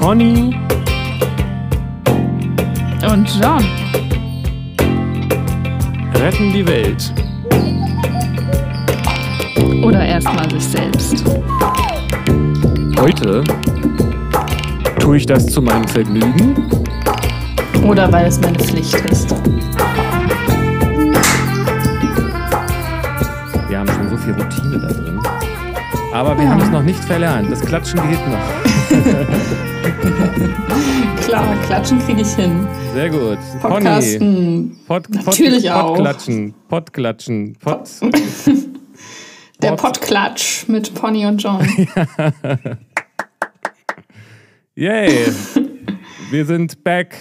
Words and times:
Conny 0.00 0.56
Und 3.10 3.28
John. 3.40 3.64
retten 6.14 6.52
die 6.52 6.66
Welt. 6.66 7.12
Oder 9.82 10.04
erstmal 10.04 10.50
sich 10.50 10.64
selbst. 10.64 11.24
Heute 12.98 13.44
tue 14.98 15.16
ich 15.16 15.26
das 15.26 15.46
zu 15.46 15.60
meinem 15.62 15.86
Vergnügen. 15.88 16.54
Oder 17.86 18.10
weil 18.12 18.26
es 18.26 18.40
meine 18.40 18.58
Pflicht 18.58 18.94
ist. 19.10 19.30
Wir 23.68 23.78
haben 23.78 23.88
schon 23.88 24.10
so 24.10 24.16
viel 24.16 24.32
Routine 24.34 24.78
da 24.78 24.88
drin. 24.92 25.18
Aber 26.12 26.36
wir 26.36 26.44
Ja. 26.44 26.50
haben 26.50 26.60
es 26.60 26.70
noch 26.70 26.82
nicht 26.82 27.02
verlernt. 27.04 27.50
Das 27.50 27.60
Klatschen 27.60 28.00
geht 28.08 28.20
noch. 28.28 29.60
Klar, 31.30 31.56
klatschen 31.62 32.00
kriege 32.00 32.22
ich 32.22 32.34
hin. 32.34 32.66
Sehr 32.92 33.08
gut. 33.08 33.38
Podcasten. 33.62 34.76
Pod, 34.88 35.04
Pod, 35.04 35.26
Natürlich 35.26 35.70
auch. 35.70 35.94
Podklatschen. 35.94 36.54
Podklatschen. 36.68 37.52
Pod, 37.60 37.88
Der 39.62 39.68
Pod- 39.68 39.78
Podklatsch 39.80 40.66
mit 40.66 40.92
Pony 40.92 41.26
und 41.26 41.40
John. 41.40 41.64
Yay! 44.74 45.28
wir 46.32 46.46
sind 46.46 46.82
back 46.82 47.14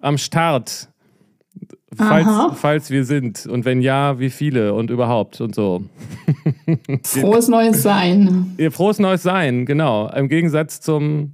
am 0.00 0.16
Start. 0.16 0.88
Falls, 1.96 2.28
falls 2.54 2.90
wir 2.90 3.04
sind. 3.04 3.46
Und 3.46 3.64
wenn 3.64 3.82
ja, 3.82 4.20
wie 4.20 4.30
viele 4.30 4.74
und 4.74 4.90
überhaupt 4.90 5.40
und 5.40 5.56
so. 5.56 5.82
Frohes 7.02 7.48
neues 7.48 7.82
Sein. 7.82 8.54
Ihr 8.58 8.70
frohes 8.70 9.00
neues 9.00 9.24
Sein, 9.24 9.66
genau. 9.66 10.08
Im 10.10 10.28
Gegensatz 10.28 10.80
zum 10.80 11.32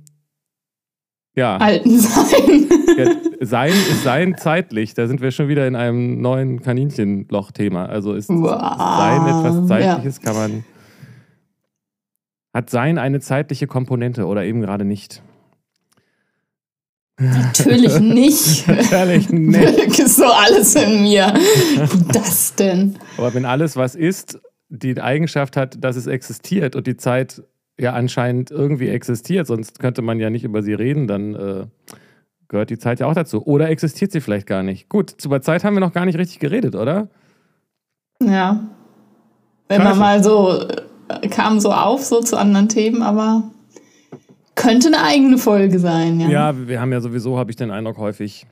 ja, 1.36 1.56
Alten 1.56 1.98
Sein. 1.98 2.68
ja, 2.96 3.10
Sein 3.40 3.70
ist 3.72 4.04
Sein 4.04 4.36
zeitlich. 4.36 4.94
Da 4.94 5.06
sind 5.06 5.20
wir 5.20 5.30
schon 5.30 5.48
wieder 5.48 5.66
in 5.66 5.74
einem 5.76 6.20
neuen 6.20 6.62
Kaninchenloch-Thema. 6.62 7.86
Also 7.86 8.14
ist 8.14 8.28
Wow. 8.30 8.60
Sein 8.98 9.26
etwas 9.26 9.54
Ja. 9.54 9.66
Zeitliches, 9.66 10.20
kann 10.20 10.34
man. 10.36 10.64
Hat 12.54 12.70
Sein 12.70 12.98
eine 12.98 13.20
zeitliche 13.20 13.66
Komponente 13.66 14.26
oder 14.26 14.44
eben 14.44 14.60
gerade 14.60 14.84
nicht? 14.84 15.22
Natürlich 17.18 17.98
nicht. 18.00 18.68
Ehrlich, 18.92 19.28
nicht. 19.30 19.98
ist 19.98 20.16
so 20.16 20.24
alles 20.26 20.74
in 20.76 21.02
mir. 21.02 21.32
Wie 21.34 22.12
das 22.12 22.54
denn? 22.54 22.96
Aber 23.18 23.34
wenn 23.34 23.44
alles, 23.44 23.76
was 23.76 23.94
ist, 23.94 24.40
die 24.68 25.00
Eigenschaft 25.00 25.56
hat, 25.56 25.82
dass 25.82 25.96
es 25.96 26.06
existiert 26.06 26.74
und 26.74 26.86
die 26.86 26.96
Zeit 26.96 27.42
ja 27.78 27.92
anscheinend 27.92 28.50
irgendwie 28.50 28.88
existiert, 28.88 29.46
sonst 29.46 29.78
könnte 29.78 30.02
man 30.02 30.20
ja 30.20 30.30
nicht 30.30 30.44
über 30.44 30.62
sie 30.62 30.74
reden, 30.74 31.06
dann 31.06 31.34
äh, 31.34 31.66
gehört 32.48 32.70
die 32.70 32.78
Zeit 32.78 33.00
ja 33.00 33.06
auch 33.06 33.14
dazu. 33.14 33.44
Oder 33.44 33.68
existiert 33.70 34.12
sie 34.12 34.20
vielleicht 34.20 34.46
gar 34.46 34.62
nicht. 34.62 34.88
Gut, 34.88 35.14
über 35.24 35.40
Zeit 35.40 35.64
haben 35.64 35.74
wir 35.74 35.80
noch 35.80 35.92
gar 35.92 36.06
nicht 36.06 36.18
richtig 36.18 36.38
geredet, 36.38 36.74
oder? 36.74 37.08
Ja. 38.22 38.60
Wenn 39.68 39.82
Scheiße. 39.82 39.90
man 39.90 39.98
mal 39.98 40.22
so 40.22 40.68
äh, 41.08 41.28
kam 41.28 41.60
so 41.60 41.72
auf, 41.72 42.04
so 42.04 42.20
zu 42.20 42.36
anderen 42.36 42.68
Themen, 42.68 43.02
aber 43.02 43.42
könnte 44.54 44.88
eine 44.88 45.02
eigene 45.02 45.38
Folge 45.38 45.78
sein, 45.78 46.20
ja. 46.20 46.28
Ja, 46.28 46.68
wir 46.68 46.80
haben 46.80 46.92
ja 46.92 47.00
sowieso, 47.00 47.38
habe 47.38 47.50
ich 47.50 47.56
den 47.56 47.70
Eindruck, 47.70 47.98
häufig 47.98 48.46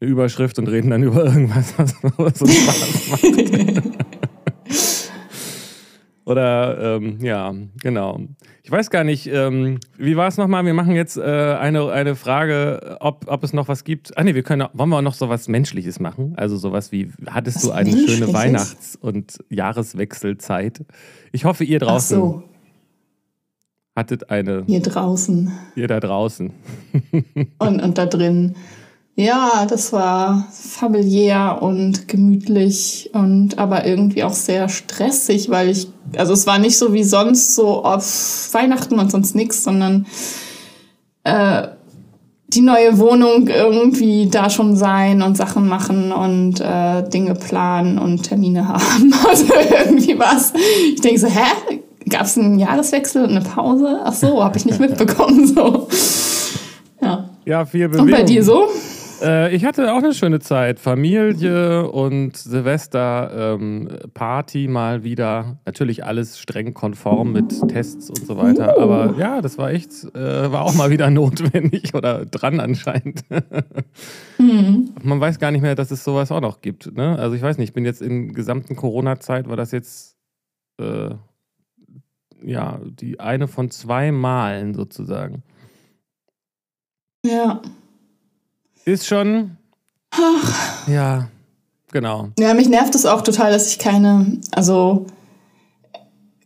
eine 0.00 0.10
Überschrift 0.10 0.58
und 0.58 0.68
reden 0.68 0.90
dann 0.90 1.02
über 1.04 1.24
irgendwas, 1.24 1.74
was 1.78 1.94
was 2.16 2.42
uns 2.42 2.56
Spaß 2.56 3.10
macht. 3.10 4.00
Oder, 6.30 6.96
ähm, 6.96 7.18
ja, 7.20 7.52
genau. 7.82 8.20
Ich 8.62 8.70
weiß 8.70 8.90
gar 8.90 9.02
nicht, 9.02 9.26
ähm, 9.26 9.80
wie 9.98 10.16
war 10.16 10.28
es 10.28 10.36
nochmal? 10.36 10.64
Wir 10.64 10.74
machen 10.74 10.94
jetzt 10.94 11.16
äh, 11.16 11.22
eine, 11.22 11.90
eine 11.90 12.14
Frage, 12.14 12.98
ob, 13.00 13.24
ob 13.26 13.42
es 13.42 13.52
noch 13.52 13.66
was 13.66 13.82
gibt. 13.82 14.16
Ah, 14.16 14.22
nee, 14.22 14.36
wir 14.36 14.44
können, 14.44 14.68
wollen 14.72 14.90
wir 14.90 14.98
auch 14.98 15.02
noch 15.02 15.14
so 15.14 15.28
was 15.28 15.48
Menschliches 15.48 15.98
machen? 15.98 16.34
Also 16.36 16.56
sowas 16.56 16.92
wie, 16.92 17.10
hattest 17.26 17.56
Was 17.56 17.62
du 17.64 17.72
eine 17.72 17.90
schöne? 17.90 18.32
Weihnachts- 18.32 18.94
und 18.94 19.38
Jahreswechselzeit? 19.48 20.84
Ich 21.32 21.46
hoffe, 21.46 21.64
ihr 21.64 21.82
Ach 21.82 21.88
draußen 21.88 22.16
so, 22.16 22.44
hattet 23.96 24.30
eine, 24.30 24.62
hier 24.68 24.82
draußen 24.82 25.50
ihr 25.74 25.88
da 25.88 25.98
draußen. 25.98 26.52
und, 27.58 27.82
und 27.82 27.98
da 27.98 28.06
drin. 28.06 28.54
Ja, 29.16 29.66
das 29.68 29.92
war 29.92 30.48
familiär 30.50 31.58
und 31.60 32.08
gemütlich 32.08 33.10
und 33.12 33.58
aber 33.58 33.84
irgendwie 33.84 34.24
auch 34.24 34.32
sehr 34.32 34.68
stressig, 34.68 35.50
weil 35.50 35.68
ich, 35.68 35.88
also 36.16 36.32
es 36.32 36.46
war 36.46 36.58
nicht 36.58 36.78
so 36.78 36.92
wie 36.94 37.04
sonst 37.04 37.54
so 37.54 37.84
auf 37.84 38.48
Weihnachten 38.52 38.98
und 38.98 39.10
sonst 39.10 39.34
nichts, 39.34 39.62
sondern 39.62 40.06
äh, 41.24 41.68
die 42.48 42.62
neue 42.62 42.98
Wohnung 42.98 43.46
irgendwie 43.48 44.28
da 44.28 44.50
schon 44.50 44.74
sein 44.74 45.22
und 45.22 45.36
Sachen 45.36 45.68
machen 45.68 46.12
und 46.12 46.60
äh, 46.60 47.08
Dinge 47.08 47.34
planen 47.34 47.98
und 47.98 48.24
Termine 48.24 48.68
haben. 48.68 49.14
Also 49.28 49.46
irgendwie 49.54 50.18
was. 50.18 50.52
Ich 50.94 51.00
denke 51.00 51.20
so, 51.20 51.28
hä? 51.28 51.78
Gab 52.08 52.22
es 52.22 52.36
einen 52.36 52.58
Jahreswechsel 52.58 53.24
und 53.24 53.30
eine 53.30 53.42
Pause? 53.42 54.00
Ach 54.02 54.14
so, 54.14 54.42
habe 54.42 54.56
ich 54.56 54.64
nicht 54.64 54.80
mitbekommen. 54.80 55.46
So. 55.46 55.88
Ja. 57.00 57.30
Ja, 57.44 57.64
viel 57.64 57.88
Bewegung. 57.88 58.06
Und 58.06 58.12
bei 58.12 58.22
dir 58.22 58.42
so? 58.42 58.68
Äh, 59.22 59.54
ich 59.54 59.64
hatte 59.64 59.92
auch 59.92 59.98
eine 59.98 60.14
schöne 60.14 60.40
Zeit. 60.40 60.80
Familie 60.80 61.90
und 61.90 62.36
Silvester, 62.36 63.54
ähm, 63.54 63.88
Party 64.14 64.68
mal 64.68 65.04
wieder. 65.04 65.58
Natürlich 65.66 66.04
alles 66.04 66.38
streng 66.38 66.74
konform 66.74 67.32
mit 67.32 67.68
Tests 67.68 68.08
und 68.08 68.26
so 68.26 68.36
weiter. 68.36 68.76
Uh. 68.76 68.80
Aber 68.80 69.14
ja, 69.18 69.40
das 69.40 69.58
war 69.58 69.70
echt, 69.70 70.04
äh, 70.14 70.52
war 70.52 70.62
auch 70.62 70.74
mal 70.74 70.90
wieder 70.90 71.10
notwendig 71.10 71.94
oder 71.94 72.24
dran 72.24 72.60
anscheinend. 72.60 73.22
Mhm. 74.38 74.94
Man 75.02 75.20
weiß 75.20 75.38
gar 75.38 75.50
nicht 75.50 75.62
mehr, 75.62 75.74
dass 75.74 75.90
es 75.90 76.04
sowas 76.04 76.32
auch 76.32 76.40
noch 76.40 76.60
gibt. 76.60 76.94
Ne? 76.94 77.18
Also 77.18 77.36
ich 77.36 77.42
weiß 77.42 77.58
nicht, 77.58 77.70
ich 77.70 77.74
bin 77.74 77.84
jetzt 77.84 78.02
in 78.02 78.32
gesamten 78.32 78.76
Corona-Zeit, 78.76 79.48
war 79.48 79.56
das 79.56 79.72
jetzt 79.72 80.16
äh, 80.80 81.10
ja 82.42 82.80
die 82.84 83.20
eine 83.20 83.48
von 83.48 83.70
zwei 83.70 84.12
Malen 84.12 84.74
sozusagen. 84.74 85.42
Ja. 87.24 87.60
Ist 88.90 89.06
schon, 89.06 89.52
Ach. 90.10 90.88
ja, 90.88 91.28
genau. 91.92 92.30
Ja, 92.40 92.54
mich 92.54 92.68
nervt 92.68 92.96
es 92.96 93.06
auch 93.06 93.20
total, 93.20 93.52
dass 93.52 93.68
ich 93.68 93.78
keine, 93.78 94.40
also 94.50 95.06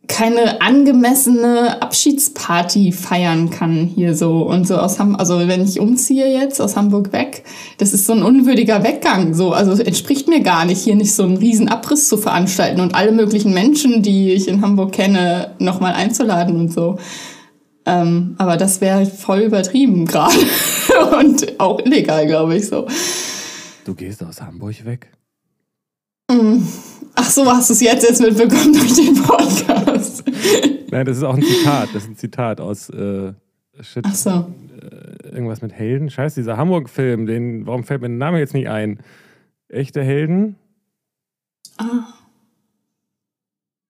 keine 0.09 0.60
angemessene 0.60 1.81
Abschiedsparty 1.81 2.93
feiern 2.93 3.49
kann 3.49 3.87
hier 3.87 4.15
so 4.15 4.43
und 4.43 4.69
so 4.69 4.77
aus 4.77 4.99
Hamburg. 4.99 5.21
Also 5.21 5.49
wenn 5.49 5.65
ich 5.65 5.81
umziehe 5.81 6.38
jetzt 6.38 6.60
aus 6.60 6.77
Hamburg 6.77 7.15
weg, 7.15 7.44
das 7.78 7.94
ist 7.94 8.05
so 8.05 8.12
ein 8.12 8.22
unwürdiger 8.22 8.84
Weggang. 8.84 9.32
So, 9.32 9.55
also 9.55 9.72
es 9.72 9.81
entspricht 9.81 10.28
mir 10.28 10.43
gar 10.43 10.66
nicht, 10.66 10.82
hier 10.82 10.97
nicht 10.97 11.15
so 11.15 11.22
einen 11.22 11.38
riesen 11.38 11.71
Abriss 11.71 12.11
zu 12.11 12.19
veranstalten 12.19 12.82
und 12.82 12.94
alle 12.94 13.12
möglichen 13.12 13.55
Menschen, 13.55 14.03
die 14.03 14.32
ich 14.32 14.49
in 14.49 14.61
Hamburg 14.61 14.93
kenne, 14.93 15.55
nochmal 15.59 15.94
einzuladen 15.94 16.61
und 16.61 16.71
so. 16.75 16.99
Ähm, 17.87 18.34
aber 18.39 18.56
das 18.56 18.81
wäre 18.81 19.05
voll 19.06 19.41
übertrieben 19.41 20.06
gerade 20.06 20.37
und 21.19 21.61
auch 21.61 21.81
illegal, 21.81 22.27
glaube 22.27 22.56
ich 22.56 22.67
so. 22.67 22.87
Du 23.84 23.95
gehst 23.95 24.22
aus 24.22 24.41
Hamburg 24.41 24.84
weg? 24.84 25.11
Mm. 26.31 26.62
Ach 27.17 27.31
so, 27.31 27.47
hast 27.47 27.71
du 27.71 27.75
es 27.75 27.81
jetzt 27.81 28.09
erst 28.09 28.23
mitbekommen 28.23 28.73
durch 28.78 28.94
den 28.94 29.15
Podcast? 29.23 30.25
Nein, 30.91 31.06
das 31.06 31.19
ist 31.19 31.23
auch 31.23 31.34
ein 31.34 31.43
Zitat. 31.43 31.89
Das 31.93 32.05
ist 32.05 32.09
ein 32.09 32.17
Zitat 32.17 32.61
aus 32.61 32.89
äh, 32.91 33.33
Shit, 33.81 34.05
Ach 34.06 34.15
so. 34.15 34.47
irgendwas 35.25 35.61
mit 35.61 35.73
Helden. 35.73 36.11
Scheiße, 36.11 36.41
dieser 36.41 36.56
Hamburg-Film, 36.56 37.27
den, 37.27 37.67
warum 37.67 37.84
fällt 37.84 38.00
mir 38.00 38.09
der 38.09 38.17
Name 38.17 38.39
jetzt 38.39 38.55
nicht 38.55 38.69
ein? 38.69 39.00
Echte 39.69 40.03
Helden? 40.03 40.56
Ah. 41.76 42.13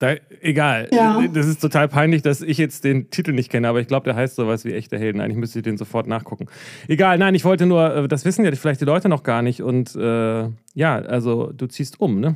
Da, 0.00 0.14
egal. 0.40 0.88
Ja. 0.92 1.24
Das 1.32 1.46
ist 1.46 1.60
total 1.60 1.88
peinlich, 1.88 2.22
dass 2.22 2.42
ich 2.42 2.58
jetzt 2.58 2.84
den 2.84 3.10
Titel 3.10 3.32
nicht 3.32 3.50
kenne, 3.50 3.68
aber 3.68 3.80
ich 3.80 3.86
glaube, 3.86 4.04
der 4.04 4.16
heißt 4.16 4.34
sowas 4.34 4.64
wie 4.64 4.72
echte 4.72 4.98
Helden. 4.98 5.20
Eigentlich 5.20 5.38
müsste 5.38 5.60
ich 5.60 5.62
den 5.62 5.78
sofort 5.78 6.08
nachgucken. 6.08 6.46
Egal, 6.88 7.16
nein, 7.18 7.34
ich 7.34 7.44
wollte 7.44 7.66
nur, 7.66 7.94
äh, 7.94 8.08
das 8.08 8.24
wissen 8.24 8.44
ja 8.44 8.52
vielleicht 8.52 8.80
die 8.80 8.86
Leute 8.86 9.08
noch 9.08 9.22
gar 9.22 9.42
nicht. 9.42 9.62
Und 9.62 9.94
äh, 9.94 10.48
ja, 10.74 10.96
also 10.96 11.52
du 11.52 11.66
ziehst 11.66 12.00
um, 12.00 12.20
ne? 12.20 12.34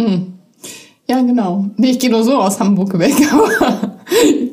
Mm. 0.00 0.32
Ja, 1.08 1.20
genau. 1.20 1.66
Nee, 1.76 1.90
ich 1.90 1.98
gehe 2.00 2.10
nur 2.10 2.24
so 2.24 2.36
aus 2.38 2.58
Hamburg 2.58 2.98
weg, 2.98 3.14
aber 3.32 3.98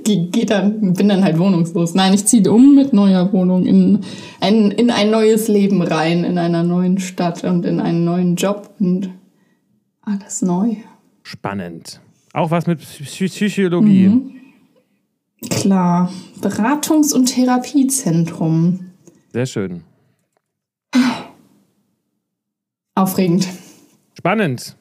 geh, 0.04 0.28
geh 0.32 0.46
dann, 0.46 0.94
bin 0.94 1.10
dann 1.10 1.24
halt 1.24 1.40
wohnungslos. 1.40 1.96
Nein, 1.96 2.14
ich 2.14 2.26
ziehe 2.26 2.52
um 2.52 2.76
mit 2.76 2.94
neuer 2.94 3.32
Wohnung 3.34 3.66
in 3.66 4.02
ein, 4.40 4.70
in 4.70 4.92
ein 4.92 5.10
neues 5.10 5.48
Leben 5.48 5.82
rein, 5.82 6.24
in 6.24 6.38
einer 6.38 6.64
neuen 6.64 7.00
Stadt 7.00 7.44
und 7.44 7.66
in 7.66 7.80
einen 7.80 8.04
neuen 8.04 8.36
Job 8.36 8.70
und 8.80 9.10
alles 10.02 10.42
neu. 10.42 10.76
Spannend. 11.24 12.00
Auch 12.34 12.52
was 12.52 12.68
mit 12.68 12.80
Psy 12.80 13.28
Psychologie. 13.28 14.08
Mhm. 14.10 14.40
Klar. 15.50 16.12
Beratungs- 16.42 17.14
und 17.14 17.26
Therapiezentrum. 17.26 18.92
Sehr 19.32 19.46
schön. 19.46 19.84
Aufregend. 22.96 23.48
Spannend. 24.18 24.78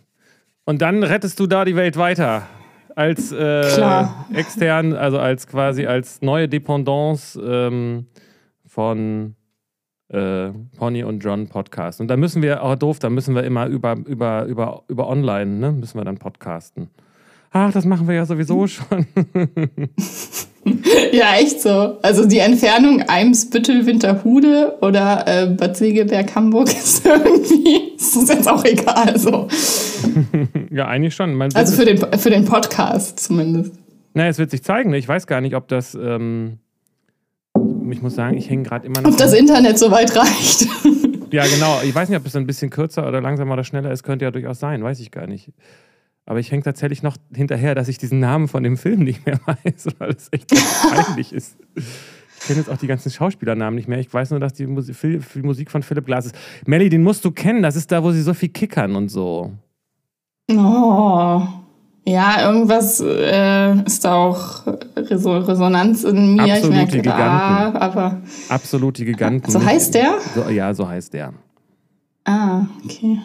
Und 0.65 0.83
dann 0.83 1.03
rettest 1.03 1.41
du 1.41 1.47
da 1.47 1.65
die 1.65 1.77
Welt 1.77 1.97
weiter. 1.97 2.47
als 2.95 3.33
äh, 3.33 4.05
extern, 4.35 4.93
also 4.93 5.19
als 5.19 5.47
quasi 5.47 5.87
als 5.87 6.21
neue 6.21 6.49
Dependance 6.49 7.41
ähm, 7.43 8.07
von 8.67 9.35
äh, 10.13 10.51
Pony 10.77 11.05
und 11.05 11.21
John 11.21 11.49
Podcast. 11.49 12.01
Und 12.01 12.09
da 12.09 12.17
müssen 12.17 12.43
wir, 12.43 12.63
auch 12.63 12.77
doof, 12.77 12.99
da 12.99 13.11
müssen 13.11 13.35
wir 13.35 13.45
immer 13.45 13.67
über, 13.67 13.97
über, 14.07 14.45
über, 14.45 14.83
über 14.89 15.09
online, 15.09 15.59
ne, 15.59 15.73
müssen 15.73 15.99
wir 15.99 16.05
dann 16.05 16.19
podcasten. 16.19 16.89
Ach, 17.51 17.71
das 17.73 17.85
machen 17.85 18.09
wir 18.09 18.15
ja 18.15 18.25
sowieso 18.25 18.67
schon. 18.67 19.07
ja, 21.13 21.35
echt 21.37 21.61
so. 21.61 21.99
Also 22.03 22.27
die 22.27 22.39
Entfernung 22.39 23.03
Eimsbüttel, 23.03 23.85
Winterhude 23.85 24.79
oder 24.81 25.25
äh, 25.27 25.47
Bad 25.47 25.77
Segeberg, 25.77 26.35
Hamburg 26.35 26.69
ist 26.73 27.05
irgendwie, 27.05 27.95
ist 27.97 28.17
uns 28.17 28.31
jetzt 28.31 28.49
auch 28.49 28.65
egal. 28.65 29.19
So. 29.19 29.49
ja, 30.71 30.89
eigentlich 30.89 31.15
schon. 31.15 31.35
Man 31.35 31.55
also 31.55 31.77
für 31.77 31.85
den, 31.85 31.99
für 32.19 32.31
den 32.31 32.47
Podcast 32.47 33.21
zumindest. 33.21 33.75
Naja, 34.15 34.31
es 34.31 34.39
wird 34.39 34.51
sich 34.51 34.63
zeigen. 34.63 34.91
Ne? 34.91 34.99
Ich 34.99 35.09
weiß 35.09 35.27
gar 35.27 35.41
nicht, 35.41 35.55
ob 35.55 35.69
das. 35.69 35.95
Ähm, 35.95 36.59
ich 37.93 38.03
muss 38.03 38.15
sagen, 38.15 38.37
ich 38.37 38.49
hänge 38.51 38.63
gerade 38.65 38.87
immer 38.87 39.01
noch. 39.01 39.11
Ob 39.11 39.17
das 39.17 39.33
Internet 39.33 39.79
so 39.79 39.91
weit 39.91 40.17
reicht. 40.17 40.67
ja, 41.33 41.45
genau. 41.47 41.81
Ich 41.85 41.95
weiß 41.95 42.09
nicht, 42.09 42.19
ob 42.19 42.27
es 42.27 42.37
ein 42.37 42.47
bisschen 42.47 42.71
kürzer 42.71 43.07
oder 43.07 43.21
langsamer 43.21 43.55
oder 43.55 43.65
schneller 43.65 43.91
ist. 43.91 44.03
Könnte 44.03 44.25
ja 44.25 44.31
durchaus 44.31 44.59
sein. 44.59 44.83
Weiß 44.83 45.01
ich 45.01 45.11
gar 45.11 45.27
nicht. 45.27 45.53
Aber 46.25 46.39
ich 46.39 46.53
hänge 46.53 46.63
tatsächlich 46.63 47.03
noch 47.03 47.17
hinterher, 47.35 47.75
dass 47.75 47.89
ich 47.89 47.99
diesen 47.99 48.21
Namen 48.21 48.49
von 48.49 48.63
dem 48.63 48.77
Film 48.77 49.01
nicht 49.01 49.27
mehr 49.27 49.41
weiß, 49.47 49.89
weil 49.99 50.11
es 50.11 50.29
echt 50.31 50.53
peinlich 50.91 51.33
ist. 51.33 51.57
Ich 51.75 52.47
kenne 52.47 52.59
jetzt 52.59 52.71
auch 52.71 52.79
die 52.79 52.87
ganzen 52.87 53.11
Schauspielernamen 53.11 53.75
nicht 53.77 53.89
mehr. 53.89 53.99
Ich 53.99 54.13
weiß 54.13 54.31
nur, 54.31 54.41
dass 54.41 54.55
die 54.55 54.67
Musik, 54.67 54.97
die 55.35 55.43
Musik 55.43 55.71
von 55.71 55.83
Philipp 55.83 56.07
Glass 56.07 56.27
ist. 56.27 56.37
Melly, 56.67 56.89
den 56.89 57.03
musst 57.03 57.25
du 57.25 57.31
kennen. 57.31 57.63
Das 57.63 57.77
ist 57.77 57.93
da, 57.93 58.03
wo 58.03 58.11
sie 58.11 58.23
so 58.23 58.35
viel 58.35 58.49
kickern 58.49 58.97
und 58.97 59.09
so. 59.09 59.53
Oh. 60.51 61.43
Ja, 62.05 62.51
irgendwas 62.51 63.01
äh, 63.01 63.81
ist 63.85 64.05
da 64.05 64.15
auch 64.15 64.67
Resonanz 64.97 66.03
in 66.03 66.35
mir. 66.35 66.55
Absolute 66.55 66.67
ich 66.67 66.71
merke, 66.71 66.97
Giganten. 66.97 67.23
Ah, 67.23 67.75
aber 67.79 68.23
Absolute 68.49 69.05
Giganten. 69.05 69.51
So 69.51 69.65
heißt 69.65 69.95
der? 69.95 70.15
So, 70.35 70.51
ja, 70.51 70.75
so 70.75 70.89
heißt 70.89 71.15
der. 71.15 71.33
Ah, 72.25 72.63
okay. 72.85 73.19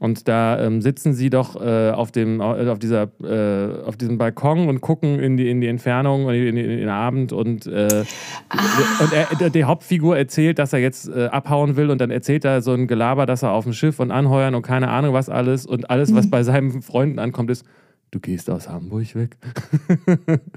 Und 0.00 0.28
da 0.28 0.60
ähm, 0.60 0.80
sitzen 0.80 1.12
sie 1.12 1.28
doch 1.28 1.60
äh, 1.60 1.90
auf, 1.90 2.12
dem, 2.12 2.40
äh, 2.40 2.68
auf, 2.68 2.78
dieser, 2.78 3.08
äh, 3.20 3.82
auf 3.84 3.96
diesem 3.96 4.16
Balkon 4.16 4.68
und 4.68 4.80
gucken 4.80 5.18
in 5.18 5.36
die, 5.36 5.50
in 5.50 5.60
die 5.60 5.66
Entfernung, 5.66 6.28
in, 6.30 6.54
die, 6.54 6.60
in 6.60 6.78
den 6.78 6.88
Abend. 6.88 7.32
Und, 7.32 7.66
äh, 7.66 8.04
ah. 8.48 8.58
und 9.00 9.40
er, 9.40 9.50
die 9.50 9.64
Hauptfigur 9.64 10.16
erzählt, 10.16 10.60
dass 10.60 10.72
er 10.72 10.78
jetzt 10.78 11.08
äh, 11.08 11.26
abhauen 11.26 11.76
will. 11.76 11.90
Und 11.90 12.00
dann 12.00 12.10
erzählt 12.10 12.44
er 12.44 12.62
so 12.62 12.72
ein 12.74 12.86
Gelaber, 12.86 13.26
dass 13.26 13.42
er 13.42 13.52
auf 13.52 13.64
dem 13.64 13.72
Schiff 13.72 13.98
und 13.98 14.12
anheuern 14.12 14.54
und 14.54 14.62
keine 14.62 14.88
Ahnung 14.88 15.14
was 15.14 15.28
alles. 15.28 15.66
Und 15.66 15.90
alles, 15.90 16.14
was 16.14 16.26
mhm. 16.26 16.30
bei 16.30 16.42
seinen 16.44 16.82
Freunden 16.82 17.18
ankommt, 17.18 17.50
ist: 17.50 17.64
Du 18.10 18.20
gehst 18.20 18.50
aus 18.50 18.68
Hamburg 18.68 19.14
weg. 19.14 19.36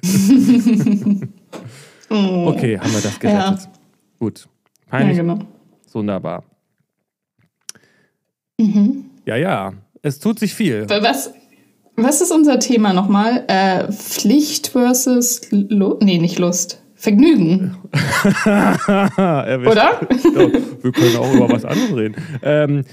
Oh. 2.13 2.47
okay, 2.49 2.77
haben 2.77 2.91
wir 2.91 2.99
das 2.99 3.17
gerettet. 3.17 3.61
Ja. 3.63 3.71
Gut. 4.19 4.45
Peinlich. 4.89 5.15
Ja, 5.15 5.23
genau. 5.23 5.39
Wunderbar. 5.93 6.43
Mhm. 8.59 9.05
Ja, 9.25 9.37
ja. 9.37 9.71
Es 10.01 10.19
tut 10.19 10.37
sich 10.37 10.53
viel. 10.53 10.89
Was, 10.89 11.31
was 11.95 12.19
ist 12.19 12.31
unser 12.31 12.59
Thema 12.59 12.91
nochmal? 12.91 13.45
Äh, 13.47 13.93
Pflicht 13.93 14.67
versus 14.67 15.39
Lust? 15.51 16.01
Nee, 16.01 16.17
nicht 16.17 16.37
Lust. 16.37 16.81
Vergnügen. 16.95 17.77
Oder? 18.45 18.55
Doch, 20.35 20.51
wir 20.83 20.91
können 20.91 21.15
auch 21.15 21.33
über 21.33 21.49
was 21.49 21.65
anderes 21.65 21.95
reden. 21.95 22.15
Ähm, 22.43 22.83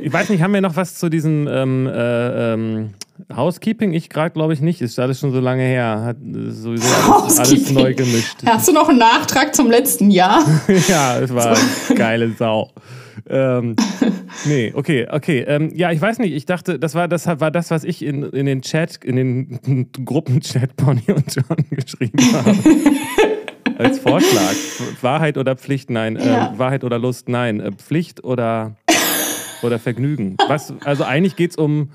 ich 0.00 0.12
weiß 0.12 0.28
nicht, 0.30 0.42
haben 0.42 0.54
wir 0.54 0.60
noch 0.60 0.76
was 0.76 0.96
zu 0.96 1.08
diesem 1.08 1.48
ähm, 1.48 1.86
äh, 1.86 2.52
ähm, 2.52 2.90
Housekeeping? 3.34 3.92
Ich 3.92 4.08
gerade 4.08 4.30
glaube 4.30 4.52
ich 4.52 4.60
nicht. 4.60 4.80
Ist 4.80 4.98
alles 4.98 5.20
schon 5.20 5.32
so 5.32 5.40
lange 5.40 5.62
her. 5.62 6.02
Hat 6.04 6.16
sowieso 6.20 6.86
alles, 7.12 7.38
alles 7.38 7.70
neu 7.70 7.94
gemischt. 7.94 8.36
Hast 8.46 8.68
du 8.68 8.72
noch 8.72 8.88
einen 8.88 8.98
Nachtrag 8.98 9.54
zum 9.54 9.70
letzten 9.70 10.10
Jahr? 10.10 10.44
ja, 10.88 11.18
es 11.18 11.34
war 11.34 11.56
so. 11.56 11.94
geile 11.94 12.32
Sau 12.32 12.70
ähm, 13.28 13.76
nee, 14.46 14.72
okay, 14.74 15.06
okay. 15.10 15.44
Ähm, 15.46 15.70
ja, 15.74 15.90
ich 15.92 16.00
weiß 16.00 16.18
nicht, 16.18 16.32
ich 16.32 16.46
dachte, 16.46 16.78
das 16.78 16.94
war 16.94 17.06
das, 17.06 17.26
war 17.26 17.50
das 17.50 17.70
was 17.70 17.84
ich 17.84 18.02
in, 18.02 18.22
in 18.22 18.46
den 18.46 18.62
Chat, 18.62 19.04
in 19.04 19.16
den 19.16 19.88
Gruppenchat 20.04 20.76
Pony 20.76 21.04
und 21.08 21.34
John 21.34 21.64
geschrieben 21.70 22.18
habe. 22.32 22.56
Als 23.78 23.98
Vorschlag. 23.98 24.54
Wahrheit 25.00 25.38
oder 25.38 25.56
Pflicht? 25.56 25.90
Nein. 25.90 26.16
Äh, 26.16 26.26
ja. 26.26 26.54
Wahrheit 26.56 26.84
oder 26.84 26.98
Lust? 26.98 27.28
Nein. 27.28 27.60
Äh, 27.60 27.72
Pflicht 27.72 28.24
oder, 28.24 28.76
oder 29.62 29.78
Vergnügen? 29.78 30.36
Was, 30.48 30.72
also 30.84 31.04
eigentlich 31.04 31.36
geht 31.36 31.52
es 31.52 31.56
um, 31.56 31.90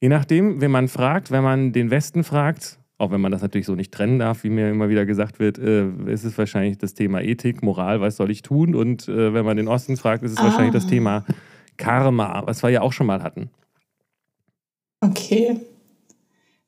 je 0.00 0.08
nachdem, 0.08 0.60
wenn 0.60 0.70
man 0.70 0.88
fragt, 0.88 1.30
wenn 1.30 1.42
man 1.42 1.72
den 1.72 1.90
Westen 1.90 2.24
fragt, 2.24 2.78
auch 2.98 3.12
wenn 3.12 3.20
man 3.20 3.30
das 3.30 3.42
natürlich 3.42 3.66
so 3.66 3.74
nicht 3.74 3.92
trennen 3.92 4.18
darf, 4.18 4.42
wie 4.42 4.50
mir 4.50 4.70
immer 4.70 4.88
wieder 4.88 5.06
gesagt 5.06 5.38
wird, 5.38 5.58
äh, 5.58 5.88
ist 6.06 6.24
es 6.24 6.36
wahrscheinlich 6.36 6.78
das 6.78 6.94
Thema 6.94 7.20
Ethik, 7.22 7.62
Moral, 7.62 8.00
was 8.00 8.16
soll 8.16 8.30
ich 8.30 8.42
tun? 8.42 8.74
Und 8.74 9.08
äh, 9.08 9.32
wenn 9.32 9.44
man 9.44 9.56
den 9.56 9.68
Osten 9.68 9.96
fragt, 9.96 10.24
ist 10.24 10.32
es 10.32 10.38
ah. 10.38 10.44
wahrscheinlich 10.44 10.72
das 10.72 10.86
Thema 10.86 11.24
Karma, 11.76 12.42
was 12.44 12.62
wir 12.62 12.70
ja 12.70 12.82
auch 12.82 12.92
schon 12.92 13.06
mal 13.06 13.22
hatten. 13.22 13.50
Okay. 15.00 15.60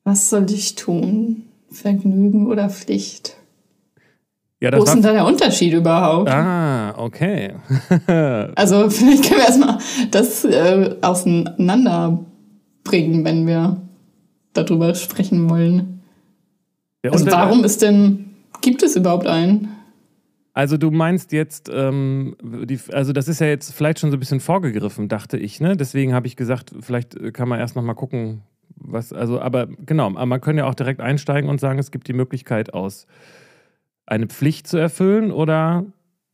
Was 0.03 0.29
soll 0.29 0.49
ich 0.49 0.75
tun? 0.75 1.43
Vergnügen 1.69 2.47
oder 2.47 2.69
Pflicht? 2.69 3.37
Ja, 4.61 4.77
Wo 4.77 4.83
ist 4.83 4.93
denn 4.93 5.01
da 5.01 5.11
der 5.11 5.25
Unterschied 5.25 5.73
überhaupt? 5.73 6.29
Ah, 6.29 6.93
okay. 6.95 7.55
also 8.55 8.89
vielleicht 8.91 9.23
können 9.23 9.39
wir 9.39 9.47
erstmal 9.47 9.79
das 10.11 10.45
äh, 10.45 10.97
auseinanderbringen, 11.01 13.25
wenn 13.25 13.47
wir 13.47 13.81
darüber 14.53 14.93
sprechen 14.93 15.49
wollen. 15.49 16.03
Ja, 17.03 17.11
also 17.11 17.25
warum 17.25 17.63
ist 17.63 17.81
denn, 17.81 18.35
gibt 18.61 18.83
es 18.83 18.95
überhaupt 18.95 19.25
einen? 19.25 19.69
Also 20.53 20.77
du 20.77 20.91
meinst 20.91 21.31
jetzt, 21.31 21.71
ähm, 21.73 22.35
die, 22.43 22.79
also 22.91 23.13
das 23.13 23.27
ist 23.27 23.39
ja 23.39 23.47
jetzt 23.47 23.73
vielleicht 23.73 23.99
schon 23.99 24.11
so 24.11 24.17
ein 24.17 24.19
bisschen 24.19 24.41
vorgegriffen, 24.41 25.07
dachte 25.07 25.37
ich, 25.37 25.59
ne? 25.59 25.75
Deswegen 25.75 26.13
habe 26.13 26.27
ich 26.27 26.35
gesagt, 26.35 26.71
vielleicht 26.81 27.33
kann 27.33 27.49
man 27.49 27.59
erst 27.59 27.75
noch 27.75 27.83
mal 27.83 27.95
gucken, 27.95 28.43
was, 28.75 29.11
also, 29.11 29.39
aber 29.39 29.67
genau, 29.85 30.07
aber 30.07 30.25
man 30.25 30.41
kann 30.41 30.57
ja 30.57 30.65
auch 30.65 30.75
direkt 30.75 30.99
einsteigen 30.99 31.49
und 31.49 31.59
sagen, 31.59 31.79
es 31.79 31.89
gibt 31.89 32.07
die 32.07 32.13
Möglichkeit 32.13 32.73
aus, 32.73 33.07
eine 34.05 34.27
Pflicht 34.27 34.67
zu 34.67 34.77
erfüllen 34.77 35.31
oder 35.31 35.85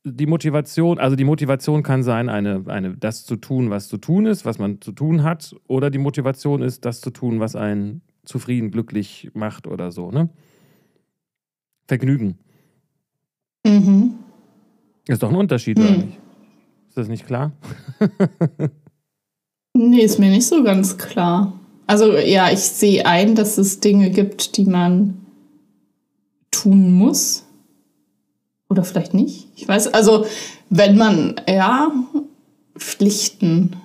die 0.03 0.25
Motivation, 0.25 0.99
also 0.99 1.15
die 1.15 1.23
Motivation 1.23 1.83
kann 1.83 2.03
sein, 2.03 2.29
eine, 2.29 2.63
eine, 2.67 2.95
das 2.95 3.25
zu 3.25 3.35
tun, 3.35 3.69
was 3.69 3.87
zu 3.87 3.97
tun 3.97 4.25
ist, 4.25 4.45
was 4.45 4.57
man 4.57 4.81
zu 4.81 4.91
tun 4.91 5.23
hat, 5.23 5.55
oder 5.67 5.89
die 5.89 5.97
Motivation 5.97 6.61
ist, 6.61 6.85
das 6.85 7.01
zu 7.01 7.09
tun, 7.09 7.39
was 7.39 7.55
einen 7.55 8.01
zufrieden, 8.23 8.71
glücklich 8.71 9.31
macht 9.33 9.67
oder 9.67 9.91
so, 9.91 10.11
ne? 10.11 10.29
Vergnügen. 11.87 12.37
Mhm. 13.65 14.15
Ist 15.07 15.23
doch 15.23 15.29
ein 15.29 15.35
Unterschied, 15.35 15.77
mhm. 15.77 15.83
oder 15.83 15.97
nicht? 15.97 16.17
Ist 16.89 16.97
das 16.97 17.07
nicht 17.07 17.25
klar? 17.25 17.51
nee, 19.73 20.01
ist 20.01 20.19
mir 20.19 20.29
nicht 20.29 20.47
so 20.47 20.63
ganz 20.63 20.97
klar. 20.97 21.53
Also 21.85 22.17
ja, 22.17 22.51
ich 22.51 22.59
sehe 22.59 23.05
ein, 23.05 23.35
dass 23.35 23.57
es 23.57 23.79
Dinge 23.79 24.09
gibt, 24.09 24.57
die 24.57 24.65
man 24.65 25.25
tun 26.51 26.91
muss. 26.91 27.46
Oder 28.69 28.83
vielleicht 28.83 29.13
nicht. 29.13 29.47
Ich 29.55 29.67
weiß, 29.67 29.93
also 29.93 30.25
wenn 30.69 30.97
man, 30.97 31.35
ja, 31.47 31.91
Pflichten. 32.77 33.77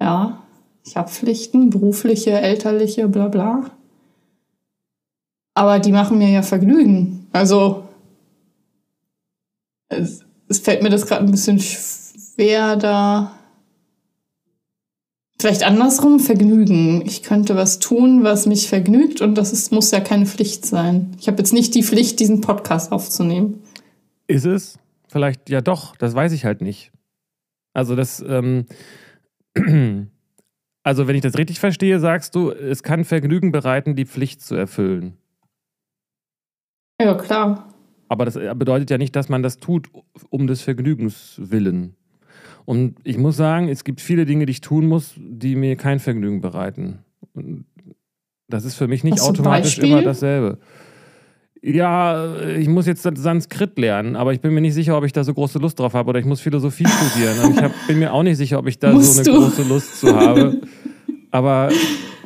Ja, 0.00 0.42
ich 0.84 0.96
habe 0.96 1.08
Pflichten, 1.08 1.70
berufliche, 1.70 2.32
elterliche, 2.32 3.08
bla 3.08 3.28
bla. 3.28 3.70
Aber 5.54 5.78
die 5.78 5.92
machen 5.92 6.18
mir 6.18 6.30
ja 6.30 6.42
Vergnügen. 6.42 7.28
Also 7.32 7.84
es, 9.88 10.24
es 10.48 10.58
fällt 10.58 10.82
mir 10.82 10.90
das 10.90 11.06
gerade 11.06 11.24
ein 11.24 11.30
bisschen 11.30 11.60
schwer 11.60 12.76
da. 12.76 13.32
Vielleicht 15.42 15.64
andersrum, 15.64 16.20
Vergnügen. 16.20 17.02
Ich 17.04 17.24
könnte 17.24 17.56
was 17.56 17.80
tun, 17.80 18.22
was 18.22 18.46
mich 18.46 18.68
vergnügt 18.68 19.20
und 19.20 19.34
das 19.34 19.52
ist, 19.52 19.72
muss 19.72 19.90
ja 19.90 19.98
keine 19.98 20.24
Pflicht 20.24 20.64
sein. 20.64 21.16
Ich 21.18 21.26
habe 21.26 21.38
jetzt 21.38 21.52
nicht 21.52 21.74
die 21.74 21.82
Pflicht, 21.82 22.20
diesen 22.20 22.40
Podcast 22.40 22.92
aufzunehmen. 22.92 23.60
Ist 24.28 24.46
es? 24.46 24.78
Vielleicht 25.08 25.50
ja 25.50 25.60
doch, 25.60 25.96
das 25.96 26.14
weiß 26.14 26.30
ich 26.30 26.44
halt 26.44 26.60
nicht. 26.60 26.92
Also 27.72 27.96
das, 27.96 28.24
ähm, 28.24 28.66
also 30.84 31.08
wenn 31.08 31.16
ich 31.16 31.22
das 31.22 31.36
richtig 31.36 31.58
verstehe, 31.58 31.98
sagst 31.98 32.36
du, 32.36 32.52
es 32.52 32.84
kann 32.84 33.04
Vergnügen 33.04 33.50
bereiten, 33.50 33.96
die 33.96 34.06
Pflicht 34.06 34.42
zu 34.42 34.54
erfüllen. 34.54 35.16
Ja, 37.00 37.14
klar. 37.14 37.74
Aber 38.08 38.26
das 38.26 38.34
bedeutet 38.34 38.90
ja 38.90 38.98
nicht, 38.98 39.16
dass 39.16 39.28
man 39.28 39.42
das 39.42 39.56
tut, 39.56 39.88
um 40.30 40.46
des 40.46 40.62
Vergnügens 40.62 41.34
willen. 41.36 41.96
Und 42.64 42.96
ich 43.04 43.18
muss 43.18 43.36
sagen, 43.36 43.68
es 43.68 43.84
gibt 43.84 44.00
viele 44.00 44.24
Dinge, 44.24 44.46
die 44.46 44.52
ich 44.52 44.60
tun 44.60 44.86
muss, 44.86 45.14
die 45.16 45.56
mir 45.56 45.76
kein 45.76 45.98
Vergnügen 45.98 46.40
bereiten. 46.40 46.98
Das 48.48 48.64
ist 48.64 48.74
für 48.74 48.88
mich 48.88 49.04
nicht 49.04 49.20
automatisch 49.20 49.78
immer 49.78 50.02
dasselbe. 50.02 50.58
Ja, 51.64 52.40
ich 52.58 52.68
muss 52.68 52.86
jetzt 52.86 53.02
Sanskrit 53.02 53.78
lernen, 53.78 54.16
aber 54.16 54.32
ich 54.32 54.40
bin 54.40 54.52
mir 54.52 54.60
nicht 54.60 54.74
sicher, 54.74 54.98
ob 54.98 55.04
ich 55.04 55.12
da 55.12 55.22
so 55.22 55.32
große 55.32 55.60
Lust 55.60 55.78
drauf 55.78 55.94
habe 55.94 56.10
oder 56.10 56.18
ich 56.18 56.26
muss 56.26 56.40
Philosophie 56.40 56.86
studieren. 56.86 57.38
Und 57.38 57.56
ich 57.56 57.62
hab, 57.62 57.72
bin 57.86 58.00
mir 58.00 58.12
auch 58.12 58.24
nicht 58.24 58.36
sicher, 58.36 58.58
ob 58.58 58.66
ich 58.66 58.80
da 58.80 58.98
so 58.98 59.20
eine 59.20 59.22
du? 59.22 59.44
große 59.44 59.62
Lust 59.62 60.00
zu 60.00 60.14
habe. 60.14 60.60
Aber 61.30 61.70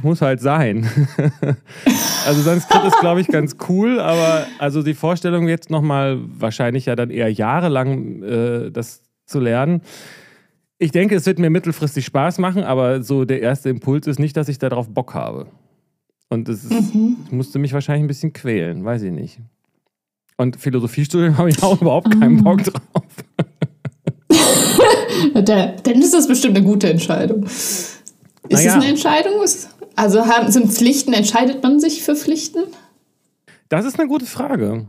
muss 0.03 0.23
halt 0.23 0.41
sein. 0.41 0.89
also 2.27 2.41
Sanskrit 2.41 2.85
ist, 2.85 2.99
glaube 3.01 3.21
ich, 3.21 3.29
ganz 3.29 3.57
cool, 3.69 4.01
aber 4.01 4.47
also 4.59 4.83
die 4.83 4.95
Vorstellung 4.95 5.49
jetzt 5.49 5.71
nochmal, 5.71 6.19
wahrscheinlich 6.27 6.87
ja 6.87 6.97
dann 6.97 7.11
eher 7.11 7.31
jahrelang 7.31 8.23
äh, 8.23 8.71
das 8.71 9.03
zu 9.27 9.39
lernen. 9.41 9.83
Ich 10.79 10.91
denke, 10.91 11.15
es 11.15 11.25
wird 11.25 11.39
mir 11.39 11.51
mittelfristig 11.51 12.05
Spaß 12.05 12.39
machen, 12.39 12.63
aber 12.63 13.03
so 13.03 13.25
der 13.25 13.41
erste 13.41 13.71
Impuls 13.71 14.07
ist 14.07 14.19
nicht, 14.19 14.37
dass 14.37 14.49
ich 14.49 14.59
darauf 14.59 14.89
Bock 14.89 15.15
habe. 15.15 15.47
Und 16.29 16.49
es 16.49 16.65
ist, 16.65 16.95
mhm. 16.95 17.17
ich 17.25 17.33
musste 17.33 17.59
mich 17.59 17.73
wahrscheinlich 17.73 18.05
ein 18.05 18.09
bisschen 18.09 18.33
quälen, 18.33 18.85
weiß 18.85 19.03
ich 19.03 19.13
nicht. 19.13 19.39
Und 20.37 20.57
Philosophiestudium 20.57 21.39
habe 21.39 21.49
ich 21.49 21.63
auch 21.63 21.81
überhaupt 21.81 22.11
keinen 22.21 22.43
Bock 22.45 22.63
drauf. 22.63 23.05
dann 25.45 26.03
ist 26.03 26.13
das 26.13 26.29
bestimmt 26.29 26.57
eine 26.57 26.67
gute 26.67 26.91
Entscheidung. 26.91 27.45
Ist 27.45 28.03
naja. 28.51 28.71
es 28.71 28.75
eine 28.75 28.87
Entscheidung? 28.87 29.33
Also 29.95 30.27
haben, 30.27 30.53
sind 30.53 30.71
Pflichten, 30.71 31.15
entscheidet 31.15 31.63
man 31.63 31.81
sich 31.81 32.03
für 32.03 32.15
Pflichten? 32.15 32.65
Das 33.69 33.87
ist 33.87 33.99
eine 33.99 34.09
gute 34.09 34.27
Frage. 34.27 34.87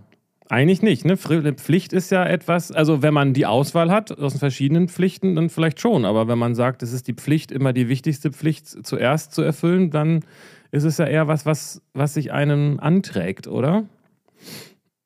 Eigentlich 0.49 0.81
nicht. 0.81 1.03
Ne? 1.03 1.17
Pflicht 1.17 1.91
ist 1.91 2.09
ja 2.09 2.25
etwas, 2.25 2.71
also 2.71 3.01
wenn 3.01 3.13
man 3.13 3.33
die 3.33 3.45
Auswahl 3.45 3.91
hat 3.91 4.17
aus 4.17 4.37
verschiedenen 4.37 4.87
Pflichten, 4.87 5.35
dann 5.35 5.49
vielleicht 5.49 5.81
schon. 5.81 6.05
Aber 6.05 6.29
wenn 6.29 6.37
man 6.37 6.55
sagt, 6.55 6.83
es 6.83 6.93
ist 6.93 7.07
die 7.07 7.13
Pflicht, 7.13 7.51
immer 7.51 7.73
die 7.73 7.89
wichtigste 7.89 8.31
Pflicht 8.31 8.85
zuerst 8.85 9.33
zu 9.33 9.41
erfüllen, 9.41 9.91
dann 9.91 10.23
ist 10.71 10.83
es 10.83 10.97
ja 10.97 11.05
eher 11.05 11.27
was, 11.27 11.45
was, 11.45 11.81
was 11.93 12.13
sich 12.13 12.31
einem 12.31 12.79
anträgt, 12.79 13.47
oder? 13.47 13.83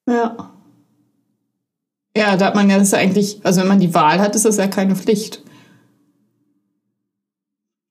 Ja. 0.07 0.51
Ja, 2.15 2.35
da 2.37 2.47
hat 2.47 2.55
man 2.55 2.69
ja 2.69 2.77
das 2.77 2.93
eigentlich, 2.93 3.39
also 3.43 3.61
wenn 3.61 3.67
man 3.67 3.79
die 3.79 3.93
Wahl 3.93 4.19
hat, 4.19 4.35
ist 4.35 4.45
das 4.45 4.57
ja 4.57 4.67
keine 4.67 4.95
Pflicht. 4.95 5.43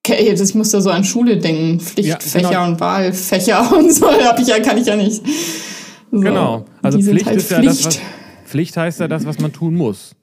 Okay, 0.07 0.33
ich 0.33 0.55
muss 0.55 0.71
da 0.71 0.81
so 0.81 0.91
an 0.91 1.05
Schule 1.05 1.39
denken, 1.39 1.81
Pflichtfächer 1.81 2.53
ja, 2.53 2.61
genau. 2.61 2.73
und 2.73 2.81
Wahlfächer 2.81 3.73
und 3.77 3.93
so, 3.93 4.07
hab 4.09 4.39
ich 4.39 4.49
ja, 4.49 4.61
kann 4.61 4.79
ich 4.79 4.87
ja 4.87 4.97
nicht. 4.97 5.23
So, 6.11 6.21
genau. 6.21 6.65
Also 6.83 7.01
Pflicht 7.01 7.27
halt 7.27 7.37
ist 7.37 7.51
ja 7.51 7.59
Pflicht. 7.59 7.71
das, 7.71 7.87
was, 7.87 8.01
Pflicht 8.45 8.77
heißt 8.77 9.01
ja 9.01 9.09
das, 9.09 9.27
was 9.27 9.39
man 9.39 9.53
tun 9.53 9.75
muss. 9.75 10.17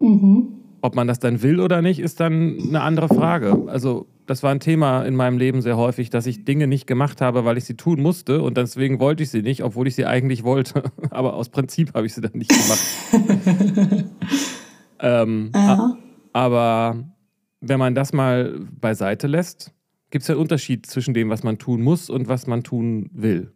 Mhm. 0.00 0.48
Ob 0.80 0.94
man 0.94 1.08
das 1.08 1.18
dann 1.18 1.42
will 1.42 1.60
oder 1.60 1.82
nicht, 1.82 1.98
ist 1.98 2.20
dann 2.20 2.58
eine 2.60 2.82
andere 2.82 3.08
Frage. 3.08 3.64
Also 3.66 4.06
das 4.26 4.42
war 4.42 4.50
ein 4.50 4.60
Thema 4.60 5.02
in 5.02 5.16
meinem 5.16 5.38
Leben 5.38 5.62
sehr 5.62 5.76
häufig, 5.76 6.10
dass 6.10 6.26
ich 6.26 6.44
Dinge 6.44 6.66
nicht 6.66 6.86
gemacht 6.86 7.20
habe, 7.20 7.44
weil 7.44 7.56
ich 7.56 7.64
sie 7.64 7.76
tun 7.76 8.00
musste 8.00 8.42
und 8.42 8.56
deswegen 8.56 9.00
wollte 9.00 9.22
ich 9.22 9.30
sie 9.30 9.42
nicht, 9.42 9.64
obwohl 9.64 9.88
ich 9.88 9.94
sie 9.94 10.04
eigentlich 10.04 10.44
wollte. 10.44 10.84
Aber 11.10 11.34
aus 11.34 11.48
Prinzip 11.48 11.94
habe 11.94 12.06
ich 12.06 12.14
sie 12.14 12.20
dann 12.20 12.32
nicht 12.34 12.50
gemacht. 12.50 14.04
ähm, 15.00 15.50
aber 16.32 17.04
wenn 17.60 17.78
man 17.78 17.94
das 17.94 18.12
mal 18.12 18.60
beiseite 18.80 19.26
lässt, 19.26 19.72
gibt 20.10 20.22
es 20.22 20.28
ja 20.28 20.34
einen 20.34 20.42
Unterschied 20.42 20.86
zwischen 20.86 21.14
dem, 21.14 21.30
was 21.30 21.42
man 21.42 21.58
tun 21.58 21.82
muss 21.82 22.10
und 22.10 22.28
was 22.28 22.46
man 22.46 22.62
tun 22.62 23.10
will. 23.12 23.52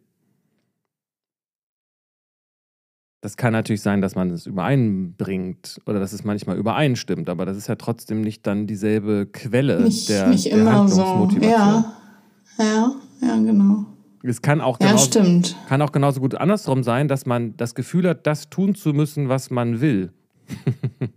Das 3.23 3.37
kann 3.37 3.53
natürlich 3.53 3.81
sein, 3.81 4.01
dass 4.01 4.15
man 4.15 4.31
es 4.31 4.45
übereinbringt 4.47 5.79
oder 5.85 6.01
dass 6.01 6.11
es 6.11 6.25
manchmal 6.25 6.57
übereinstimmt, 6.57 7.29
aber 7.29 7.45
das 7.45 7.55
ist 7.55 7.67
ja 7.67 7.75
trotzdem 7.75 8.19
nicht 8.19 8.45
dann 8.45 8.67
dieselbe 8.67 9.27
Quelle 9.27 9.81
nicht, 9.81 10.09
der, 10.09 10.27
nicht 10.27 10.47
der 10.47 10.57
immer 10.57 10.73
Handlungsmotivation. 10.73 11.85
So. 12.57 12.63
Ja. 12.63 12.65
ja, 12.65 12.91
ja, 13.21 13.35
genau. 13.37 13.85
Es 14.23 14.41
kann 14.41 14.59
auch, 14.59 14.77
genauso, 14.77 15.21
ja, 15.21 15.41
kann 15.69 15.81
auch 15.81 15.93
genauso 15.93 16.19
gut 16.19 16.35
andersrum 16.35 16.83
sein, 16.83 17.07
dass 17.07 17.25
man 17.25 17.55
das 17.55 17.75
Gefühl 17.75 18.09
hat, 18.09 18.27
das 18.27 18.49
tun 18.49 18.75
zu 18.75 18.91
müssen, 18.91 19.29
was 19.29 19.49
man 19.49 19.79
will. 19.79 20.11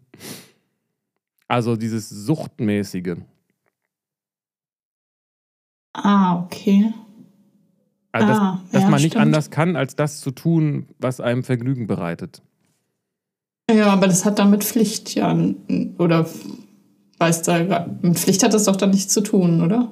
also 1.48 1.74
dieses 1.74 2.08
Suchtmäßige. 2.08 3.16
Ah, 5.92 6.40
okay. 6.40 6.94
Also, 8.16 8.28
dass, 8.28 8.38
ah, 8.38 8.60
dass 8.72 8.82
ja, 8.82 8.88
man 8.88 9.00
nicht 9.00 9.12
stimmt. 9.12 9.22
anders 9.22 9.50
kann, 9.50 9.76
als 9.76 9.96
das 9.96 10.20
zu 10.20 10.30
tun, 10.30 10.86
was 10.98 11.20
einem 11.20 11.42
Vergnügen 11.42 11.86
bereitet. 11.86 12.42
Ja, 13.70 13.86
aber 13.86 14.06
das 14.06 14.24
hat 14.24 14.38
damit 14.38 14.64
Pflicht 14.64 15.14
ja, 15.14 15.36
oder 15.98 16.26
weiß 17.18 17.42
da, 17.42 17.86
mit 18.02 18.18
Pflicht 18.18 18.42
hat 18.42 18.54
das 18.54 18.64
doch 18.64 18.76
dann 18.76 18.90
nichts 18.90 19.12
zu 19.12 19.22
tun, 19.22 19.62
oder? 19.62 19.90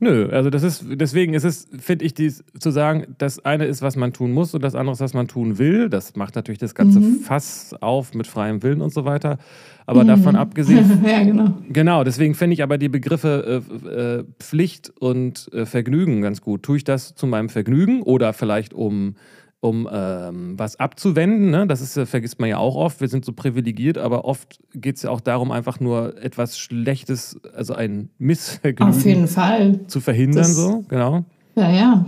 Nö, 0.00 0.28
also 0.30 0.50
das 0.50 0.62
ist, 0.62 0.84
deswegen 0.88 1.34
ist 1.34 1.44
es, 1.44 1.68
finde 1.78 2.04
ich, 2.04 2.14
dies, 2.14 2.44
zu 2.58 2.70
sagen, 2.70 3.14
das 3.18 3.44
eine 3.44 3.66
ist, 3.66 3.82
was 3.82 3.96
man 3.96 4.12
tun 4.12 4.32
muss 4.32 4.54
und 4.54 4.62
das 4.62 4.74
andere 4.74 4.94
ist, 4.94 5.00
was 5.00 5.14
man 5.14 5.28
tun 5.28 5.58
will. 5.58 5.88
Das 5.88 6.16
macht 6.16 6.34
natürlich 6.34 6.58
das 6.58 6.74
ganze 6.74 7.00
mhm. 7.00 7.20
Fass 7.20 7.74
auf 7.80 8.14
mit 8.14 8.26
freiem 8.26 8.62
Willen 8.62 8.80
und 8.80 8.92
so 8.92 9.04
weiter. 9.04 9.38
Aber 9.86 10.04
mhm. 10.04 10.08
davon 10.08 10.36
abgesehen. 10.36 11.04
ja, 11.06 11.22
genau. 11.22 11.54
Genau, 11.70 12.04
deswegen 12.04 12.34
finde 12.34 12.54
ich 12.54 12.62
aber 12.62 12.78
die 12.78 12.88
Begriffe 12.88 13.62
äh, 13.84 13.88
äh, 13.88 14.24
Pflicht 14.38 14.92
und 14.98 15.50
äh, 15.52 15.66
Vergnügen 15.66 16.22
ganz 16.22 16.40
gut. 16.40 16.62
Tue 16.62 16.78
ich 16.78 16.84
das 16.84 17.14
zu 17.14 17.26
meinem 17.26 17.48
Vergnügen 17.48 18.02
oder 18.02 18.32
vielleicht 18.32 18.74
um 18.74 19.16
um 19.64 19.88
ähm, 19.90 20.58
was 20.58 20.78
abzuwenden. 20.78 21.50
Ne? 21.50 21.66
Das 21.66 21.80
ist, 21.80 21.98
vergisst 22.08 22.38
man 22.38 22.50
ja 22.50 22.58
auch 22.58 22.76
oft. 22.76 23.00
Wir 23.00 23.08
sind 23.08 23.24
so 23.24 23.32
privilegiert, 23.32 23.96
aber 23.96 24.26
oft 24.26 24.60
geht 24.74 24.96
es 24.96 25.02
ja 25.02 25.10
auch 25.10 25.22
darum, 25.22 25.50
einfach 25.50 25.80
nur 25.80 26.22
etwas 26.22 26.58
Schlechtes, 26.58 27.40
also 27.54 27.72
ein 27.74 28.10
Missvergnügen 28.18 28.94
Auf 28.94 29.04
jeden 29.06 29.26
Fall. 29.26 29.80
zu 29.86 30.00
verhindern. 30.00 30.42
Das, 30.42 30.54
so, 30.54 30.84
genau. 30.86 31.24
Ja, 31.56 31.70
ja. 31.70 32.04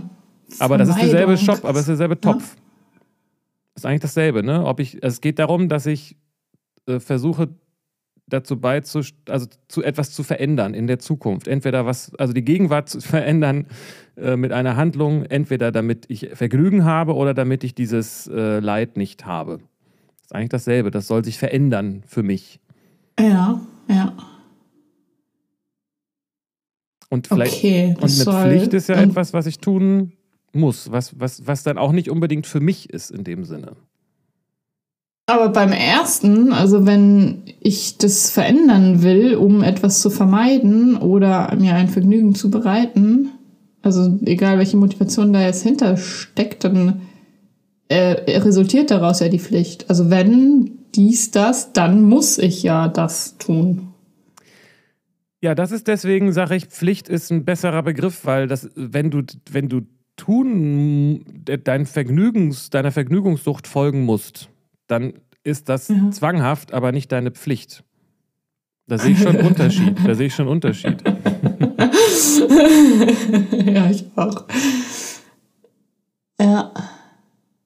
Aber 0.59 0.77
das 0.77 0.89
ist 0.89 1.01
derselbe 1.01 1.35
Shop, 1.35 1.65
aber 1.65 1.79
es 1.79 1.81
ist 1.81 1.87
derselbe 1.87 2.21
Topf. 2.21 2.55
Ja. 2.55 2.61
Das 3.73 3.81
ist 3.81 3.85
eigentlich 3.85 4.01
dasselbe, 4.01 4.43
ne? 4.43 4.63
Ob 4.63 4.79
ich, 4.79 5.01
es 5.01 5.19
geht 5.19 5.39
darum, 5.39 5.67
dass 5.67 5.87
ich 5.87 6.15
äh, 6.85 6.99
versuche, 6.99 7.49
dazu 8.27 8.59
beizusteuern, 8.59 9.33
also 9.33 9.47
zu 9.67 9.83
etwas 9.83 10.11
zu 10.11 10.23
verändern 10.23 10.73
in 10.73 10.87
der 10.87 10.99
Zukunft. 10.99 11.47
Entweder 11.47 11.85
was, 11.85 12.13
also 12.15 12.33
die 12.33 12.43
Gegenwart 12.43 12.89
zu 12.89 13.01
verändern 13.01 13.67
äh, 14.17 14.35
mit 14.35 14.51
einer 14.51 14.75
Handlung, 14.75 15.23
entweder 15.23 15.71
damit 15.71 16.05
ich 16.09 16.29
Vergnügen 16.33 16.85
habe 16.85 17.15
oder 17.15 17.33
damit 17.33 17.63
ich 17.63 17.73
dieses 17.73 18.27
äh, 18.27 18.59
Leid 18.59 18.97
nicht 18.97 19.25
habe. 19.25 19.59
Das 20.17 20.25
ist 20.25 20.35
eigentlich 20.35 20.49
dasselbe. 20.49 20.91
Das 20.91 21.07
soll 21.07 21.23
sich 21.23 21.37
verändern 21.37 22.03
für 22.05 22.23
mich. 22.23 22.59
Ja, 23.19 23.61
ja. 23.87 24.13
Und 27.09 27.27
vielleicht 27.27 27.55
okay, 27.55 27.95
und 28.01 28.09
soll, 28.09 28.43
Pflicht 28.43 28.73
ist 28.73 28.89
ja 28.89 28.95
etwas, 28.95 29.31
was 29.31 29.45
ich 29.45 29.59
tun 29.59 30.11
muss, 30.51 30.91
was, 30.91 31.17
was, 31.19 31.47
was 31.47 31.63
dann 31.63 31.77
auch 31.77 31.93
nicht 31.93 32.09
unbedingt 32.09 32.47
für 32.47 32.59
mich 32.59 32.89
ist 32.89 33.11
in 33.11 33.23
dem 33.23 33.45
Sinne. 33.45 33.77
Aber 35.29 35.49
beim 35.49 35.73
ersten, 35.73 36.53
also 36.53 36.85
wenn 36.85 37.43
ich 37.59 37.97
das 37.97 38.29
verändern 38.29 39.03
will, 39.03 39.35
um 39.35 39.61
etwas 39.61 40.01
zu 40.01 40.09
vermeiden 40.09 40.95
oder 40.95 41.53
mir 41.59 41.75
ein 41.75 41.89
Vergnügen 41.89 42.33
zu 42.33 42.49
bereiten, 42.49 43.31
also 43.81 44.17
egal 44.25 44.57
welche 44.57 44.77
Motivation 44.77 45.33
da 45.33 45.41
jetzt 45.41 45.63
hintersteckt, 45.63 46.63
dann 46.63 47.01
äh, 47.89 48.39
resultiert 48.39 48.89
daraus 48.89 49.19
ja 49.19 49.27
die 49.27 49.39
Pflicht. 49.39 49.89
Also 49.89 50.09
wenn 50.09 50.71
dies, 50.95 51.29
das, 51.31 51.73
dann 51.73 52.03
muss 52.03 52.37
ich 52.37 52.63
ja 52.63 52.87
das 52.87 53.37
tun. 53.37 53.89
Ja, 55.41 55.55
das 55.55 55.73
ist 55.73 55.87
deswegen, 55.87 56.31
sage 56.31 56.55
ich, 56.55 56.67
Pflicht 56.67 57.09
ist 57.09 57.31
ein 57.31 57.43
besserer 57.43 57.83
Begriff, 57.83 58.23
weil 58.23 58.47
das, 58.47 58.69
wenn 58.75 59.11
du, 59.11 59.23
wenn 59.51 59.67
du 59.67 59.81
tun, 60.15 61.25
dein 61.65 61.85
Vergnügens, 61.85 62.69
deiner 62.69 62.91
Vergnügungssucht 62.91 63.67
folgen 63.67 64.05
musst, 64.05 64.49
dann 64.87 65.13
ist 65.43 65.69
das 65.69 65.87
ja. 65.87 66.11
zwanghaft, 66.11 66.73
aber 66.73 66.91
nicht 66.91 67.11
deine 67.11 67.31
Pflicht. 67.31 67.83
Da 68.87 68.97
sehe 68.97 69.11
ich 69.11 69.19
schon 69.19 69.35
einen 69.35 69.47
Unterschied. 69.47 69.97
Da 70.05 70.15
sehe 70.15 70.27
ich 70.27 70.35
schon 70.35 70.47
einen 70.47 70.55
Unterschied. 70.55 71.03
ja, 73.51 73.89
ich 73.89 74.05
auch. 74.15 74.45
Ja. 76.39 76.73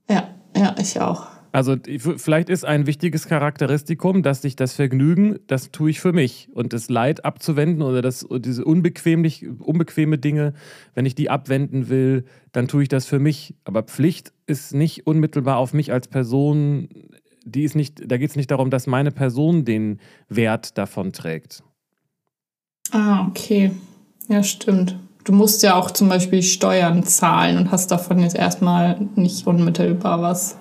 Ja, 0.09 0.29
ja, 0.55 0.75
ich 0.79 0.99
auch. 0.99 1.30
Also 1.51 1.75
vielleicht 2.17 2.50
ist 2.50 2.63
ein 2.63 2.86
wichtiges 2.86 3.27
Charakteristikum, 3.27 4.24
dass 4.24 4.41
sich 4.41 4.55
das 4.55 4.74
Vergnügen, 4.74 5.39
das 5.48 5.72
tue 5.72 5.89
ich 5.89 6.00
für 6.00 6.13
mich. 6.13 6.48
Und 6.53 6.72
das 6.72 6.89
Leid 6.89 7.25
abzuwenden 7.25 7.81
oder 7.81 8.01
das, 8.01 8.25
diese 8.29 8.63
unbequemlich, 8.63 9.48
unbequeme 9.60 10.17
Dinge, 10.17 10.53
wenn 10.96 11.05
ich 11.05 11.15
die 11.15 11.29
abwenden 11.29 11.89
will, 11.89 12.25
dann 12.53 12.70
tue 12.70 12.84
ich 12.84 12.89
das 12.89 13.05
für 13.05 13.20
mich. 13.20 13.55
Aber 13.65 13.84
Pflicht 13.84 14.31
ist 14.48 14.74
nicht 14.74 15.08
unmittelbar 15.08 15.58
auf 15.58 15.74
mich 15.74 15.91
als 15.91 16.08
Person, 16.08 16.88
die 17.43 17.63
ist 17.63 17.75
nicht, 17.75 18.01
da 18.10 18.17
geht 18.17 18.29
es 18.29 18.36
nicht 18.36 18.51
darum, 18.51 18.70
dass 18.70 18.88
meine 18.88 19.12
Person 19.12 19.65
den 19.65 20.00
Wert 20.29 20.77
davon 20.77 21.12
trägt. 21.12 21.63
Ah, 22.91 23.27
okay. 23.27 23.72
Ja, 24.29 24.43
stimmt. 24.43 24.98
Du 25.24 25.34
musst 25.34 25.63
ja 25.63 25.75
auch 25.75 25.91
zum 25.91 26.08
Beispiel 26.10 26.41
Steuern 26.41 27.03
zahlen 27.03 27.58
und 27.58 27.72
hast 27.72 27.91
davon 27.91 28.20
jetzt 28.20 28.36
erstmal 28.36 29.00
nicht 29.15 29.46
unmittelbar 29.46 30.22
was. 30.22 30.58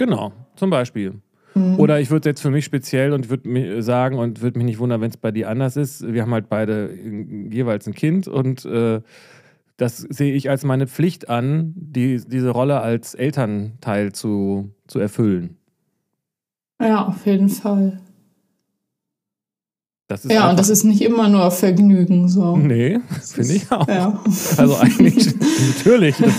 Genau, 0.00 0.32
zum 0.56 0.70
Beispiel. 0.70 1.20
Mhm. 1.54 1.78
Oder 1.78 2.00
ich 2.00 2.10
würde 2.10 2.30
jetzt 2.30 2.40
für 2.40 2.50
mich 2.50 2.64
speziell 2.64 3.12
und 3.12 3.28
würde 3.28 3.82
sagen 3.82 4.16
und 4.16 4.40
würde 4.40 4.58
mich 4.58 4.64
nicht 4.64 4.78
wundern, 4.78 5.02
wenn 5.02 5.10
es 5.10 5.18
bei 5.18 5.30
dir 5.30 5.50
anders 5.50 5.76
ist. 5.76 6.10
Wir 6.10 6.22
haben 6.22 6.32
halt 6.32 6.48
beide 6.48 6.90
jeweils 7.50 7.86
ein 7.86 7.92
Kind 7.92 8.26
und 8.26 8.64
äh, 8.64 9.02
das 9.76 9.98
sehe 9.98 10.32
ich 10.32 10.48
als 10.48 10.64
meine 10.64 10.86
Pflicht 10.86 11.28
an, 11.28 11.74
die, 11.76 12.18
diese 12.26 12.48
Rolle 12.48 12.80
als 12.80 13.14
Elternteil 13.14 14.12
zu, 14.12 14.70
zu 14.86 15.00
erfüllen. 15.00 15.58
Ja, 16.80 17.04
auf 17.04 17.26
jeden 17.26 17.50
Fall. 17.50 18.00
Ja, 20.10 20.40
einfach- 20.40 20.50
und 20.50 20.58
das 20.58 20.68
ist 20.68 20.84
nicht 20.84 21.02
immer 21.02 21.28
nur 21.28 21.50
Vergnügen 21.50 22.28
so. 22.28 22.56
Nee, 22.56 22.98
finde 23.22 23.54
ich 23.54 23.70
auch. 23.70 23.86
Ja. 23.88 24.20
Also 24.56 24.76
eigentlich, 24.76 25.28
natürlich. 25.76 26.16
Das, 26.18 26.32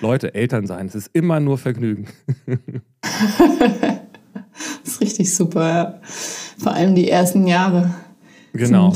Leute, 0.00 0.34
Eltern 0.34 0.66
sein, 0.66 0.86
es 0.86 0.94
ist 0.94 1.10
immer 1.12 1.40
nur 1.40 1.58
Vergnügen. 1.58 2.06
Das 4.82 4.92
ist 4.92 5.00
richtig 5.00 5.34
super, 5.34 5.66
ja. 5.68 6.00
Vor 6.58 6.72
allem 6.72 6.94
die 6.94 7.10
ersten 7.10 7.46
Jahre. 7.46 7.90
Genau. 8.52 8.92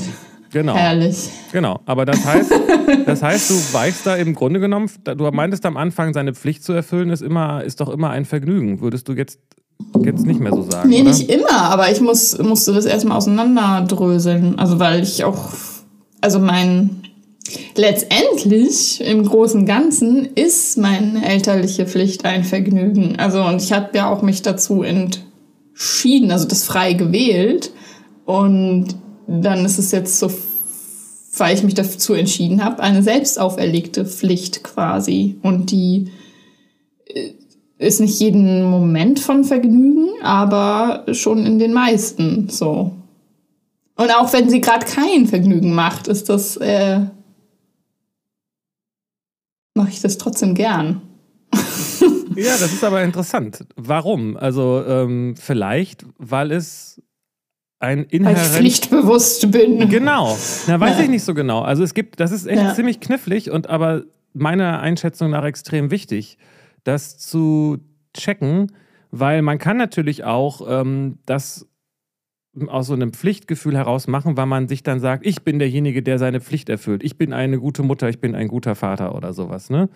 Genau. 0.50 0.74
Herrlich. 0.74 1.28
Genau. 1.52 1.80
Aber 1.84 2.06
das 2.06 2.24
heißt, 2.24 2.50
das 3.04 3.22
heißt, 3.22 3.50
du 3.50 3.54
weichst 3.74 4.06
da 4.06 4.16
im 4.16 4.34
Grunde 4.34 4.60
genommen, 4.60 4.88
du 5.04 5.30
meintest 5.30 5.66
am 5.66 5.76
Anfang, 5.76 6.14
seine 6.14 6.34
Pflicht 6.34 6.64
zu 6.64 6.72
erfüllen, 6.72 7.10
ist 7.10 7.20
immer, 7.22 7.62
ist 7.64 7.80
doch 7.80 7.90
immer 7.90 8.10
ein 8.10 8.24
Vergnügen. 8.24 8.80
Würdest 8.80 9.08
du 9.08 9.12
jetzt, 9.12 9.38
jetzt 10.04 10.26
nicht 10.26 10.40
mehr 10.40 10.52
so 10.52 10.66
sagen? 10.68 10.88
Nee, 10.88 11.02
oder? 11.02 11.11
nicht 11.11 11.28
immer, 11.30 11.62
aber 11.62 11.90
ich 11.90 12.00
muss, 12.00 12.38
musste 12.38 12.73
das 12.73 12.85
erstmal 12.85 13.16
auseinanderdröseln. 13.16 14.58
Also, 14.58 14.78
weil 14.78 15.02
ich 15.02 15.25
auch, 15.25 15.50
also 16.20 16.38
mein, 16.38 17.02
letztendlich 17.76 19.00
im 19.00 19.25
großen 19.25 19.66
Ganzen 19.66 20.26
ist 20.35 20.78
meine 20.78 21.26
elterliche 21.26 21.87
Pflicht 21.87 22.25
ein 22.25 22.44
Vergnügen. 22.44 23.16
Also, 23.18 23.42
und 23.42 23.62
ich 23.62 23.73
habe 23.73 23.97
ja 23.97 24.11
auch 24.11 24.23
mich 24.23 24.42
dazu 24.42 24.82
entschieden, 24.82 26.30
also 26.30 26.47
das 26.47 26.64
frei 26.64 26.92
gewählt. 26.92 27.70
Und 28.25 28.88
dann 29.26 29.64
ist 29.64 29.78
es 29.78 29.92
jetzt 29.92 30.18
so, 30.18 30.30
weil 31.37 31.54
ich 31.54 31.62
mich 31.62 31.75
dazu 31.75 32.14
entschieden 32.14 32.64
habe, 32.64 32.82
eine 32.82 33.02
selbst 33.02 33.40
auferlegte 33.40 34.04
Pflicht 34.04 34.62
quasi. 34.62 35.37
Und 35.42 35.70
die 35.70 36.11
ist 37.78 38.00
nicht 38.00 38.18
jeden 38.20 38.64
Moment 38.64 39.20
von 39.20 39.44
Vergnügen, 39.44 40.08
aber 40.23 41.04
schon 41.12 41.47
in 41.47 41.58
den 41.58 41.73
meisten 41.73 42.49
so. 42.49 42.92
Und 43.97 44.11
auch 44.16 44.32
wenn 44.32 44.49
sie 44.50 44.61
gerade 44.61 44.85
kein 44.87 45.26
Vergnügen 45.26 45.75
macht, 45.75 46.08
ist 46.08 46.28
das, 46.28 46.56
äh, 46.56 47.00
mache 49.75 49.90
ich 49.90 50.00
das 50.00 50.18
trotzdem 50.18 50.54
gern. 50.54 51.02
Ja, 52.37 52.52
das 52.52 52.73
ist 52.73 52.85
aber 52.85 53.02
interessant. 53.02 53.64
Warum? 53.75 54.37
Also 54.37 54.85
ähm, 54.87 55.35
vielleicht, 55.37 56.06
weil 56.18 56.52
es 56.52 57.02
ein 57.80 57.99
Weil 58.00 58.06
ich 58.06 58.12
inhärent 58.12 58.38
pflichtbewusst 58.47 59.50
bin. 59.50 59.88
Genau. 59.88 60.38
Na, 60.68 60.78
weiß 60.78 60.99
Ja. 60.99 61.02
ich 61.02 61.08
nicht 61.11 61.25
so 61.25 61.35
genau. 61.35 61.62
Also 61.62 61.82
es 61.82 61.94
gibt, 61.94 62.20
das 62.20 62.30
ist 62.30 62.47
echt 62.47 62.62
Ja. 62.62 62.75
ziemlich 62.75 63.00
knifflig 63.00 63.50
und 63.50 63.68
aber 63.68 64.04
meiner 64.35 64.78
Einschätzung 64.78 65.30
nach 65.30 65.42
extrem 65.44 65.90
wichtig, 65.90 66.38
das 66.88 67.18
zu 67.18 67.78
checken, 68.14 68.73
weil 69.11 69.42
man 69.42 69.59
kann 69.59 69.76
natürlich 69.76 70.25
auch 70.25 70.62
ähm, 70.68 71.18
das 71.26 71.68
aus 72.66 72.88
so 72.88 72.95
einem 72.95 73.12
Pflichtgefühl 73.12 73.76
heraus 73.76 74.09
machen, 74.09 74.37
weil 74.37 74.47
man 74.47 74.66
sich 74.66 74.83
dann 74.83 74.99
sagt, 74.99 75.25
ich 75.25 75.42
bin 75.42 75.59
derjenige, 75.59 76.02
der 76.02 76.18
seine 76.18 76.40
Pflicht 76.40 76.68
erfüllt. 76.68 77.04
Ich 77.04 77.16
bin 77.16 77.33
eine 77.33 77.59
gute 77.59 77.83
Mutter, 77.83 78.09
ich 78.09 78.21
bin 78.21 78.35
ein 78.35 78.49
guter 78.49 78.75
Vater 78.75 79.14
oder 79.14 79.33
sowas. 79.33 79.71
Ne? 79.71 79.88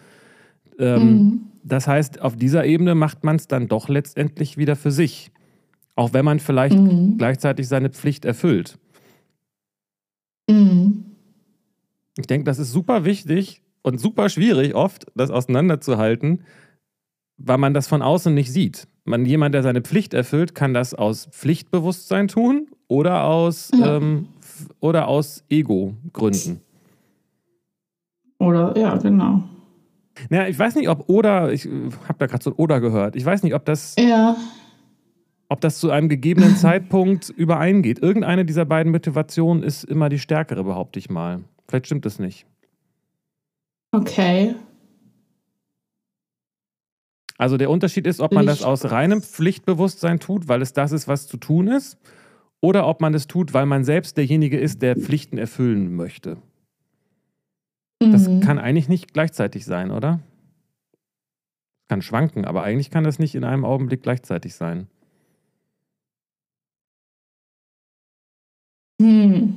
Ähm, 0.78 1.02
Mhm. 1.02 1.38
Das 1.64 1.86
heißt, 1.86 2.20
auf 2.20 2.34
dieser 2.34 2.64
Ebene 2.64 2.96
macht 2.96 3.22
man 3.22 3.36
es 3.36 3.46
dann 3.46 3.68
doch 3.68 3.88
letztendlich 3.88 4.58
wieder 4.58 4.74
für 4.74 4.90
sich. 4.90 5.30
Auch 5.94 6.12
wenn 6.12 6.24
man 6.24 6.40
vielleicht 6.40 6.76
Mhm. 6.76 7.16
gleichzeitig 7.18 7.68
seine 7.68 7.88
Pflicht 7.90 8.24
erfüllt. 8.24 8.78
Mhm. 10.50 11.04
Ich 12.18 12.26
denke, 12.26 12.44
das 12.44 12.58
ist 12.58 12.72
super 12.72 13.04
wichtig 13.04 13.62
und 13.82 14.00
super 14.00 14.28
schwierig 14.28 14.74
oft, 14.74 15.06
das 15.14 15.30
auseinanderzuhalten, 15.30 16.42
weil 17.38 17.58
man 17.58 17.74
das 17.74 17.88
von 17.88 18.02
außen 18.02 18.32
nicht 18.34 18.52
sieht. 18.52 18.86
Man, 19.04 19.24
jemand, 19.26 19.54
der 19.54 19.62
seine 19.62 19.80
Pflicht 19.82 20.14
erfüllt, 20.14 20.54
kann 20.54 20.74
das 20.74 20.94
aus 20.94 21.26
Pflichtbewusstsein 21.32 22.28
tun 22.28 22.68
oder 22.88 23.24
aus, 23.24 23.70
Ja. 23.74 23.96
ähm, 23.96 24.28
f- 24.40 24.68
oder 24.80 25.08
aus 25.08 25.44
Ego-Gründen. 25.50 26.60
Oder, 28.38 28.76
ja, 28.78 28.96
genau. 28.96 29.42
Naja, 30.28 30.48
ich 30.48 30.58
weiß 30.58 30.74
nicht, 30.76 30.88
ob 30.88 31.08
oder, 31.08 31.52
ich 31.52 31.64
habe 31.66 32.16
da 32.18 32.26
gerade 32.26 32.42
so 32.44 32.50
ein 32.50 32.56
oder 32.56 32.80
gehört. 32.80 33.16
Ich 33.16 33.24
weiß 33.24 33.42
nicht, 33.42 33.54
ob 33.54 33.64
das, 33.64 33.94
Ja. 33.98 34.36
ob 35.48 35.60
das 35.60 35.78
zu 35.78 35.90
einem 35.90 36.08
gegebenen 36.08 36.56
Zeitpunkt 36.56 37.28
übereingeht. 37.36 37.98
Irgendeine 38.00 38.44
dieser 38.44 38.64
beiden 38.64 38.92
Motivationen 38.92 39.62
ist 39.62 39.84
immer 39.84 40.08
die 40.08 40.18
stärkere, 40.18 40.64
behaupte 40.64 40.98
ich 40.98 41.08
mal. 41.10 41.40
Vielleicht 41.68 41.86
stimmt 41.86 42.04
es 42.06 42.18
nicht. 42.18 42.46
Okay. 43.92 44.54
Also 47.42 47.56
der 47.56 47.70
Unterschied 47.70 48.06
ist, 48.06 48.20
ob 48.20 48.30
man 48.30 48.46
das 48.46 48.62
aus 48.62 48.92
reinem 48.92 49.20
Pflichtbewusstsein 49.20 50.20
tut, 50.20 50.46
weil 50.46 50.62
es 50.62 50.74
das 50.74 50.92
ist, 50.92 51.08
was 51.08 51.26
zu 51.26 51.38
tun 51.38 51.66
ist, 51.66 51.98
oder 52.60 52.86
ob 52.86 53.00
man 53.00 53.14
es 53.14 53.26
tut, 53.26 53.52
weil 53.52 53.66
man 53.66 53.82
selbst 53.82 54.16
derjenige 54.16 54.60
ist, 54.60 54.80
der 54.80 54.94
Pflichten 54.94 55.38
erfüllen 55.38 55.92
möchte. 55.96 56.36
Das 57.98 58.28
Mhm. 58.28 58.42
kann 58.42 58.60
eigentlich 58.60 58.88
nicht 58.88 59.12
gleichzeitig 59.12 59.64
sein, 59.64 59.90
oder? 59.90 60.20
Kann 61.88 62.00
schwanken, 62.00 62.44
aber 62.44 62.62
eigentlich 62.62 62.90
kann 62.90 63.02
das 63.02 63.18
nicht 63.18 63.34
in 63.34 63.42
einem 63.42 63.64
Augenblick 63.64 64.04
gleichzeitig 64.04 64.54
sein. 64.54 64.86
Hm. 69.00 69.56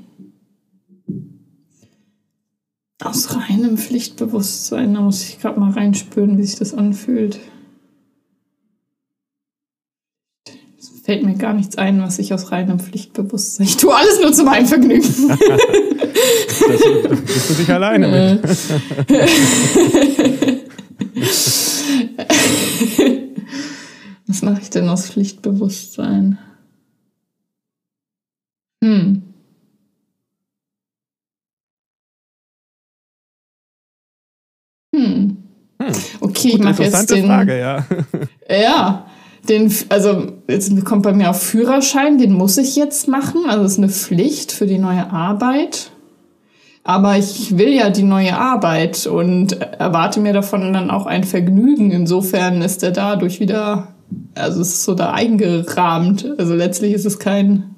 Aus 3.03 3.35
reinem 3.35 3.77
Pflichtbewusstsein, 3.77 4.95
da 4.95 5.01
muss 5.01 5.29
ich 5.29 5.39
gerade 5.39 5.59
mal 5.59 5.69
reinspüren, 5.69 6.39
wie 6.39 6.43
sich 6.45 6.57
das 6.57 6.73
anfühlt. 6.73 7.39
Fällt 11.05 11.23
mir 11.23 11.35
gar 11.35 11.53
nichts 11.53 11.77
ein, 11.77 12.01
was 12.01 12.17
ich 12.17 12.33
aus 12.33 12.51
reinem 12.51 12.79
Pflichtbewusstsein. 12.79 13.67
Ich 13.67 13.77
tue 13.77 13.95
alles 13.95 14.19
nur 14.19 14.33
zu 14.33 14.43
meinem 14.43 14.65
Vergnügen. 14.65 15.03
Das 17.03 17.21
bist 17.21 17.49
du 17.49 17.53
nicht 17.59 17.69
alleine 17.69 18.07
mit. 18.07 18.43
Was 24.27 24.41
mache 24.41 24.61
ich 24.61 24.71
denn 24.71 24.89
aus 24.89 25.11
Pflichtbewusstsein? 25.11 26.39
Hm. 28.83 29.21
Hm. 34.95 35.37
Hm. 35.79 35.93
Okay, 36.21 36.47
ich 36.47 36.57
mache 36.57 36.83
jetzt 36.83 36.93
interessante 36.93 37.15
den. 37.15 37.25
Frage, 37.27 37.59
ja. 37.59 37.85
Ja, 38.49 39.05
den, 39.49 39.73
also 39.89 40.27
jetzt 40.47 40.85
kommt 40.85 41.03
bei 41.03 41.13
mir 41.13 41.29
auf 41.29 41.41
Führerschein, 41.41 42.17
den 42.17 42.33
muss 42.33 42.57
ich 42.57 42.75
jetzt 42.75 43.07
machen. 43.07 43.45
Also 43.47 43.63
das 43.63 43.73
ist 43.73 43.77
eine 43.77 43.89
Pflicht 43.89 44.51
für 44.51 44.67
die 44.67 44.77
neue 44.77 45.11
Arbeit. 45.11 45.91
Aber 46.83 47.17
ich 47.17 47.57
will 47.57 47.73
ja 47.73 47.89
die 47.89 48.03
neue 48.03 48.37
Arbeit 48.37 49.07
und 49.07 49.59
erwarte 49.59 50.19
mir 50.19 50.33
davon 50.33 50.71
dann 50.71 50.91
auch 50.91 51.07
ein 51.07 51.23
Vergnügen. 51.23 51.91
Insofern 51.91 52.61
ist 52.61 52.83
er 52.83 52.91
dadurch 52.91 53.39
wieder, 53.39 53.95
also 54.35 54.61
es 54.61 54.69
ist 54.69 54.83
so 54.83 54.93
da 54.93 55.11
eingerahmt. 55.11 56.31
Also 56.37 56.53
letztlich 56.53 56.93
ist 56.93 57.05
es 57.05 57.17
kein, 57.17 57.74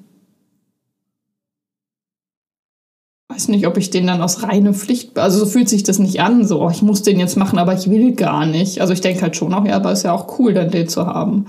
weiß 3.28 3.48
nicht, 3.48 3.66
ob 3.66 3.76
ich 3.76 3.90
den 3.90 4.06
dann 4.06 4.22
aus 4.22 4.42
reiner 4.42 4.72
Pflicht, 4.72 5.18
also 5.18 5.38
so 5.40 5.46
fühlt 5.46 5.68
sich 5.68 5.82
das 5.82 5.98
nicht 5.98 6.20
an, 6.20 6.46
so, 6.46 6.62
oh, 6.64 6.70
ich 6.70 6.80
muss 6.82 7.02
den 7.02 7.20
jetzt 7.20 7.36
machen, 7.36 7.58
aber 7.58 7.74
ich 7.74 7.90
will 7.90 8.14
gar 8.14 8.46
nicht. 8.46 8.80
Also 8.80 8.92
ich 8.94 9.00
denke 9.02 9.22
halt 9.22 9.36
schon 9.36 9.52
auch, 9.52 9.66
ja, 9.66 9.76
aber 9.76 9.92
ist 9.92 10.02
ja 10.04 10.12
auch 10.12 10.38
cool, 10.38 10.54
dann 10.54 10.70
den 10.70 10.88
zu 10.88 11.06
haben. 11.06 11.46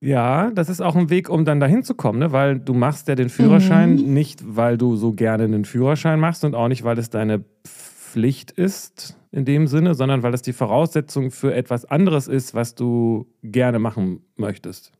Ja, 0.00 0.50
das 0.50 0.68
ist 0.68 0.82
auch 0.82 0.96
ein 0.96 1.08
Weg, 1.08 1.30
um 1.30 1.46
dann 1.46 1.60
dahin 1.60 1.82
zu 1.82 1.94
kommen, 1.94 2.18
ne? 2.18 2.32
weil 2.32 2.58
du 2.60 2.74
machst 2.74 3.08
ja 3.08 3.14
den 3.14 3.30
Führerschein 3.30 3.94
Mhm. 3.96 4.12
nicht, 4.12 4.42
weil 4.44 4.76
du 4.76 4.96
so 4.96 5.12
gerne 5.12 5.44
einen 5.44 5.64
Führerschein 5.64 6.20
machst 6.20 6.44
und 6.44 6.54
auch 6.54 6.68
nicht, 6.68 6.84
weil 6.84 6.98
es 6.98 7.08
deine 7.08 7.42
Pflicht 7.66 8.50
ist 8.50 9.16
in 9.32 9.46
dem 9.46 9.66
Sinne, 9.66 9.94
sondern 9.94 10.22
weil 10.22 10.34
es 10.34 10.42
die 10.42 10.52
Voraussetzung 10.52 11.30
für 11.30 11.54
etwas 11.54 11.86
anderes 11.86 12.28
ist, 12.28 12.54
was 12.54 12.74
du 12.74 13.26
gerne 13.42 13.78
machen 13.78 14.20
möchtest. 14.36 14.92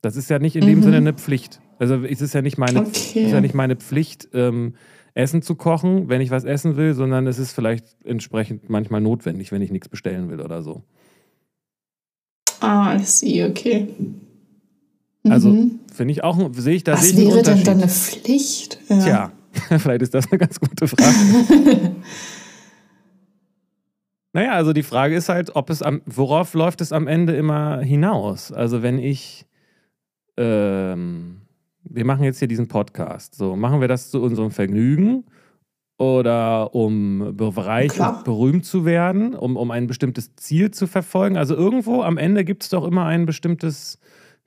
Das 0.00 0.16
ist 0.16 0.30
ja 0.30 0.38
nicht 0.38 0.56
in 0.56 0.66
dem 0.66 0.78
Mhm. 0.78 0.82
Sinne 0.84 0.96
eine 0.96 1.12
Pflicht. 1.12 1.60
Also 1.82 2.04
es 2.04 2.20
ist 2.20 2.32
ja 2.32 2.42
nicht 2.42 2.58
meine, 2.58 2.80
es 2.82 2.88
ist 2.96 3.16
ja 3.16 3.26
Okay. 3.26 3.40
nicht 3.40 3.54
meine 3.54 3.74
Pflicht, 3.74 4.28
ähm, 4.34 4.74
Essen 5.14 5.42
zu 5.42 5.56
kochen, 5.56 6.08
wenn 6.08 6.20
ich 6.20 6.30
was 6.30 6.44
essen 6.44 6.76
will, 6.76 6.94
sondern 6.94 7.26
es 7.26 7.40
ist 7.40 7.50
vielleicht 7.54 7.86
entsprechend 8.04 8.70
manchmal 8.70 9.00
notwendig, 9.00 9.50
wenn 9.50 9.62
ich 9.62 9.72
nichts 9.72 9.88
bestellen 9.88 10.30
will 10.30 10.40
oder 10.40 10.62
so. 10.62 10.84
Ah, 12.60 12.94
I 12.94 13.02
see, 13.02 13.44
okay. 13.44 13.88
Also, 15.28 15.48
Mhm. 15.48 15.80
Finde 15.92 16.12
ich 16.12 16.22
auch, 16.22 16.38
sehe 16.54 16.76
ich 16.76 16.84
da 16.84 16.92
Was 16.92 17.16
wäre 17.16 17.42
denn 17.42 17.64
dann 17.64 17.78
eine 17.78 17.88
Pflicht? 17.88 18.78
Ja. 18.88 19.00
Tja, 19.00 19.32
vielleicht 19.80 20.02
ist 20.02 20.14
das 20.14 20.30
eine 20.30 20.38
ganz 20.38 20.60
gute 20.60 20.86
Frage. 20.86 21.16
naja, 24.32 24.52
also 24.52 24.72
die 24.72 24.84
Frage 24.84 25.16
ist 25.16 25.28
halt, 25.28 25.56
ob 25.56 25.68
es 25.68 25.82
am, 25.82 26.00
worauf 26.06 26.54
läuft 26.54 26.80
es 26.80 26.92
am 26.92 27.08
Ende 27.08 27.34
immer 27.34 27.80
hinaus? 27.80 28.52
Also 28.52 28.82
wenn 28.84 29.00
ich, 29.00 29.46
ähm, 30.36 31.41
wir 31.84 32.04
machen 32.04 32.24
jetzt 32.24 32.38
hier 32.38 32.48
diesen 32.48 32.68
Podcast, 32.68 33.34
so 33.34 33.56
machen 33.56 33.80
wir 33.80 33.88
das 33.88 34.10
zu 34.10 34.22
unserem 34.22 34.50
Vergnügen 34.50 35.24
oder 35.98 36.74
um 36.74 37.36
Klar. 37.36 38.16
und 38.18 38.24
berühmt 38.24 38.64
zu 38.64 38.84
werden, 38.84 39.34
um, 39.34 39.56
um 39.56 39.70
ein 39.70 39.86
bestimmtes 39.86 40.34
Ziel 40.36 40.70
zu 40.72 40.86
verfolgen? 40.86 41.36
Also 41.36 41.54
irgendwo 41.54 42.02
am 42.02 42.18
Ende 42.18 42.44
gibt 42.44 42.64
es 42.64 42.70
doch 42.70 42.84
immer 42.84 43.06
ein 43.06 43.26
bestimmtes 43.26 43.98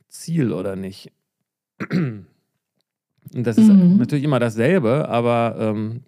Ziel, 0.09 0.51
oder 0.51 0.75
nicht? 0.75 1.11
Und 1.89 2.27
das 3.47 3.57
ist 3.57 3.67
mhm. 3.67 3.97
natürlich 3.97 4.23
immer 4.23 4.39
dasselbe, 4.39 5.07
aber 5.09 5.55
ähm, 5.59 6.01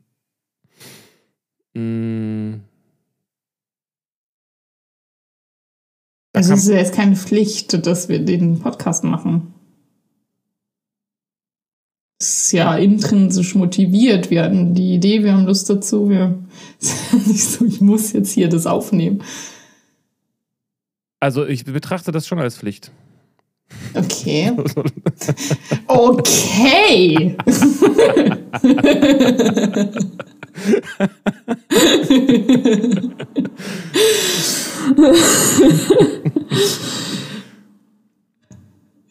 mh, 1.73 2.59
es 6.33 6.49
ist 6.49 6.67
ja 6.67 6.75
jetzt 6.75 6.93
keine 6.93 7.15
Pflicht, 7.15 7.85
dass 7.85 8.09
wir 8.09 8.23
den 8.23 8.59
Podcast 8.59 9.03
machen. 9.03 9.53
Ist 12.19 12.51
ja 12.51 12.75
intrinsisch 12.75 13.53
motiviert. 13.53 14.31
Wir 14.31 14.41
hatten 14.43 14.73
die 14.73 14.95
Idee, 14.95 15.23
wir 15.23 15.33
haben 15.33 15.45
Lust 15.45 15.69
dazu. 15.69 16.09
Wir, 16.09 16.35
nicht 17.27 17.43
so, 17.43 17.65
ich 17.65 17.79
muss 17.79 18.11
jetzt 18.13 18.31
hier 18.31 18.49
das 18.49 18.65
aufnehmen. 18.65 19.21
Also 21.19 21.45
ich 21.45 21.65
betrachte 21.65 22.11
das 22.11 22.27
schon 22.27 22.39
als 22.39 22.57
Pflicht. 22.57 22.91
Okay. 23.93 24.53
okay. 25.87 27.35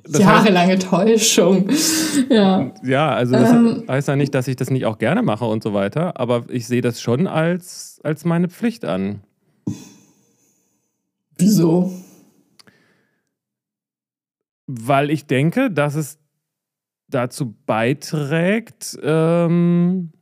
Das 0.08 0.20
Jahrelange 0.20 0.74
heißt, 0.74 0.88
Täuschung. 0.88 1.68
Ja, 2.30 2.72
ja 2.82 3.10
also 3.10 3.32
das 3.32 3.50
ähm, 3.50 3.84
heißt 3.88 4.08
ja 4.08 4.16
nicht, 4.16 4.34
dass 4.34 4.48
ich 4.48 4.56
das 4.56 4.70
nicht 4.70 4.86
auch 4.86 4.98
gerne 4.98 5.22
mache 5.22 5.44
und 5.44 5.62
so 5.62 5.74
weiter, 5.74 6.18
aber 6.20 6.44
ich 6.48 6.66
sehe 6.66 6.80
das 6.80 7.00
schon 7.00 7.26
als, 7.26 8.00
als 8.02 8.24
meine 8.24 8.48
Pflicht 8.48 8.84
an. 8.84 9.22
Wieso? 11.38 11.92
Weil 14.66 15.10
ich 15.10 15.26
denke, 15.26 15.70
dass 15.70 15.94
es 15.94 16.18
dazu 17.08 17.54
beiträgt, 17.66 18.98
ähm, 19.02 20.12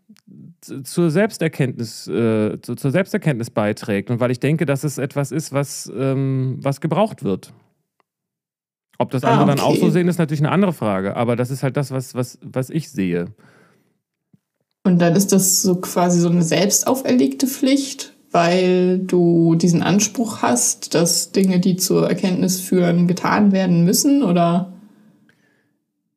zur 0.83 1.11
Selbsterkenntnis, 1.11 2.09
äh, 2.09 2.61
zu, 2.61 2.75
zur 2.75 2.91
Selbsterkenntnis 2.91 3.51
beiträgt 3.51 4.11
und 4.11 4.21
weil 4.21 4.31
ich 4.31 4.41
denke, 4.41 4.67
dass 4.67 4.85
es 4.85 4.99
etwas 4.99 5.31
ist, 5.31 5.53
was, 5.53 5.93
ähm, 5.95 6.59
was 6.61 6.81
gebraucht 6.81 7.23
wird. 7.23 7.53
Ob 8.99 9.11
das 9.11 9.25
andere 9.25 9.41
ah, 9.41 9.45
okay. 9.45 9.57
dann 9.57 9.67
auch 9.67 9.77
so 9.77 9.91
sehen, 9.91 10.09
ist 10.09 10.19
natürlich 10.19 10.41
eine 10.41 10.53
andere 10.53 10.73
Frage. 10.73 11.17
Aber 11.17 11.37
das 11.37 11.51
ist 11.51 11.63
halt 11.63 11.77
das, 11.77 11.91
was, 11.91 12.15
was, 12.15 12.39
was 12.43 12.71
ich 12.71 12.91
sehe. 12.91 13.27
Und 14.85 15.01
dann 15.01 15.17
ist 15.17 15.33
das 15.33 15.63
so 15.63 15.77
quasi 15.77 16.21
so 16.21 16.29
eine 16.29 16.43
selbst 16.43 16.87
auferlegte 16.87 17.47
Pflicht, 17.47 18.13
weil 18.31 18.99
du 18.99 19.55
diesen 19.55 19.83
Anspruch 19.83 20.43
hast, 20.43 20.95
dass 20.95 21.33
Dinge, 21.33 21.59
die 21.61 21.77
zur 21.77 22.09
Erkenntnis 22.09 22.61
führen, 22.61 23.09
getan 23.09 23.53
werden 23.53 23.85
müssen, 23.85 24.23
oder? 24.23 24.73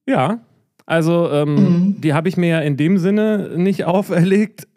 Ja, 0.06 0.40
also 0.86 1.30
ähm, 1.32 1.56
mhm. 1.56 2.02
die 2.02 2.14
habe 2.14 2.30
ich 2.30 2.38
mir 2.38 2.48
ja 2.48 2.60
in 2.60 2.78
dem 2.78 2.98
Sinne 2.98 3.52
nicht 3.56 3.86
auferlegt, 3.86 4.68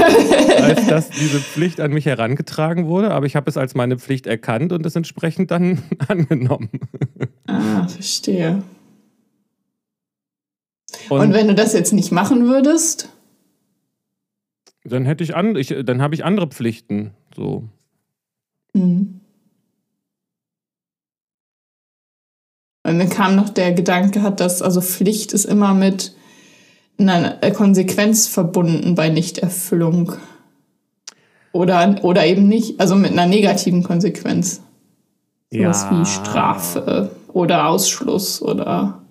als 0.62 0.86
dass 0.86 1.10
diese 1.10 1.40
Pflicht 1.40 1.80
an 1.80 1.92
mich 1.92 2.06
herangetragen 2.06 2.86
wurde, 2.86 3.10
aber 3.10 3.26
ich 3.26 3.36
habe 3.36 3.48
es 3.48 3.56
als 3.56 3.74
meine 3.74 3.98
Pflicht 3.98 4.26
erkannt 4.26 4.72
und 4.72 4.84
es 4.86 4.96
entsprechend 4.96 5.50
dann 5.50 5.82
angenommen. 6.08 6.70
ah, 7.46 7.86
verstehe. 7.86 8.62
Und, 11.08 11.20
und 11.20 11.32
wenn 11.32 11.48
du 11.48 11.54
das 11.54 11.72
jetzt 11.72 11.92
nicht 11.92 12.12
machen 12.12 12.46
würdest? 12.46 13.08
Dann 14.84 15.04
hätte 15.04 15.22
ich, 15.22 15.36
an, 15.36 15.56
ich 15.56 15.74
dann 15.84 16.02
habe 16.02 16.14
ich 16.14 16.24
andere 16.24 16.48
Pflichten. 16.48 17.12
So. 17.34 17.68
Mhm. 18.72 19.20
Und 22.82 22.98
dann 22.98 23.10
kam 23.10 23.36
noch 23.36 23.50
der 23.50 23.72
Gedanke, 23.72 24.22
hat 24.22 24.40
das, 24.40 24.62
also 24.62 24.80
Pflicht 24.80 25.32
ist 25.32 25.44
immer 25.44 25.74
mit 25.74 26.14
einer 27.08 27.38
Konsequenz 27.52 28.26
verbunden 28.26 28.94
bei 28.94 29.08
Nichterfüllung. 29.08 30.12
Oder, 31.52 31.96
oder 32.02 32.26
eben 32.26 32.46
nicht, 32.46 32.78
also 32.80 32.94
mit 32.94 33.12
einer 33.12 33.26
negativen 33.26 33.82
Konsequenz. 33.82 34.62
Sowas 35.50 35.86
ja. 35.90 35.98
wie 35.98 36.06
Strafe 36.06 37.10
oder 37.32 37.66
Ausschluss 37.66 38.40
oder. 38.40 39.02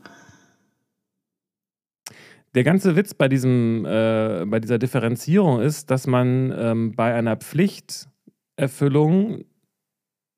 Der 2.55 2.63
ganze 2.63 2.95
Witz 2.95 3.13
bei, 3.13 3.27
diesem, 3.27 3.85
äh, 3.85 4.45
bei 4.45 4.59
dieser 4.59 4.79
Differenzierung 4.79 5.61
ist, 5.61 5.91
dass 5.91 6.07
man 6.07 6.51
ähm, 6.57 6.95
bei 6.95 7.13
einer 7.13 7.35
Pflichterfüllung 7.35 9.43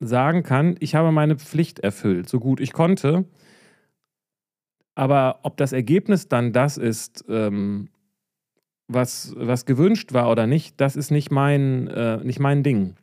sagen 0.00 0.42
kann, 0.42 0.76
ich 0.80 0.94
habe 0.94 1.12
meine 1.12 1.36
Pflicht 1.36 1.78
erfüllt, 1.78 2.28
so 2.28 2.40
gut 2.40 2.60
ich 2.60 2.72
konnte. 2.72 3.24
Aber 4.94 5.40
ob 5.42 5.56
das 5.56 5.72
Ergebnis 5.72 6.28
dann 6.28 6.52
das 6.52 6.76
ist, 6.76 7.24
ähm, 7.28 7.88
was, 8.88 9.34
was 9.36 9.64
gewünscht 9.64 10.12
war 10.12 10.30
oder 10.30 10.46
nicht, 10.46 10.80
das 10.80 10.96
ist 10.96 11.10
nicht 11.10 11.30
mein, 11.30 11.88
äh, 11.88 12.18
nicht 12.18 12.40
mein 12.40 12.62
Ding. 12.62 12.94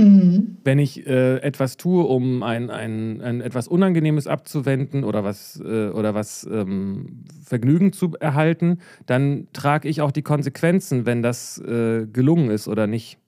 Mhm. 0.00 0.56
Wenn 0.64 0.78
ich 0.78 1.06
äh, 1.06 1.38
etwas 1.38 1.76
tue, 1.76 2.04
um 2.04 2.42
ein, 2.42 2.70
ein, 2.70 3.20
ein 3.20 3.40
etwas 3.42 3.68
Unangenehmes 3.68 4.26
abzuwenden 4.26 5.04
oder 5.04 5.24
was, 5.24 5.60
äh, 5.60 5.88
oder 5.90 6.14
was 6.14 6.48
ähm, 6.50 7.24
Vergnügen 7.44 7.92
zu 7.92 8.16
erhalten, 8.18 8.78
dann 9.04 9.48
trage 9.52 9.88
ich 9.88 10.00
auch 10.00 10.10
die 10.10 10.22
Konsequenzen, 10.22 11.04
wenn 11.04 11.22
das 11.22 11.58
äh, 11.58 12.06
gelungen 12.06 12.50
ist 12.50 12.66
oder 12.66 12.86
nicht. 12.86 13.18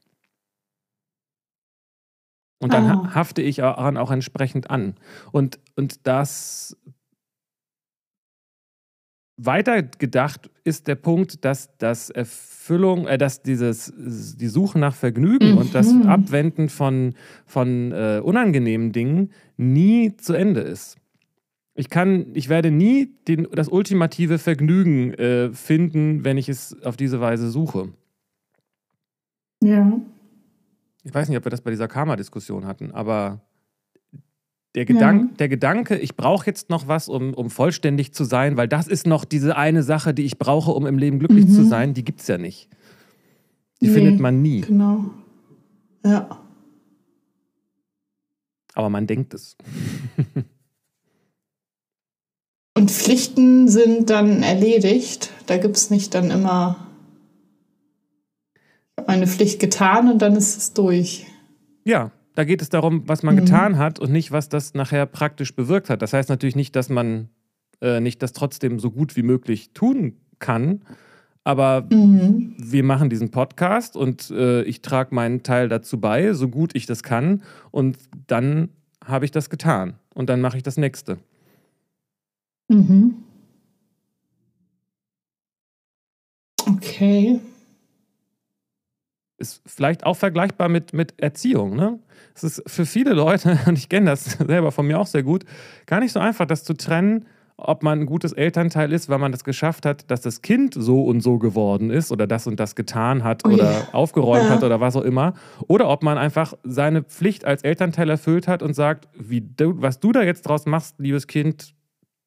Und 2.58 2.72
dann 2.72 3.00
oh. 3.00 3.14
hafte 3.14 3.42
ich 3.42 3.56
daran 3.56 3.96
auch 3.96 4.10
entsprechend 4.10 4.70
an. 4.70 4.94
Und, 5.32 5.58
und 5.76 6.06
das 6.06 6.76
weitergedacht 9.44 10.50
ist 10.64 10.88
der 10.88 10.94
Punkt, 10.94 11.44
dass 11.44 11.76
das 11.78 12.10
Erfüllung, 12.10 13.06
äh, 13.06 13.18
dass 13.18 13.42
dieses, 13.42 13.92
die 13.96 14.48
Suche 14.48 14.78
nach 14.78 14.94
Vergnügen 14.94 15.52
mhm. 15.52 15.58
und 15.58 15.74
das 15.74 15.92
mhm. 15.92 16.02
Abwenden 16.06 16.68
von, 16.68 17.14
von 17.46 17.92
äh, 17.92 18.20
unangenehmen 18.22 18.92
Dingen 18.92 19.32
nie 19.56 20.16
zu 20.16 20.34
Ende 20.34 20.60
ist. 20.60 20.96
Ich 21.74 21.88
kann, 21.88 22.26
ich 22.34 22.48
werde 22.48 22.70
nie 22.70 23.14
den, 23.26 23.48
das 23.50 23.68
ultimative 23.68 24.38
Vergnügen 24.38 25.14
äh, 25.14 25.50
finden, 25.52 26.24
wenn 26.24 26.36
ich 26.36 26.48
es 26.48 26.76
auf 26.82 26.96
diese 26.96 27.20
Weise 27.20 27.50
suche. 27.50 27.88
Ja. 29.62 30.00
Ich 31.04 31.14
weiß 31.14 31.28
nicht, 31.28 31.38
ob 31.38 31.46
wir 31.46 31.50
das 31.50 31.62
bei 31.62 31.70
dieser 31.70 31.88
Karma-Diskussion 31.88 32.66
hatten, 32.66 32.92
aber 32.92 33.40
der, 34.74 34.84
Gedank, 34.84 35.30
ja. 35.30 35.36
der 35.36 35.48
Gedanke, 35.48 35.98
ich 35.98 36.16
brauche 36.16 36.46
jetzt 36.46 36.70
noch 36.70 36.88
was, 36.88 37.08
um, 37.08 37.34
um 37.34 37.50
vollständig 37.50 38.14
zu 38.14 38.24
sein, 38.24 38.56
weil 38.56 38.68
das 38.68 38.88
ist 38.88 39.06
noch 39.06 39.24
diese 39.24 39.56
eine 39.56 39.82
Sache, 39.82 40.14
die 40.14 40.24
ich 40.24 40.38
brauche, 40.38 40.72
um 40.72 40.86
im 40.86 40.98
Leben 40.98 41.18
glücklich 41.18 41.46
mhm. 41.46 41.52
zu 41.52 41.64
sein, 41.64 41.94
die 41.94 42.04
gibt 42.04 42.20
es 42.20 42.26
ja 42.28 42.38
nicht. 42.38 42.68
Die 43.80 43.88
nee, 43.88 43.92
findet 43.92 44.20
man 44.20 44.40
nie. 44.40 44.62
Genau. 44.62 45.10
Ja. 46.04 46.38
Aber 48.74 48.88
man 48.88 49.06
denkt 49.06 49.34
es. 49.34 49.56
Und 52.74 52.90
Pflichten 52.90 53.68
sind 53.68 54.08
dann 54.08 54.42
erledigt. 54.42 55.30
Da 55.46 55.58
gibt 55.58 55.76
es 55.76 55.90
nicht 55.90 56.14
dann 56.14 56.30
immer 56.30 56.76
meine 59.06 59.26
Pflicht 59.26 59.60
getan 59.60 60.10
und 60.10 60.22
dann 60.22 60.36
ist 60.36 60.56
es 60.56 60.72
durch. 60.72 61.26
Ja, 61.84 62.12
da 62.34 62.44
geht 62.44 62.62
es 62.62 62.68
darum, 62.68 63.02
was 63.06 63.22
man 63.22 63.34
mhm. 63.34 63.40
getan 63.40 63.78
hat 63.78 63.98
und 63.98 64.12
nicht, 64.12 64.32
was 64.32 64.48
das 64.48 64.74
nachher 64.74 65.06
praktisch 65.06 65.54
bewirkt 65.54 65.90
hat. 65.90 66.02
Das 66.02 66.12
heißt 66.12 66.28
natürlich 66.28 66.56
nicht, 66.56 66.74
dass 66.76 66.88
man 66.88 67.28
äh, 67.80 68.00
nicht 68.00 68.22
das 68.22 68.32
trotzdem 68.32 68.78
so 68.78 68.90
gut 68.90 69.16
wie 69.16 69.22
möglich 69.22 69.72
tun 69.74 70.16
kann. 70.38 70.82
Aber 71.44 71.86
mhm. 71.90 72.54
wir 72.56 72.84
machen 72.84 73.10
diesen 73.10 73.30
Podcast 73.30 73.96
und 73.96 74.30
äh, 74.30 74.62
ich 74.62 74.80
trage 74.80 75.14
meinen 75.14 75.42
Teil 75.42 75.68
dazu 75.68 76.00
bei, 76.00 76.32
so 76.34 76.48
gut 76.48 76.74
ich 76.74 76.86
das 76.86 77.02
kann. 77.02 77.42
Und 77.70 77.98
dann 78.28 78.68
habe 79.04 79.24
ich 79.24 79.32
das 79.32 79.50
getan. 79.50 79.94
Und 80.14 80.28
dann 80.28 80.40
mache 80.40 80.56
ich 80.56 80.62
das 80.62 80.76
nächste. 80.76 81.18
Mhm. 82.68 83.14
Okay 86.64 87.40
ist 89.42 89.60
vielleicht 89.66 90.06
auch 90.06 90.16
vergleichbar 90.16 90.70
mit, 90.70 90.94
mit 90.94 91.20
Erziehung. 91.20 91.76
Ne? 91.76 91.98
Es 92.34 92.44
ist 92.44 92.62
für 92.66 92.86
viele 92.86 93.12
Leute, 93.12 93.58
und 93.66 93.76
ich 93.76 93.90
kenne 93.90 94.10
das 94.10 94.24
selber 94.24 94.72
von 94.72 94.86
mir 94.86 94.98
auch 94.98 95.06
sehr 95.06 95.22
gut, 95.22 95.44
gar 95.84 96.00
nicht 96.00 96.12
so 96.12 96.20
einfach, 96.20 96.46
das 96.46 96.64
zu 96.64 96.72
trennen, 96.74 97.26
ob 97.58 97.82
man 97.82 98.00
ein 98.00 98.06
gutes 98.06 98.32
Elternteil 98.32 98.92
ist, 98.92 99.08
weil 99.08 99.18
man 99.18 99.30
das 99.30 99.44
geschafft 99.44 99.84
hat, 99.84 100.10
dass 100.10 100.22
das 100.22 100.42
Kind 100.42 100.74
so 100.74 101.04
und 101.04 101.20
so 101.20 101.38
geworden 101.38 101.90
ist 101.90 102.10
oder 102.10 102.26
das 102.26 102.46
und 102.46 102.58
das 102.58 102.74
getan 102.74 103.22
hat 103.24 103.42
oh 103.44 103.50
oder 103.50 103.70
yeah. 103.70 103.88
aufgeräumt 103.92 104.44
ja. 104.44 104.50
hat 104.50 104.64
oder 104.64 104.80
was 104.80 104.96
auch 104.96 105.02
immer. 105.02 105.34
Oder 105.68 105.88
ob 105.88 106.02
man 106.02 106.18
einfach 106.18 106.54
seine 106.64 107.02
Pflicht 107.02 107.44
als 107.44 107.62
Elternteil 107.62 108.08
erfüllt 108.10 108.48
hat 108.48 108.62
und 108.62 108.74
sagt, 108.74 109.08
wie 109.14 109.42
du, 109.42 109.74
was 109.80 110.00
du 110.00 110.12
da 110.12 110.22
jetzt 110.22 110.42
draus 110.42 110.66
machst, 110.66 110.98
liebes 110.98 111.26
Kind, 111.26 111.74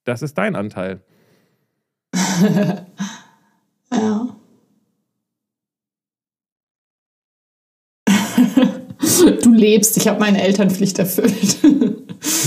das 0.04 0.22
ist 0.22 0.38
dein 0.38 0.56
Anteil. 0.56 1.02
du 9.24 9.54
lebst, 9.54 9.98
ich 9.98 10.08
habe 10.08 10.20
meine 10.20 10.42
Elternpflicht 10.42 11.00
erfüllt. 11.00 11.58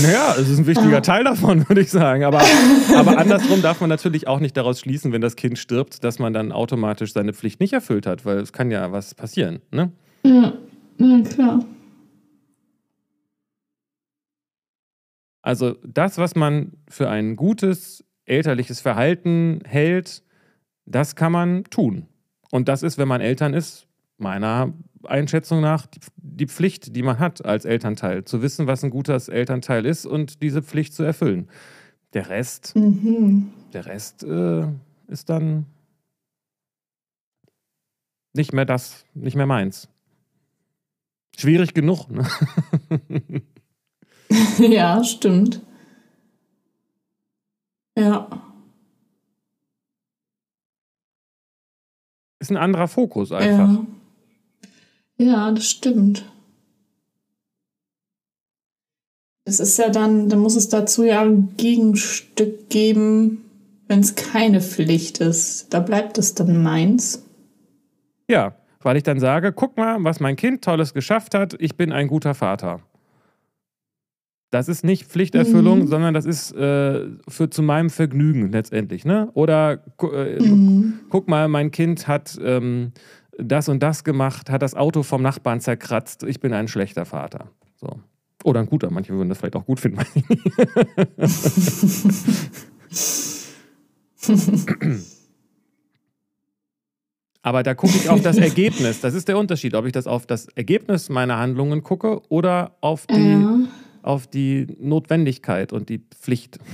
Naja, 0.01 0.35
es 0.37 0.49
ist 0.49 0.59
ein 0.59 0.67
wichtiger 0.67 0.91
ja. 0.91 1.01
Teil 1.01 1.23
davon, 1.23 1.67
würde 1.69 1.81
ich 1.81 1.89
sagen. 1.89 2.23
Aber, 2.23 2.41
aber 2.95 3.17
andersrum 3.17 3.61
darf 3.61 3.79
man 3.81 3.89
natürlich 3.89 4.27
auch 4.27 4.39
nicht 4.39 4.57
daraus 4.57 4.79
schließen, 4.79 5.11
wenn 5.11 5.21
das 5.21 5.35
Kind 5.35 5.57
stirbt, 5.57 6.03
dass 6.03 6.19
man 6.19 6.33
dann 6.33 6.51
automatisch 6.51 7.13
seine 7.13 7.33
Pflicht 7.33 7.59
nicht 7.59 7.73
erfüllt 7.73 8.05
hat, 8.05 8.25
weil 8.25 8.37
es 8.37 8.53
kann 8.53 8.71
ja 8.71 8.91
was 8.91 9.15
passieren. 9.15 9.61
Ne? 9.71 9.91
Ja, 10.23 10.53
ja 10.97 11.21
klar. 11.21 11.65
Also 15.41 15.75
das, 15.83 16.17
was 16.17 16.35
man 16.35 16.73
für 16.89 17.09
ein 17.09 17.35
gutes 17.35 18.03
elterliches 18.25 18.81
Verhalten 18.81 19.61
hält, 19.65 20.23
das 20.85 21.15
kann 21.15 21.31
man 21.31 21.63
tun. 21.65 22.07
Und 22.51 22.67
das 22.67 22.83
ist, 22.83 22.97
wenn 22.97 23.07
man 23.07 23.21
Eltern 23.21 23.53
ist, 23.53 23.87
meiner 24.19 24.73
Einschätzung 25.03 25.61
nach 25.61 25.85
die, 25.85 25.99
die, 26.17 26.47
Pflicht, 26.47 26.95
die 26.95 27.03
man 27.03 27.19
hat 27.19 27.45
als 27.45 27.65
Elternteil, 27.65 28.25
zu 28.25 28.41
wissen, 28.41 28.67
was 28.67 28.83
ein 28.83 28.89
gutes 28.89 29.27
Elternteil 29.27 29.85
ist 29.85 30.05
und 30.05 30.41
diese 30.41 30.61
Pflicht 30.61 30.93
zu 30.93 31.03
erfüllen. 31.03 31.49
Der 32.13 32.29
Rest, 32.29 32.75
mhm. 32.75 33.51
der 33.73 33.85
Rest 33.85 34.23
äh, 34.23 34.67
ist 35.07 35.29
dann 35.29 35.65
nicht 38.33 38.53
mehr 38.53 38.65
das, 38.65 39.05
nicht 39.13 39.35
mehr 39.35 39.45
meins. 39.45 39.89
Schwierig 41.37 41.73
genug. 41.73 42.09
Ne? 42.09 42.27
ja, 44.59 45.03
stimmt. 45.03 45.61
Ja. 47.97 48.27
Ist 52.39 52.51
ein 52.51 52.57
anderer 52.57 52.87
Fokus 52.87 53.31
einfach. 53.31 53.73
Ja. 53.73 53.85
Ja, 55.19 55.51
das 55.51 55.69
stimmt. 55.69 56.25
Es 59.43 59.59
ist 59.59 59.77
ja 59.77 59.89
dann, 59.89 60.29
dann 60.29 60.39
muss 60.39 60.55
es 60.55 60.69
dazu 60.69 61.03
ja 61.03 61.21
ein 61.21 61.55
Gegenstück 61.57 62.69
geben, 62.69 63.43
wenn 63.87 63.99
es 63.99 64.15
keine 64.15 64.61
Pflicht 64.61 65.17
ist. 65.17 65.73
Da 65.73 65.81
bleibt 65.81 66.17
es 66.17 66.35
dann 66.35 66.63
meins. 66.63 67.25
Ja, 68.29 68.55
weil 68.81 68.95
ich 68.95 69.03
dann 69.03 69.19
sage, 69.19 69.51
guck 69.51 69.75
mal, 69.75 69.97
was 70.03 70.19
mein 70.19 70.35
Kind 70.35 70.63
Tolles 70.63 70.93
geschafft 70.93 71.33
hat, 71.33 71.55
ich 71.59 71.75
bin 71.75 71.91
ein 71.91 72.07
guter 72.07 72.33
Vater. 72.33 72.81
Das 74.51 74.67
ist 74.67 74.83
nicht 74.83 75.05
Pflichterfüllung, 75.05 75.81
mhm. 75.81 75.87
sondern 75.87 76.13
das 76.13 76.25
ist 76.25 76.51
äh, 76.53 77.07
für 77.27 77.49
zu 77.49 77.61
meinem 77.61 77.89
Vergnügen 77.89 78.51
letztendlich. 78.51 79.05
Ne? 79.05 79.29
Oder 79.33 79.83
äh, 80.01 80.39
mhm. 80.39 81.01
guck 81.09 81.27
mal, 81.27 81.47
mein 81.47 81.71
Kind 81.71 82.07
hat 82.07 82.37
ähm, 82.41 82.93
das 83.41 83.69
und 83.69 83.81
das 83.81 84.03
gemacht, 84.03 84.49
hat 84.49 84.61
das 84.61 84.75
Auto 84.75 85.03
vom 85.03 85.21
Nachbarn 85.21 85.61
zerkratzt, 85.61 86.23
ich 86.23 86.39
bin 86.39 86.53
ein 86.53 86.67
schlechter 86.67 87.05
Vater. 87.05 87.49
So. 87.75 87.99
Oder 88.43 88.61
ein 88.61 88.67
guter, 88.67 88.89
manche 88.91 89.13
würden 89.13 89.29
das 89.29 89.37
vielleicht 89.37 89.55
auch 89.55 89.65
gut 89.65 89.79
finden. 89.79 89.99
Aber 97.41 97.63
da 97.63 97.73
gucke 97.73 97.95
ich 97.95 98.09
auf 98.09 98.21
das 98.21 98.37
Ergebnis. 98.37 99.01
Das 99.01 99.13
ist 99.13 99.27
der 99.27 99.37
Unterschied, 99.37 99.73
ob 99.73 99.85
ich 99.85 99.91
das 99.91 100.07
auf 100.07 100.25
das 100.25 100.47
Ergebnis 100.55 101.09
meiner 101.09 101.37
Handlungen 101.37 101.83
gucke 101.83 102.21
oder 102.29 102.75
auf 102.81 103.07
die, 103.07 103.31
ja. 103.31 103.59
auf 104.01 104.27
die 104.27 104.67
Notwendigkeit 104.79 105.73
und 105.73 105.89
die 105.89 105.99
Pflicht. 105.99 106.59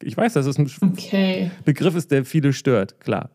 Ich 0.00 0.16
weiß, 0.16 0.34
dass 0.34 0.46
es 0.46 0.58
ein 0.58 0.70
okay. 0.80 1.50
Begriff 1.64 1.96
ist, 1.96 2.12
der 2.12 2.24
viele 2.24 2.52
stört, 2.52 3.00
klar. 3.00 3.30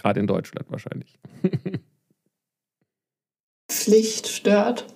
Gerade 0.00 0.18
in 0.18 0.26
Deutschland 0.26 0.70
wahrscheinlich. 0.70 1.18
Pflicht 3.70 4.28
stört. 4.28 4.86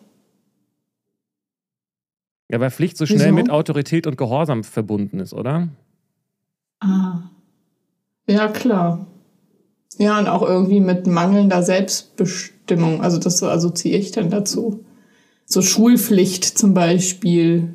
Ja, 2.51 2.59
weil 2.59 2.71
Pflicht 2.71 2.97
so 2.97 3.05
schnell 3.05 3.27
Wieso? 3.27 3.35
mit 3.35 3.51
Autorität 3.51 4.07
und 4.07 4.17
Gehorsam 4.17 4.65
verbunden 4.65 5.21
ist, 5.21 5.35
oder? 5.35 5.69
Ah. 6.81 7.31
Ja, 8.27 8.49
klar. 8.49 9.07
Ja, 9.99 10.19
und 10.19 10.27
auch 10.27 10.43
irgendwie 10.43 10.81
mit 10.81 11.07
mangelnder 11.07 11.63
Selbstbestimmung. 11.63 13.03
Also 13.03 13.19
das 13.19 13.43
assoziiere 13.43 13.99
ich 13.99 14.11
dann 14.11 14.31
dazu. 14.31 14.87
So 15.45 15.61
Schulpflicht 15.61 16.45
zum 16.45 16.73
Beispiel. 16.73 17.75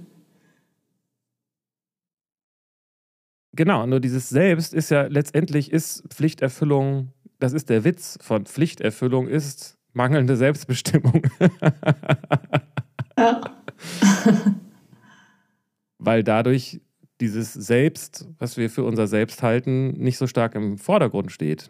Genau, 3.53 3.85
nur 3.85 3.99
dieses 3.99 4.29
Selbst 4.29 4.73
ist 4.73 4.89
ja 4.89 5.03
letztendlich 5.03 5.71
ist 5.71 6.03
Pflichterfüllung 6.09 7.13
das 7.39 7.53
ist 7.53 7.69
der 7.69 7.83
Witz 7.83 8.17
von 8.21 8.45
Pflichterfüllung, 8.45 9.27
ist 9.27 9.77
mangelnde 9.93 10.35
Selbstbestimmung. 10.35 11.23
ja. 13.17 13.41
Weil 15.97 16.23
dadurch 16.23 16.81
dieses 17.19 17.53
Selbst, 17.53 18.27
was 18.37 18.55
wir 18.57 18.69
für 18.69 18.83
unser 18.83 19.07
Selbst 19.07 19.43
halten, 19.43 19.91
nicht 19.91 20.17
so 20.17 20.27
stark 20.27 20.55
im 20.55 20.77
Vordergrund 20.77 21.31
steht. 21.31 21.69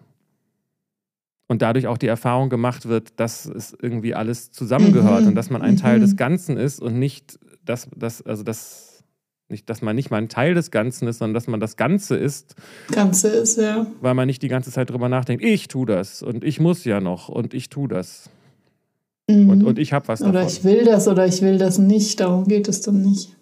Und 1.48 1.64
dadurch 1.64 1.88
auch 1.88 1.98
die 1.98 2.08
Erfahrung 2.08 2.50
gemacht 2.50 2.88
wird, 2.88 3.20
dass 3.20 3.46
es 3.46 3.76
irgendwie 3.82 4.14
alles 4.14 4.52
zusammengehört 4.52 5.24
mhm. 5.24 5.30
und 5.30 5.36
dass 5.36 5.50
man 5.50 5.64
ein 5.64 5.78
Teil 5.78 6.00
des 6.00 6.12
mhm. 6.12 6.18
Ganzen 6.18 6.58
ist 6.58 6.80
und 6.80 7.00
nicht, 7.00 7.40
dass, 7.66 7.90
dass, 7.96 8.22
also 8.22 8.44
das 8.44 8.89
nicht, 9.50 9.70
dass 9.70 9.82
man 9.82 9.96
nicht 9.96 10.12
mal 10.12 10.18
ein 10.18 10.30
Teil 10.30 10.54
des 10.54 10.72
Ganzen 10.72 11.08
ist, 11.08 11.20
sondern 11.20 11.34
dass 11.34 11.48
man 11.48 11.60
das 11.60 11.76
Ganze 11.76 12.16
ist. 12.16 12.56
Ganze 12.92 13.30
ist, 13.30 13.58
ja. 13.58 13.88
Weil 14.02 14.14
man 14.14 14.28
nicht 14.28 14.42
die 14.42 14.48
ganze 14.48 14.72
Zeit 14.72 14.90
drüber 14.90 15.10
nachdenkt, 15.10 15.44
ich 15.44 15.68
tue 15.68 15.86
das 15.86 16.22
und 16.22 16.44
ich 16.44 16.60
muss 16.60 16.86
ja 16.86 17.02
noch 17.02 17.30
und 17.30 17.54
ich 17.54 17.70
tue 17.70 17.88
das. 17.88 18.30
Mhm. 19.28 19.50
Und, 19.50 19.64
und 19.64 19.80
ich 19.80 19.94
habe 19.94 20.08
was 20.08 20.20
davon. 20.20 20.36
Oder 20.36 20.48
ich 20.48 20.64
will 20.64 20.86
das 20.86 21.08
oder 21.08 21.26
ich 21.26 21.42
will 21.42 21.58
das 21.58 21.78
nicht, 21.78 22.20
darum 22.20 22.48
geht 22.48 22.68
es 22.68 22.82
dann 22.82 23.02
nicht. 23.02 23.36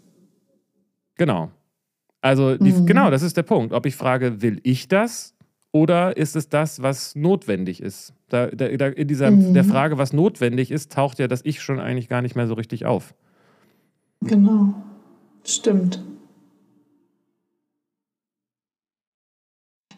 Genau. 1.15 1.51
Also, 2.21 2.57
die, 2.57 2.71
mhm. 2.71 2.85
genau, 2.85 3.11
das 3.11 3.21
ist 3.21 3.37
der 3.37 3.43
Punkt. 3.43 3.73
Ob 3.73 3.85
ich 3.85 3.95
frage, 3.95 4.41
will 4.41 4.59
ich 4.63 4.87
das 4.87 5.33
oder 5.71 6.17
ist 6.17 6.35
es 6.35 6.49
das, 6.49 6.81
was 6.81 7.15
notwendig 7.15 7.81
ist? 7.81 8.13
Da, 8.29 8.47
da, 8.47 8.67
da 8.69 8.87
in 8.87 9.07
dieser 9.07 9.31
mhm. 9.31 9.53
der 9.53 9.63
Frage, 9.63 9.97
was 9.97 10.13
notwendig 10.13 10.71
ist, 10.71 10.91
taucht 10.91 11.19
ja 11.19 11.27
das 11.27 11.41
Ich 11.43 11.61
schon 11.61 11.79
eigentlich 11.79 12.09
gar 12.09 12.21
nicht 12.21 12.35
mehr 12.35 12.47
so 12.47 12.53
richtig 12.53 12.85
auf. 12.85 13.13
Genau. 14.21 14.73
Stimmt. 15.47 16.03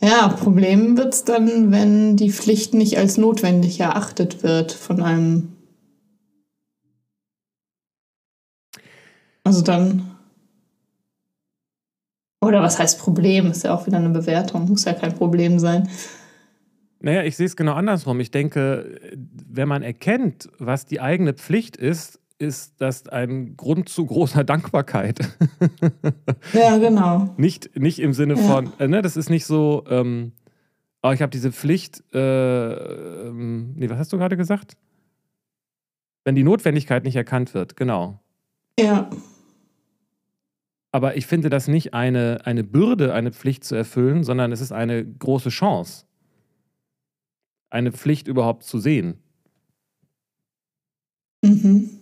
Ja, 0.02 0.30
Problem 0.30 0.96
wird 0.96 1.14
es 1.14 1.26
dann, 1.26 1.72
wenn 1.72 2.16
die 2.16 2.32
Pflicht 2.32 2.74
nicht 2.74 2.98
als 2.98 3.18
notwendig 3.18 3.80
erachtet 3.80 4.44
wird 4.44 4.72
von 4.72 5.02
einem. 5.02 5.58
Also 9.44 9.62
dann. 9.62 10.16
Oder 12.42 12.62
was 12.62 12.80
heißt 12.80 13.00
Problem? 13.00 13.48
Ist 13.52 13.64
ja 13.64 13.74
auch 13.74 13.88
wieder 13.88 13.98
eine 13.98 14.10
Bewertung, 14.10 14.70
muss 14.70 14.86
ja 14.86 14.94
kein 14.94 15.16
Problem 15.16 15.60
sein. 15.60 15.90
Naja, 17.02 17.24
ich 17.24 17.36
sehe 17.36 17.48
es 17.48 17.56
genau 17.56 17.74
andersrum. 17.74 18.20
Ich 18.20 18.32
denke, 18.32 19.00
wenn 19.48 19.68
man 19.68 19.82
erkennt, 19.82 20.50
was 20.60 20.86
die 20.86 21.02
eigene 21.02 21.34
Pflicht 21.34 21.76
ist, 21.76 22.19
ist 22.40 22.80
das 22.80 23.08
ein 23.10 23.58
Grund 23.58 23.90
zu 23.90 24.06
großer 24.06 24.44
Dankbarkeit. 24.44 25.20
Ja, 26.54 26.78
genau. 26.78 27.34
nicht, 27.38 27.78
nicht 27.78 28.00
im 28.00 28.14
Sinne 28.14 28.38
von, 28.38 28.66
ja. 28.66 28.86
äh, 28.86 28.88
ne, 28.88 29.02
das 29.02 29.18
ist 29.18 29.30
nicht 29.30 29.46
so, 29.46 29.84
ähm, 29.90 30.32
oh, 31.04 31.12
ich 31.12 31.22
habe 31.22 31.30
diese 31.30 31.52
Pflicht, 31.52 32.02
äh, 32.14 33.28
ähm, 33.28 33.74
nee, 33.76 33.90
was 33.90 34.00
hast 34.00 34.14
du 34.14 34.18
gerade 34.18 34.38
gesagt? 34.38 34.78
Wenn 36.24 36.36
die 36.36 36.44
Notwendigkeit 36.44 37.04
nicht 37.04 37.16
erkannt 37.16 37.54
wird, 37.54 37.76
genau. 37.76 38.20
Ja. 38.80 39.10
Aber 40.92 41.18
ich 41.18 41.28
finde 41.28 41.50
das 41.50 41.68
nicht 41.68 41.94
eine, 41.94 42.46
eine 42.46 42.64
Bürde, 42.64 43.14
eine 43.14 43.32
Pflicht 43.32 43.64
zu 43.64 43.76
erfüllen, 43.76 44.24
sondern 44.24 44.52
es 44.52 44.62
ist 44.62 44.72
eine 44.72 45.06
große 45.06 45.50
Chance, 45.50 46.06
eine 47.70 47.92
Pflicht 47.92 48.28
überhaupt 48.28 48.64
zu 48.64 48.80
sehen. 48.80 49.20
Mhm. 51.44 51.99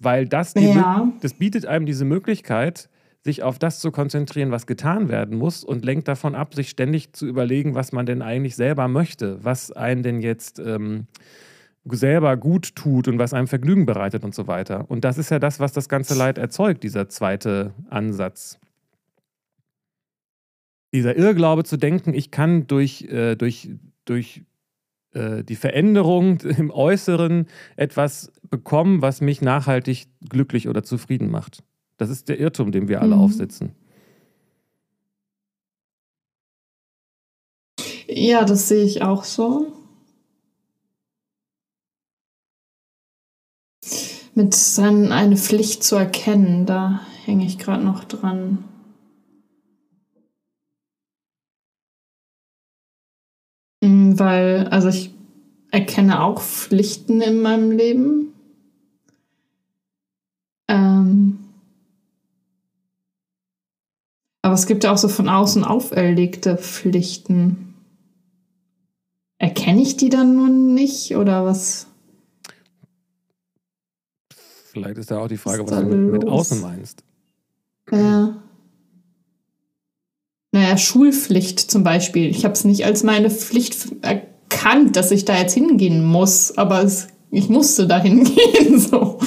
Weil 0.00 0.26
das, 0.26 0.54
ja. 0.54 1.12
das 1.20 1.34
bietet 1.34 1.66
einem 1.66 1.86
diese 1.86 2.04
Möglichkeit, 2.04 2.88
sich 3.22 3.42
auf 3.42 3.58
das 3.58 3.80
zu 3.80 3.90
konzentrieren, 3.90 4.50
was 4.50 4.66
getan 4.66 5.08
werden 5.08 5.36
muss 5.36 5.62
und 5.62 5.84
lenkt 5.84 6.08
davon 6.08 6.34
ab, 6.34 6.54
sich 6.54 6.70
ständig 6.70 7.12
zu 7.12 7.26
überlegen, 7.26 7.74
was 7.74 7.92
man 7.92 8.06
denn 8.06 8.22
eigentlich 8.22 8.56
selber 8.56 8.88
möchte, 8.88 9.44
was 9.44 9.70
einen 9.72 10.02
denn 10.02 10.20
jetzt 10.22 10.58
ähm, 10.58 11.06
selber 11.84 12.36
gut 12.36 12.74
tut 12.76 13.08
und 13.08 13.18
was 13.18 13.34
einem 13.34 13.46
Vergnügen 13.46 13.84
bereitet 13.84 14.24
und 14.24 14.34
so 14.34 14.46
weiter. 14.46 14.86
Und 14.88 15.04
das 15.04 15.18
ist 15.18 15.30
ja 15.30 15.38
das, 15.38 15.60
was 15.60 15.72
das 15.72 15.88
ganze 15.88 16.14
Leid 16.14 16.38
erzeugt, 16.38 16.82
dieser 16.82 17.08
zweite 17.08 17.74
Ansatz. 17.90 18.58
Dieser 20.92 21.16
Irrglaube 21.16 21.64
zu 21.64 21.76
denken, 21.76 22.14
ich 22.14 22.30
kann 22.30 22.66
durch, 22.66 23.02
äh, 23.02 23.36
durch, 23.36 23.70
durch 24.06 24.42
äh, 25.12 25.42
die 25.42 25.56
Veränderung 25.56 26.40
im 26.58 26.70
Äußeren 26.70 27.46
etwas 27.76 28.32
bekommen, 28.48 29.02
was 29.02 29.20
mich 29.20 29.42
nachhaltig 29.42 30.06
glücklich 30.28 30.68
oder 30.68 30.82
zufrieden 30.82 31.30
macht. 31.30 31.62
Das 31.96 32.10
ist 32.10 32.28
der 32.28 32.38
Irrtum, 32.38 32.72
den 32.72 32.88
wir 32.88 33.00
alle 33.00 33.16
mhm. 33.16 33.22
aufsitzen. 33.22 33.72
Ja, 38.06 38.44
das 38.44 38.68
sehe 38.68 38.84
ich 38.84 39.02
auch 39.02 39.24
so. 39.24 39.72
Mit 44.34 44.54
seinen 44.54 45.12
eine 45.12 45.36
Pflicht 45.36 45.84
zu 45.84 45.96
erkennen, 45.96 46.66
da 46.66 47.00
hänge 47.24 47.44
ich 47.44 47.58
gerade 47.58 47.84
noch 47.84 48.04
dran. 48.04 48.64
Weil, 54.18 54.68
also 54.68 54.88
ich 54.88 55.10
erkenne 55.70 56.22
auch 56.22 56.40
Pflichten 56.40 57.20
in 57.20 57.40
meinem 57.40 57.70
Leben. 57.70 58.32
Ähm 60.68 61.38
aber 64.42 64.54
es 64.54 64.66
gibt 64.66 64.84
ja 64.84 64.92
auch 64.92 64.98
so 64.98 65.08
von 65.08 65.28
außen 65.28 65.64
auferlegte 65.64 66.56
Pflichten. 66.56 67.74
Erkenne 69.38 69.80
ich 69.80 69.96
die 69.96 70.08
dann 70.08 70.36
nun 70.36 70.74
nicht 70.74 71.16
oder 71.16 71.44
was? 71.44 71.86
Vielleicht 74.72 74.98
ist 74.98 75.10
da 75.10 75.18
auch 75.18 75.28
die 75.28 75.36
Frage, 75.36 75.64
was, 75.64 75.70
was 75.70 75.80
du 75.80 75.86
mit, 75.86 76.12
mit, 76.12 76.28
außen 76.28 76.60
meinst. 76.60 77.02
Ja. 77.90 78.40
Naja, 80.52 80.76
Schulpflicht 80.76 81.60
zum 81.60 81.84
Beispiel. 81.84 82.28
Ich 82.28 82.44
habe 82.44 82.54
es 82.54 82.64
nicht 82.64 82.84
als 82.84 83.02
meine 83.02 83.30
Pflicht 83.30 83.76
erkannt, 84.02 84.96
dass 84.96 85.10
ich 85.12 85.24
da 85.24 85.38
jetzt 85.38 85.54
hingehen 85.54 86.04
muss, 86.04 86.56
aber 86.58 86.82
es, 86.82 87.06
ich 87.30 87.48
musste 87.48 87.86
da 87.86 88.00
hingehen. 88.00 88.78
So. 88.90 89.18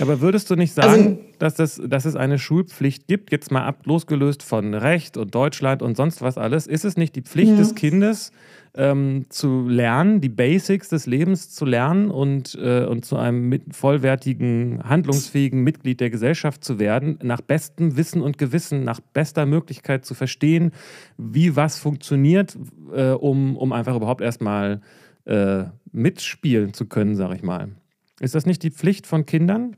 Aber 0.00 0.20
würdest 0.20 0.50
du 0.50 0.56
nicht 0.56 0.78
also 0.78 0.90
sagen, 0.90 1.06
also, 1.06 1.20
dass, 1.38 1.54
das, 1.54 1.82
dass 1.84 2.04
es 2.04 2.16
eine 2.16 2.38
Schulpflicht 2.38 3.06
gibt, 3.06 3.32
jetzt 3.32 3.50
mal 3.50 3.64
ab, 3.64 3.86
losgelöst 3.86 4.42
von 4.42 4.74
Recht 4.74 5.16
und 5.16 5.34
Deutschland 5.34 5.82
und 5.82 5.96
sonst 5.96 6.22
was 6.22 6.38
alles? 6.38 6.66
Ist 6.66 6.84
es 6.84 6.96
nicht 6.96 7.16
die 7.16 7.22
Pflicht 7.22 7.52
ja. 7.52 7.56
des 7.56 7.74
Kindes, 7.74 8.32
ähm, 8.74 9.26
zu 9.28 9.66
lernen, 9.68 10.20
die 10.20 10.28
Basics 10.28 10.88
des 10.88 11.06
Lebens 11.06 11.50
zu 11.50 11.64
lernen 11.64 12.10
und, 12.10 12.56
äh, 12.60 12.84
und 12.84 13.04
zu 13.04 13.16
einem 13.16 13.48
mit, 13.48 13.74
vollwertigen, 13.74 14.80
handlungsfähigen 14.84 15.62
Mitglied 15.62 16.00
der 16.00 16.10
Gesellschaft 16.10 16.62
zu 16.62 16.78
werden, 16.78 17.18
nach 17.22 17.40
bestem 17.40 17.96
Wissen 17.96 18.22
und 18.22 18.38
Gewissen, 18.38 18.84
nach 18.84 19.00
bester 19.00 19.46
Möglichkeit 19.46 20.04
zu 20.04 20.14
verstehen, 20.14 20.72
wie 21.16 21.56
was 21.56 21.78
funktioniert, 21.78 22.56
äh, 22.94 23.10
um, 23.10 23.56
um 23.56 23.72
einfach 23.72 23.96
überhaupt 23.96 24.20
erstmal 24.20 24.80
äh, 25.24 25.64
mitspielen 25.92 26.72
zu 26.72 26.86
können, 26.86 27.16
sage 27.16 27.34
ich 27.34 27.42
mal. 27.42 27.70
Ist 28.20 28.34
das 28.34 28.46
nicht 28.46 28.62
die 28.62 28.70
Pflicht 28.70 29.06
von 29.06 29.26
Kindern? 29.26 29.76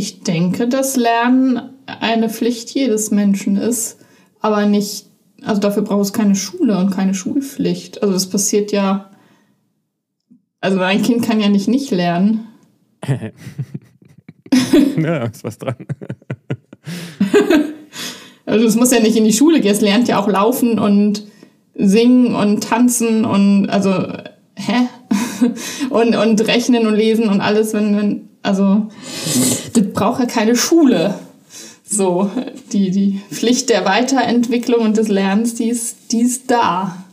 Ich 0.00 0.22
denke, 0.22 0.66
dass 0.66 0.96
Lernen 0.96 1.60
eine 1.84 2.30
Pflicht 2.30 2.70
jedes 2.70 3.10
Menschen 3.10 3.56
ist, 3.56 3.98
aber 4.40 4.64
nicht 4.64 5.10
also 5.42 5.60
dafür 5.60 5.82
braucht 5.82 6.06
es 6.06 6.14
keine 6.14 6.36
Schule 6.36 6.78
und 6.78 6.88
keine 6.88 7.12
Schulpflicht. 7.12 8.02
Also 8.02 8.14
das 8.14 8.30
passiert 8.30 8.72
ja. 8.72 9.10
Also 10.62 10.80
ein 10.80 11.02
Kind 11.02 11.22
kann 11.22 11.38
ja 11.38 11.50
nicht 11.50 11.68
nicht 11.68 11.90
lernen. 11.90 12.46
ja, 14.96 15.24
ist 15.24 15.44
was 15.44 15.58
dran. 15.58 15.76
also 18.46 18.64
es 18.64 18.76
muss 18.76 18.92
ja 18.92 19.00
nicht 19.00 19.16
in 19.16 19.24
die 19.24 19.34
Schule 19.34 19.60
gehen, 19.60 19.72
es 19.72 19.82
lernt 19.82 20.08
ja 20.08 20.18
auch 20.18 20.28
laufen 20.28 20.78
und 20.78 21.24
singen 21.74 22.34
und 22.34 22.64
tanzen 22.64 23.26
und 23.26 23.68
also 23.68 23.90
hä? 24.56 24.88
und, 25.90 26.16
und 26.16 26.46
rechnen 26.46 26.86
und 26.86 26.94
lesen 26.94 27.28
und 27.28 27.42
alles, 27.42 27.74
wenn, 27.74 27.94
wenn 27.98 28.29
also 28.42 28.88
das 29.74 29.92
braucht 29.92 30.20
ja 30.20 30.26
keine 30.26 30.56
Schule. 30.56 31.14
So, 31.84 32.30
die, 32.72 32.90
die 32.92 33.20
Pflicht 33.30 33.68
der 33.68 33.84
Weiterentwicklung 33.84 34.80
und 34.80 34.96
des 34.96 35.08
Lernens, 35.08 35.54
die 35.54 35.68
ist, 35.68 36.12
die 36.12 36.20
ist 36.20 36.50
da. 36.50 37.04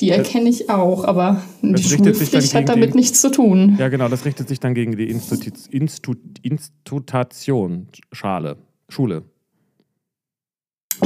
Die 0.00 0.10
erkenne 0.10 0.48
ich 0.48 0.68
auch, 0.68 1.04
aber 1.04 1.42
die 1.62 1.82
Schulpflicht 1.82 2.54
hat 2.54 2.68
damit 2.68 2.90
den, 2.90 2.96
nichts 2.96 3.20
zu 3.20 3.30
tun. 3.30 3.76
Ja, 3.78 3.88
genau, 3.88 4.08
das 4.08 4.24
richtet 4.24 4.48
sich 4.48 4.60
dann 4.60 4.74
gegen 4.74 4.96
die 4.96 5.08
Institu 5.08 5.50
Institu 5.70 6.14
Institutation, 6.42 7.88
Schale, 8.12 8.56
Schule. 8.88 9.24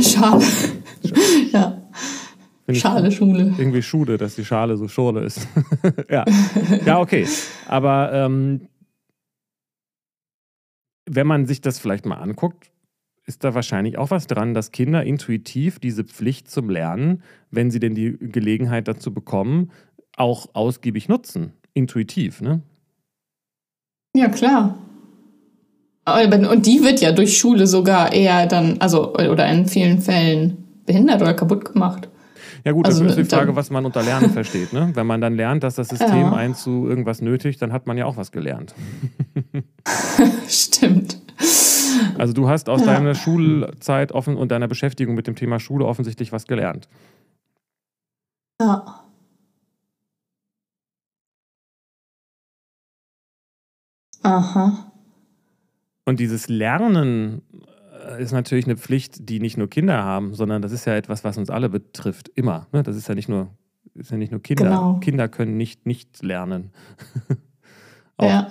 Schale. 0.01 0.44
ja. 1.53 1.83
Schale, 2.73 3.11
Schule. 3.11 3.55
Irgendwie 3.59 3.83
Schule, 3.83 4.18
dass 4.18 4.37
die 4.37 4.44
Schale 4.44 4.77
so 4.77 4.87
Schule 4.88 5.23
ist. 5.23 5.46
ja. 6.11 6.25
ja, 6.85 7.01
okay. 7.01 7.27
Aber 7.66 8.12
ähm, 8.12 8.68
wenn 11.12 11.27
man 11.27 11.46
sich 11.46 11.61
das 11.61 11.81
vielleicht 11.81 12.07
mal 12.07 12.16
anguckt, 12.16 12.70
ist 13.27 13.42
da 13.42 13.55
wahrscheinlich 13.55 13.99
auch 13.99 14.11
was 14.11 14.27
dran, 14.27 14.55
dass 14.55 14.70
Kinder 14.70 15.05
intuitiv 15.05 15.79
diese 15.79 16.05
Pflicht 16.05 16.51
zum 16.51 16.70
Lernen, 16.70 17.23
wenn 17.51 17.70
sie 17.70 17.81
denn 17.81 17.94
die 17.94 18.16
Gelegenheit 18.18 18.87
dazu 18.87 19.12
bekommen, 19.12 19.73
auch 20.16 20.49
ausgiebig 20.53 21.09
nutzen. 21.09 21.53
Intuitiv, 21.75 22.40
ne? 22.40 22.62
Ja, 24.16 24.29
klar. 24.29 24.79
Und 26.07 26.66
die 26.66 26.83
wird 26.83 27.01
ja 27.01 27.12
durch 27.12 27.37
Schule 27.37 27.66
sogar 27.66 28.12
eher 28.12 28.46
dann, 28.46 28.81
also, 28.81 29.14
oder 29.14 29.49
in 29.49 29.66
vielen 29.66 30.01
Fällen 30.01 30.64
behindert 30.87 31.23
oder 31.23 31.35
kaputt 31.35 31.73
gemacht. 31.73 32.09
Ja 32.64 32.73
gut, 32.73 32.87
also, 32.87 33.05
das 33.05 33.16
ist 33.16 33.31
die 33.31 33.37
Frage, 33.37 33.57
was 33.57 33.70
man 33.70 33.87
unter 33.87 34.03
Lernen 34.03 34.31
versteht. 34.31 34.73
Ne? 34.73 34.90
Wenn 34.94 35.07
man 35.07 35.20
dann 35.20 35.35
lernt, 35.35 35.62
dass 35.62 35.77
das 35.77 35.88
System 35.88 36.23
ja. 36.23 36.33
einen 36.33 36.55
zu 36.55 36.87
irgendwas 36.87 37.23
nötigt, 37.23 37.61
dann 37.62 37.73
hat 37.73 37.87
man 37.87 37.96
ja 37.96 38.07
auch 38.07 38.16
was 38.16 38.33
gelernt. 38.33 38.75
Stimmt. 40.49 41.20
Also 42.18 42.33
du 42.33 42.49
hast 42.49 42.68
aus 42.68 42.81
ja. 42.81 42.87
deiner 42.87 43.14
Schulzeit 43.14 44.12
offen 44.12 44.37
und 44.37 44.51
deiner 44.51 44.68
Beschäftigung 44.68 45.14
mit 45.14 45.27
dem 45.27 45.37
Thema 45.37 45.59
Schule 45.59 45.87
offensichtlich 45.87 46.33
was 46.33 46.46
gelernt. 46.46 46.88
Ja. 48.61 49.05
Aha. 54.23 54.92
Und 56.05 56.20
dieses 56.20 56.49
Lernen 56.49 57.42
ist 58.18 58.33
natürlich 58.33 58.66
eine 58.66 58.77
Pflicht, 58.77 59.29
die 59.29 59.40
nicht 59.40 59.57
nur 59.57 59.68
Kinder 59.68 60.03
haben, 60.03 60.35
sondern 60.35 60.62
das 60.62 60.73
ist 60.73 60.85
ja 60.85 60.94
etwas, 60.94 61.25
was 61.25 61.37
uns 61.38 61.51
alle 61.51 61.68
betrifft, 61.68 62.29
immer. 62.35 62.66
Ne? 62.73 62.83
Das 62.83 62.96
ist 62.96 63.09
ja 63.09 63.14
nicht 63.14 63.29
nur, 63.29 63.49
ist 63.94 64.11
ja 64.11 64.16
nicht 64.16 64.33
nur 64.33 64.42
Kinder. 64.42 64.64
Genau. 64.64 64.99
Kinder 65.01 65.29
können 65.29 65.57
nicht 65.57 65.87
nicht 65.87 66.23
lernen. 66.23 66.70
ja. 68.20 68.49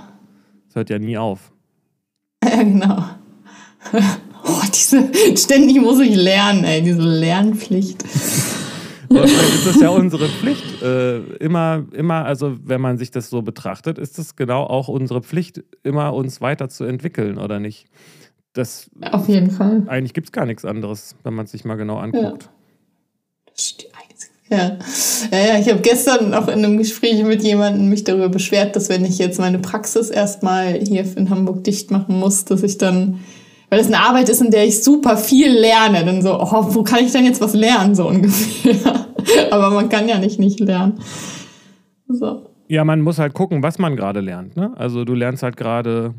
Das 0.67 0.76
hört 0.76 0.89
ja 0.89 1.00
nie 1.00 1.17
auf. 1.17 1.52
Ja, 2.43 2.63
genau. 2.63 3.04
Oh, 4.41 4.62
diese, 4.74 5.12
ständig 5.38 5.82
muss 5.82 6.00
ich 6.00 6.15
lernen, 6.15 6.63
ey, 6.63 6.82
diese 6.82 7.02
Lernpflicht. 7.02 8.02
ist 8.04 9.67
das 9.67 9.82
ja 9.82 9.89
unsere 9.89 10.30
Pflicht. 10.30 10.82
Äh, 10.82 11.19
immer, 11.36 11.86
immer, 11.91 12.26
also 12.26 12.58
wenn 12.63 12.80
man 12.80 12.98
sich 12.98 13.12
das 13.12 13.30
so 13.30 13.41
betrachtet, 13.41 13.98
ist 13.98 14.17
es 14.17 14.38
genau 14.38 14.63
auch 14.63 14.88
unsere 14.88 15.22
Pflicht, 15.22 15.62
immer 15.84 16.13
uns 16.13 16.39
weiterzuentwickeln, 16.39 17.38
oder 17.38 17.60
nicht? 17.60 17.88
Das, 18.60 18.89
Auf 19.13 19.30
jeden 19.30 19.52
Fall. 19.52 19.84
Eigentlich 19.88 20.13
gibt 20.13 20.28
es 20.28 20.32
gar 20.34 20.45
nichts 20.45 20.65
anderes, 20.65 21.15
wenn 21.24 21.34
man 21.34 21.45
es 21.45 21.52
sich 21.52 21.63
mal 21.63 21.76
genau 21.76 21.95
anguckt. 21.95 22.43
Ja. 22.43 22.50
Das 23.45 23.63
ist 23.63 23.82
die 23.82 23.88
einzige. 23.93 24.34
Ja, 24.50 24.78
ja, 25.32 25.54
ja 25.54 25.60
ich 25.60 25.69
habe 25.69 25.80
gestern 25.80 26.34
auch 26.34 26.50
in 26.50 26.65
einem 26.65 26.78
Gespräch 26.78 27.24
mit 27.24 27.41
jemandem 27.41 27.88
mich 27.88 28.04
darüber 28.04 28.28
beschwert, 28.28 28.76
dass 28.76 28.89
wenn 28.89 29.06
ich 29.06 29.17
jetzt 29.17 29.39
meine 29.39 29.60
Praxis 29.60 30.10
erstmal 30.10 30.74
hier 30.74 31.06
in 31.15 31.30
Hamburg 31.30 31.63
dicht 31.63 31.89
machen 31.89 32.19
muss, 32.19 32.43
dass 32.43 32.63
ich 32.63 32.78
dann 32.78 33.22
weil 33.69 33.80
es 33.80 33.88
eine 33.88 34.00
Arbeit 34.00 34.28
ist, 34.28 34.41
in 34.41 34.52
der 34.52 34.65
ich 34.65 34.84
super 34.84 35.15
viel 35.15 35.52
lerne. 35.52 36.04
Dann 36.04 36.22
so, 36.22 36.38
oh, 36.38 36.65
wo 36.74 36.84
kann 36.84 37.06
ich 37.06 37.13
denn 37.13 37.24
jetzt 37.24 37.39
was 37.39 37.54
lernen, 37.54 37.95
so 37.95 38.10
ungefähr. 38.10 39.06
Aber 39.52 39.69
man 39.69 39.88
kann 39.88 40.10
ja 40.10 40.19
nicht 40.19 40.38
nicht 40.38 40.60
lernen. 40.60 41.00
So. 42.10 42.48
Ja, 42.67 42.84
man 42.84 43.00
muss 43.00 43.19
halt 43.19 43.34
gucken, 43.34 43.63
was 43.63 43.78
man 43.78 43.95
gerade 43.95 44.19
lernt. 44.19 44.58
Ne? 44.58 44.74
Also 44.76 45.06
du 45.06 45.13
lernst 45.13 45.43
halt 45.43 45.56
gerade 45.56 46.13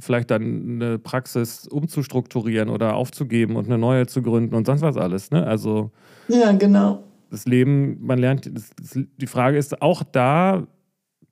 vielleicht 0.00 0.30
dann 0.30 0.80
eine 0.82 0.98
Praxis 0.98 1.66
umzustrukturieren 1.66 2.68
oder 2.68 2.94
aufzugeben 2.94 3.56
und 3.56 3.66
eine 3.66 3.78
neue 3.78 4.06
zu 4.06 4.22
gründen 4.22 4.54
und 4.54 4.66
sonst 4.66 4.82
was 4.82 4.96
alles. 4.96 5.30
Ne? 5.30 5.46
Also 5.46 5.90
ja, 6.28 6.52
genau. 6.52 7.02
Das 7.30 7.46
Leben, 7.46 7.98
man 8.04 8.18
lernt, 8.18 8.48
das, 8.54 8.70
die 8.94 9.26
Frage 9.26 9.58
ist 9.58 9.82
auch 9.82 10.02
da, 10.04 10.66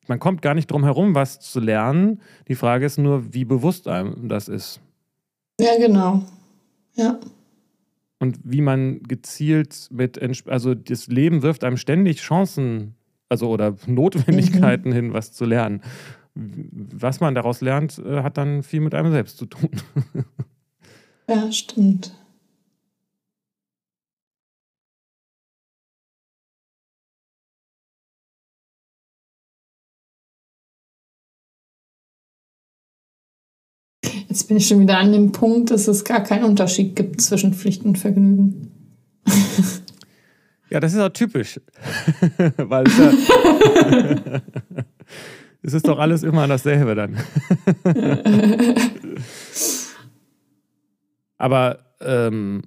man 0.08 0.18
kommt 0.18 0.42
gar 0.42 0.54
nicht 0.54 0.70
drum 0.70 0.84
herum, 0.84 1.14
was 1.14 1.40
zu 1.40 1.60
lernen. 1.60 2.20
Die 2.48 2.54
Frage 2.54 2.86
ist 2.86 2.98
nur, 2.98 3.32
wie 3.32 3.44
bewusst 3.44 3.86
einem 3.86 4.28
das 4.28 4.48
ist. 4.48 4.80
Ja, 5.60 5.78
genau. 5.78 6.22
Ja. 6.94 7.20
Und 8.18 8.38
wie 8.44 8.60
man 8.60 9.02
gezielt 9.02 9.88
mit, 9.90 10.20
also 10.48 10.74
das 10.74 11.06
Leben 11.06 11.42
wirft 11.42 11.64
einem 11.64 11.76
ständig 11.76 12.20
Chancen, 12.20 12.94
also 13.28 13.48
oder 13.48 13.76
Notwendigkeiten 13.86 14.90
mhm. 14.90 14.94
hin, 14.94 15.12
was 15.12 15.32
zu 15.32 15.44
lernen. 15.44 15.82
Was 16.34 17.20
man 17.20 17.34
daraus 17.34 17.60
lernt, 17.60 17.98
äh, 17.98 18.22
hat 18.22 18.38
dann 18.38 18.62
viel 18.62 18.80
mit 18.80 18.94
einem 18.94 19.12
selbst 19.12 19.36
zu 19.36 19.46
tun. 19.46 19.70
ja, 21.28 21.52
stimmt. 21.52 22.12
Jetzt 34.28 34.48
bin 34.48 34.56
ich 34.56 34.66
schon 34.66 34.80
wieder 34.80 34.96
an 34.96 35.12
dem 35.12 35.32
Punkt, 35.32 35.70
dass 35.70 35.88
es 35.88 36.04
gar 36.04 36.22
keinen 36.22 36.44
Unterschied 36.44 36.96
gibt 36.96 37.20
zwischen 37.20 37.52
Pflicht 37.52 37.84
und 37.84 37.98
Vergnügen. 37.98 38.72
Ja, 40.70 40.80
das 40.80 40.94
ist 40.94 41.00
auch 41.00 41.10
typisch. 41.10 41.60
Weil 42.56 42.86
ja 42.88 44.40
es 45.62 45.74
ist 45.74 45.88
doch 45.88 45.98
alles 45.98 46.22
immer 46.22 46.46
dasselbe 46.46 46.94
dann. 46.94 47.16
Aber 51.38 51.78
ähm, 52.00 52.62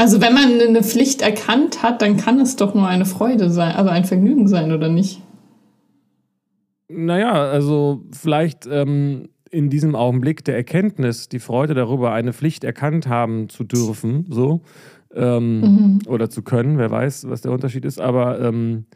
also 0.00 0.20
wenn 0.22 0.32
man 0.32 0.60
eine 0.60 0.82
Pflicht 0.82 1.20
erkannt 1.20 1.82
hat, 1.82 2.00
dann 2.00 2.16
kann 2.16 2.40
es 2.40 2.56
doch 2.56 2.74
nur 2.74 2.88
eine 2.88 3.04
Freude 3.04 3.50
sein, 3.50 3.74
also 3.74 3.90
ein 3.90 4.06
Vergnügen 4.06 4.48
sein, 4.48 4.72
oder 4.72 4.88
nicht? 4.88 5.22
Naja, 6.88 7.32
also 7.32 8.02
vielleicht 8.12 8.66
ähm, 8.66 9.28
in 9.50 9.68
diesem 9.68 9.94
Augenblick 9.94 10.42
der 10.44 10.56
Erkenntnis, 10.56 11.28
die 11.28 11.38
Freude 11.38 11.74
darüber, 11.74 12.12
eine 12.12 12.32
Pflicht 12.32 12.64
erkannt 12.64 13.08
haben 13.08 13.50
zu 13.50 13.62
dürfen, 13.62 14.24
so 14.30 14.62
ähm, 15.14 15.60
mhm. 15.60 15.98
oder 16.06 16.30
zu 16.30 16.42
können, 16.42 16.78
wer 16.78 16.90
weiß, 16.90 17.28
was 17.28 17.42
der 17.42 17.52
Unterschied 17.52 17.84
ist, 17.84 18.00
aber 18.00 18.40
ähm, 18.40 18.86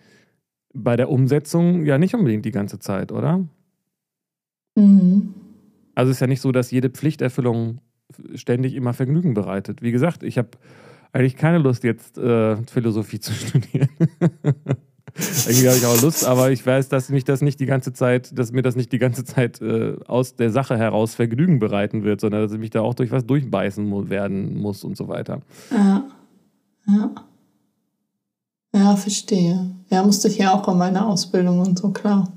bei 0.75 0.97
der 0.97 1.09
Umsetzung 1.09 1.87
ja 1.87 1.99
nicht 1.99 2.15
unbedingt 2.15 2.45
die 2.45 2.51
ganze 2.51 2.79
Zeit, 2.79 3.13
oder? 3.13 3.45
Mhm. 4.77 5.35
Also 5.95 6.11
es 6.11 6.17
ist 6.17 6.21
ja 6.21 6.27
nicht 6.27 6.41
so, 6.41 6.53
dass 6.53 6.71
jede 6.71 6.91
Pflichterfüllung 6.91 7.79
ständig 8.35 8.75
immer 8.75 8.93
Vergnügen 8.93 9.35
bereitet. 9.35 9.83
Wie 9.83 9.93
gesagt, 9.93 10.23
ich 10.23 10.37
habe 10.37 10.51
eigentlich 11.13 11.37
keine 11.37 11.59
Lust, 11.59 11.85
jetzt 11.85 12.19
äh, 12.19 12.57
Philosophie 12.67 13.21
zu 13.21 13.33
studieren. 13.33 13.89
Irgendwie 15.47 15.69
habe 15.69 15.79
ich 15.79 15.87
auch 15.87 16.03
Lust, 16.03 16.27
aber 16.27 16.51
ich 16.51 16.67
weiß, 16.67 16.89
dass 16.89 17.09
mich 17.09 17.23
das 17.23 17.41
nicht 17.41 17.61
die 17.61 17.67
ganze 17.67 17.93
Zeit, 17.93 18.37
dass 18.37 18.51
mir 18.51 18.63
das 18.63 18.75
nicht 18.75 18.91
die 18.91 18.99
ganze 18.99 19.25
Zeit 19.25 19.61
äh, 19.61 19.97
aus 20.07 20.35
der 20.35 20.51
Sache 20.51 20.77
heraus 20.77 21.15
Vergnügen 21.15 21.61
bereiten 21.61 22.03
wird, 22.03 22.21
sondern 22.21 22.43
dass 22.43 22.53
ich 22.53 22.59
mich 22.59 22.71
da 22.71 22.81
auch 22.81 22.95
durch 22.95 23.13
was 23.13 23.25
durchbeißen 23.25 23.89
mu 23.89 24.09
werden 24.09 24.59
muss 24.59 24.83
und 24.83 24.97
so 24.97 25.07
weiter. 25.07 25.41
Ja. 25.71 26.05
Ja. 26.89 27.11
Ja, 28.75 28.97
verstehe. 28.97 29.71
Ja, 29.89 30.03
musste 30.03 30.27
ich 30.27 30.39
ja 30.39 30.53
auch 30.53 30.67
in 30.67 30.77
meiner 30.77 31.07
Ausbildung 31.07 31.61
und 31.61 31.79
so, 31.79 31.91
klar. 31.91 32.33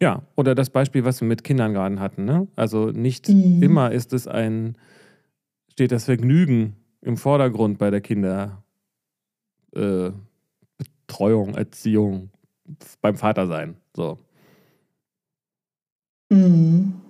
Ja, 0.00 0.22
oder 0.36 0.54
das 0.54 0.70
Beispiel, 0.70 1.04
was 1.04 1.20
wir 1.20 1.26
mit 1.26 1.42
Kindern 1.42 1.74
gerade 1.74 1.98
hatten. 1.98 2.24
Ne? 2.24 2.46
Also 2.54 2.90
nicht 2.90 3.28
mhm. 3.28 3.62
immer 3.62 3.90
ist 3.90 4.12
es 4.12 4.28
ein, 4.28 4.76
steht 5.68 5.90
das 5.90 6.04
Vergnügen 6.04 6.76
im 7.00 7.16
Vordergrund 7.16 7.78
bei 7.78 7.90
der 7.90 8.00
Kinderbetreuung, 8.00 8.54
äh, 11.54 11.58
Erziehung, 11.58 12.30
beim 13.00 13.16
Vater 13.16 13.48
sein. 13.48 13.76
So. 13.96 14.18
Mhm. 16.30 17.01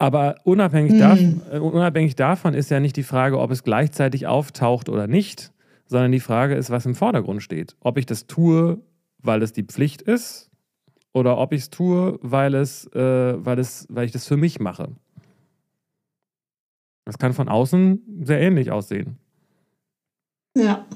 Aber 0.00 0.36
unabhängig, 0.44 0.92
mhm. 0.92 0.98
davon, 0.98 1.42
äh, 1.52 1.58
unabhängig 1.58 2.16
davon 2.16 2.54
ist 2.54 2.70
ja 2.70 2.80
nicht 2.80 2.96
die 2.96 3.02
Frage, 3.02 3.38
ob 3.38 3.50
es 3.50 3.62
gleichzeitig 3.62 4.26
auftaucht 4.26 4.88
oder 4.88 5.06
nicht, 5.06 5.52
sondern 5.84 6.10
die 6.10 6.20
Frage 6.20 6.54
ist, 6.54 6.70
was 6.70 6.86
im 6.86 6.94
Vordergrund 6.94 7.42
steht. 7.42 7.76
Ob 7.80 7.98
ich 7.98 8.06
das 8.06 8.26
tue, 8.26 8.80
weil 9.18 9.42
es 9.42 9.52
die 9.52 9.62
Pflicht 9.62 10.00
ist, 10.00 10.50
oder 11.12 11.36
ob 11.36 11.52
ich 11.52 11.62
es 11.62 11.70
tue, 11.70 12.18
weil, 12.22 12.54
es, 12.54 12.86
äh, 12.94 13.44
weil, 13.44 13.58
es, 13.58 13.86
weil 13.90 14.06
ich 14.06 14.12
das 14.12 14.26
für 14.26 14.38
mich 14.38 14.58
mache. 14.58 14.88
Das 17.04 17.18
kann 17.18 17.34
von 17.34 17.50
außen 17.50 18.22
sehr 18.22 18.40
ähnlich 18.40 18.70
aussehen. 18.70 19.18
Ja. 20.56 20.86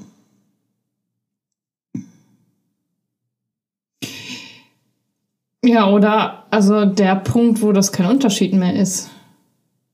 Ja, 5.65 5.89
oder 5.89 6.45
also 6.51 6.85
der 6.85 7.17
Punkt, 7.17 7.63
wo 7.63 7.73
das 7.73 7.91
kein 7.91 8.07
Unterschied 8.07 8.53
mehr 8.53 8.75
ist. 8.75 9.11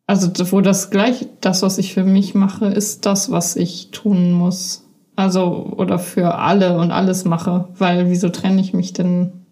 Also 0.06 0.32
wo 0.50 0.60
das 0.60 0.90
gleich, 0.90 1.28
das, 1.40 1.62
was 1.62 1.78
ich 1.78 1.94
für 1.94 2.02
mich 2.02 2.34
mache, 2.34 2.66
ist 2.66 3.06
das, 3.06 3.30
was 3.30 3.54
ich 3.54 3.92
tun 3.92 4.32
muss. 4.32 4.84
Also 5.14 5.72
oder 5.76 6.00
für 6.00 6.34
alle 6.34 6.76
und 6.78 6.90
alles 6.90 7.24
mache. 7.24 7.68
Weil 7.78 8.10
wieso 8.10 8.30
trenne 8.30 8.60
ich 8.60 8.74
mich 8.74 8.92
denn 8.92 9.44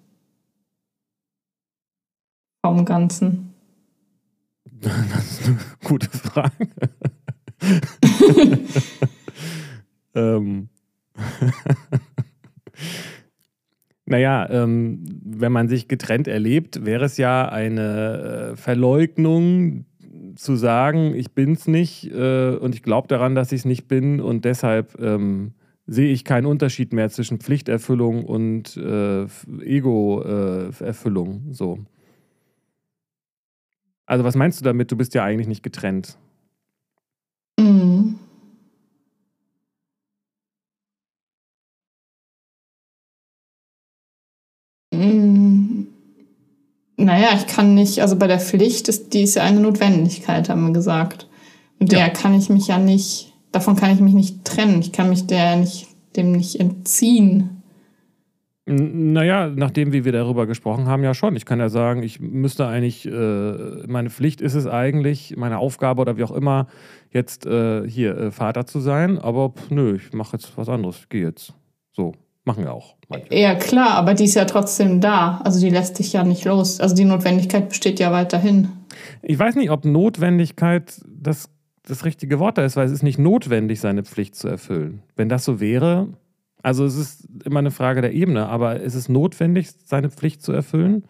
vom 2.64 2.84
Ganzen? 2.84 3.54
Das 4.64 4.92
ist 5.22 5.46
eine 5.46 5.58
gute 5.84 6.08
Frage. 6.10 6.68
ähm. 10.14 10.68
naja, 14.08 14.48
ähm, 14.50 15.04
wenn 15.24 15.52
man 15.52 15.68
sich 15.68 15.86
getrennt 15.86 16.28
erlebt, 16.28 16.84
wäre 16.84 17.04
es 17.04 17.16
ja 17.18 17.48
eine 17.48 18.52
äh, 18.52 18.56
Verleugnung 18.56 19.84
zu 20.34 20.56
sagen, 20.56 21.14
ich 21.14 21.32
bin's 21.32 21.66
nicht 21.66 22.10
äh, 22.12 22.56
und 22.56 22.74
ich 22.74 22.82
glaube 22.82 23.08
daran, 23.08 23.34
dass 23.34 23.52
ich 23.52 23.60
es 23.60 23.64
nicht 23.64 23.88
bin 23.88 24.20
und 24.20 24.44
deshalb 24.44 24.98
ähm, 25.00 25.52
sehe 25.86 26.12
ich 26.12 26.24
keinen 26.24 26.46
Unterschied 26.46 26.92
mehr 26.92 27.10
zwischen 27.10 27.38
Pflichterfüllung 27.38 28.24
und 28.24 28.76
äh, 28.76 29.26
Ego-Erfüllung. 29.62 31.48
so. 31.52 31.78
Also 34.06 34.24
was 34.24 34.36
meinst 34.36 34.60
du 34.60 34.64
damit? 34.64 34.90
Du 34.90 34.96
bist 34.96 35.14
ja 35.14 35.22
eigentlich 35.22 35.48
nicht 35.48 35.62
getrennt. 35.62 36.16
Mhm. 37.58 37.97
Naja, 47.28 47.40
ich 47.40 47.54
kann 47.54 47.74
nicht, 47.74 48.00
also 48.00 48.16
bei 48.16 48.26
der 48.26 48.40
Pflicht 48.40 48.88
ist 48.88 49.12
die 49.12 49.22
ist 49.22 49.34
ja 49.34 49.42
eine 49.42 49.60
Notwendigkeit, 49.60 50.48
haben 50.48 50.66
wir 50.66 50.72
gesagt. 50.72 51.28
Und 51.78 51.92
der 51.92 51.98
ja. 51.98 52.08
kann 52.08 52.34
ich 52.34 52.48
mich 52.48 52.68
ja 52.68 52.78
nicht, 52.78 53.34
davon 53.52 53.76
kann 53.76 53.92
ich 53.92 54.00
mich 54.00 54.14
nicht 54.14 54.44
trennen. 54.44 54.80
Ich 54.80 54.92
kann 54.92 55.10
mich 55.10 55.26
der 55.26 55.56
nicht, 55.56 55.88
dem 56.16 56.32
nicht 56.32 56.58
entziehen. 56.58 57.62
Naja, 58.64 59.48
nachdem 59.54 59.92
wie 59.92 60.04
wir 60.04 60.12
darüber 60.12 60.46
gesprochen 60.46 60.86
haben, 60.86 61.02
ja 61.02 61.12
schon. 61.12 61.36
Ich 61.36 61.44
kann 61.44 61.58
ja 61.58 61.68
sagen, 61.68 62.02
ich 62.02 62.18
müsste 62.18 62.66
eigentlich, 62.66 63.06
äh, 63.06 63.86
meine 63.86 64.10
Pflicht 64.10 64.40
ist 64.40 64.54
es 64.54 64.66
eigentlich, 64.66 65.36
meine 65.36 65.58
Aufgabe 65.58 66.00
oder 66.00 66.16
wie 66.16 66.24
auch 66.24 66.32
immer, 66.32 66.66
jetzt 67.10 67.46
äh, 67.46 67.86
hier 67.88 68.16
äh, 68.16 68.30
Vater 68.30 68.64
zu 68.66 68.80
sein. 68.80 69.18
Aber 69.18 69.50
pff, 69.50 69.70
nö, 69.70 69.96
ich 69.96 70.14
mache 70.14 70.36
jetzt 70.36 70.56
was 70.56 70.68
anderes. 70.70 71.00
Ich 71.00 71.08
gehe 71.10 71.26
jetzt. 71.26 71.52
So, 71.92 72.12
machen 72.48 72.64
wir 72.64 72.72
auch. 72.72 72.96
Manchmal. 73.08 73.38
Ja, 73.38 73.54
klar, 73.54 73.90
aber 73.90 74.14
die 74.14 74.24
ist 74.24 74.34
ja 74.34 74.46
trotzdem 74.46 75.00
da. 75.00 75.40
Also 75.44 75.60
die 75.60 75.70
lässt 75.70 75.98
dich 75.98 76.12
ja 76.12 76.24
nicht 76.24 76.44
los. 76.44 76.80
Also 76.80 76.96
die 76.96 77.04
Notwendigkeit 77.04 77.68
besteht 77.68 78.00
ja 78.00 78.10
weiterhin. 78.10 78.68
Ich 79.22 79.38
weiß 79.38 79.54
nicht, 79.54 79.70
ob 79.70 79.84
Notwendigkeit 79.84 81.00
das, 81.06 81.50
das 81.86 82.04
richtige 82.04 82.40
Wort 82.40 82.58
da 82.58 82.64
ist, 82.64 82.76
weil 82.76 82.86
es 82.86 82.92
ist 82.92 83.02
nicht 83.02 83.18
notwendig, 83.18 83.80
seine 83.80 84.02
Pflicht 84.02 84.34
zu 84.34 84.48
erfüllen. 84.48 85.02
Wenn 85.14 85.28
das 85.28 85.44
so 85.44 85.60
wäre, 85.60 86.08
also 86.62 86.84
es 86.84 86.96
ist 86.96 87.28
immer 87.44 87.60
eine 87.60 87.70
Frage 87.70 88.00
der 88.00 88.14
Ebene, 88.14 88.48
aber 88.48 88.80
ist 88.80 88.94
es 88.94 89.08
notwendig, 89.08 89.68
seine 89.84 90.10
Pflicht 90.10 90.42
zu 90.42 90.52
erfüllen? 90.52 91.04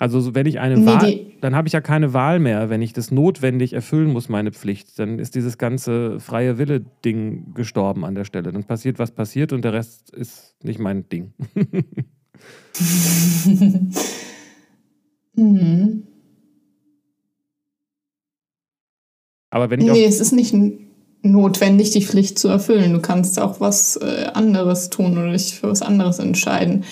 Also 0.00 0.34
wenn 0.34 0.46
ich 0.46 0.58
eine 0.58 0.78
nee, 0.78 0.86
Wahl, 0.86 1.20
dann 1.42 1.54
habe 1.54 1.68
ich 1.68 1.74
ja 1.74 1.82
keine 1.82 2.14
Wahl 2.14 2.38
mehr, 2.38 2.70
wenn 2.70 2.80
ich 2.80 2.94
das 2.94 3.10
notwendig 3.10 3.74
erfüllen 3.74 4.10
muss, 4.10 4.30
meine 4.30 4.50
Pflicht. 4.50 4.98
Dann 4.98 5.18
ist 5.18 5.34
dieses 5.34 5.58
ganze 5.58 6.18
freie 6.20 6.56
Wille-Ding 6.56 7.52
gestorben 7.52 8.06
an 8.06 8.14
der 8.14 8.24
Stelle. 8.24 8.50
Dann 8.50 8.64
passiert, 8.64 8.98
was 8.98 9.10
passiert 9.10 9.52
und 9.52 9.62
der 9.62 9.74
Rest 9.74 10.08
ist 10.08 10.56
nicht 10.62 10.78
mein 10.78 11.06
Ding. 11.10 11.34
mhm. 15.34 16.04
Aber 19.50 19.68
wenn 19.68 19.82
ich 19.82 19.92
Nee, 19.92 20.06
es 20.06 20.18
ist 20.18 20.32
nicht 20.32 20.54
notwendig, 21.20 21.90
die 21.90 22.00
Pflicht 22.00 22.38
zu 22.38 22.48
erfüllen. 22.48 22.94
Du 22.94 23.00
kannst 23.00 23.38
auch 23.38 23.60
was 23.60 23.96
äh, 23.96 24.30
anderes 24.32 24.88
tun 24.88 25.18
oder 25.18 25.32
dich 25.32 25.56
für 25.56 25.68
was 25.68 25.82
anderes 25.82 26.18
entscheiden. 26.20 26.84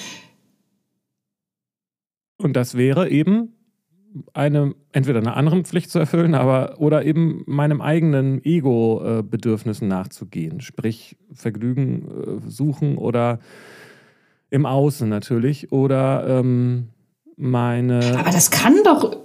Und 2.39 2.55
das 2.55 2.77
wäre 2.77 3.11
eben 3.11 3.53
eine, 4.33 4.75
entweder 4.93 5.19
einer 5.19 5.37
anderen 5.37 5.65
Pflicht 5.65 5.91
zu 5.91 5.99
erfüllen, 5.99 6.35
aber 6.35 6.77
oder 6.79 7.05
eben 7.05 7.43
meinem 7.47 7.81
eigenen 7.81 8.43
Ego-Bedürfnissen 8.45 9.89
nachzugehen. 9.89 10.61
Sprich, 10.61 11.17
Vergnügen 11.33 12.41
äh, 12.47 12.49
suchen 12.51 12.97
oder 12.97 13.41
im 14.51 14.67
Außen 14.67 15.09
natürlich. 15.09 15.73
Oder 15.73 16.41
ähm, 16.41 16.89
meine. 17.37 18.19
Aber 18.19 18.31
das 18.31 18.51
kann 18.51 18.77
doch, 18.85 19.17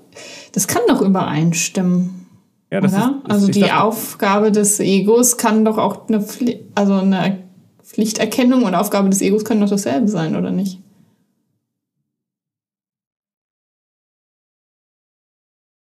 das 0.51 0.67
kann 0.67 0.81
doch 0.87 1.01
übereinstimmen. 1.01 2.27
Ja, 2.71 2.81
das 2.81 2.93
Oder? 2.93 3.21
Ist, 3.23 3.31
also 3.31 3.51
die 3.51 3.61
dachte, 3.61 3.83
Aufgabe 3.83 4.51
des 4.51 4.79
Egos 4.79 5.37
kann 5.37 5.63
doch 5.63 5.77
auch 5.77 6.07
eine, 6.07 6.21
Pfli 6.21 6.65
also 6.73 6.95
eine 6.95 7.43
Pflichterkennung 7.83 8.63
und 8.63 8.73
Aufgabe 8.73 9.09
des 9.09 9.21
Egos 9.21 9.45
können 9.45 9.61
doch 9.61 9.69
dasselbe 9.69 10.07
sein, 10.07 10.35
oder 10.35 10.51
nicht? 10.51 10.79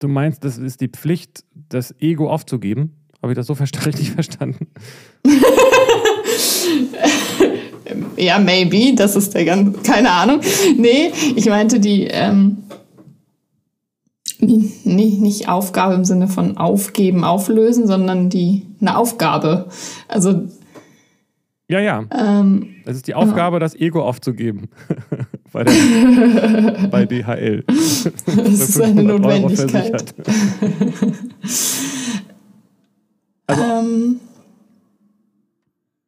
Du 0.01 0.09
meinst, 0.09 0.45
das 0.45 0.57
ist 0.57 0.81
die 0.81 0.89
Pflicht, 0.89 1.45
das 1.69 1.95
Ego 2.01 2.31
aufzugeben? 2.31 2.97
Habe 3.23 3.33
ich 3.33 3.37
das 3.37 3.47
so 3.47 3.53
richtig 3.87 4.11
verstanden? 4.11 4.67
ja, 8.17 8.39
maybe. 8.39 8.95
Das 8.97 9.15
ist 9.15 9.35
der 9.35 9.45
ganz. 9.45 9.83
Keine 9.83 10.11
Ahnung. 10.11 10.41
Nee, 10.77 11.13
ich 11.37 11.47
meinte 11.47 11.79
die. 11.81 12.05
Ähm, 12.05 12.65
nicht, 14.39 14.87
nicht 15.21 15.49
Aufgabe 15.51 15.93
im 15.95 16.07
Sinne 16.07 16.27
von 16.27 16.57
aufgeben, 16.57 17.25
auflösen, 17.25 17.87
sondern 17.87 18.31
die 18.31 18.67
eine 18.81 18.97
Aufgabe. 18.97 19.69
Also 20.09 20.49
Ja, 21.71 21.79
ja. 21.81 22.05
Ähm, 22.19 22.75
Es 22.85 22.97
ist 22.97 23.07
die 23.07 23.15
Aufgabe, 23.15 23.61
das 23.61 23.77
Ego 23.77 24.03
aufzugeben. 24.03 24.69
bei, 25.53 25.63
der, 25.65 26.89
bei 26.91 27.07
DHL. 27.07 27.63
das 27.67 28.07
ist 28.07 28.81
eine 28.81 28.95
500 29.03 29.25
Euro 29.25 29.49
Notwendigkeit. 29.49 30.15
Also- 33.47 33.63
ähm, 33.63 34.21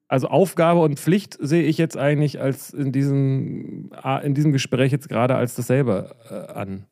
Also 0.08 0.28
Aufgabe 0.28 0.80
und 0.80 0.98
Pflicht 1.00 1.38
sehe 1.40 1.62
ich 1.62 1.78
jetzt 1.78 1.96
eigentlich 1.96 2.38
als 2.40 2.70
in 2.74 2.92
diesem, 2.92 3.90
ah, 3.92 4.18
in 4.18 4.34
diesem 4.34 4.52
Gespräch 4.52 4.92
jetzt 4.92 5.08
gerade 5.08 5.36
als 5.36 5.54
dasselbe 5.54 6.14
äh, 6.30 6.52
an. 6.52 6.84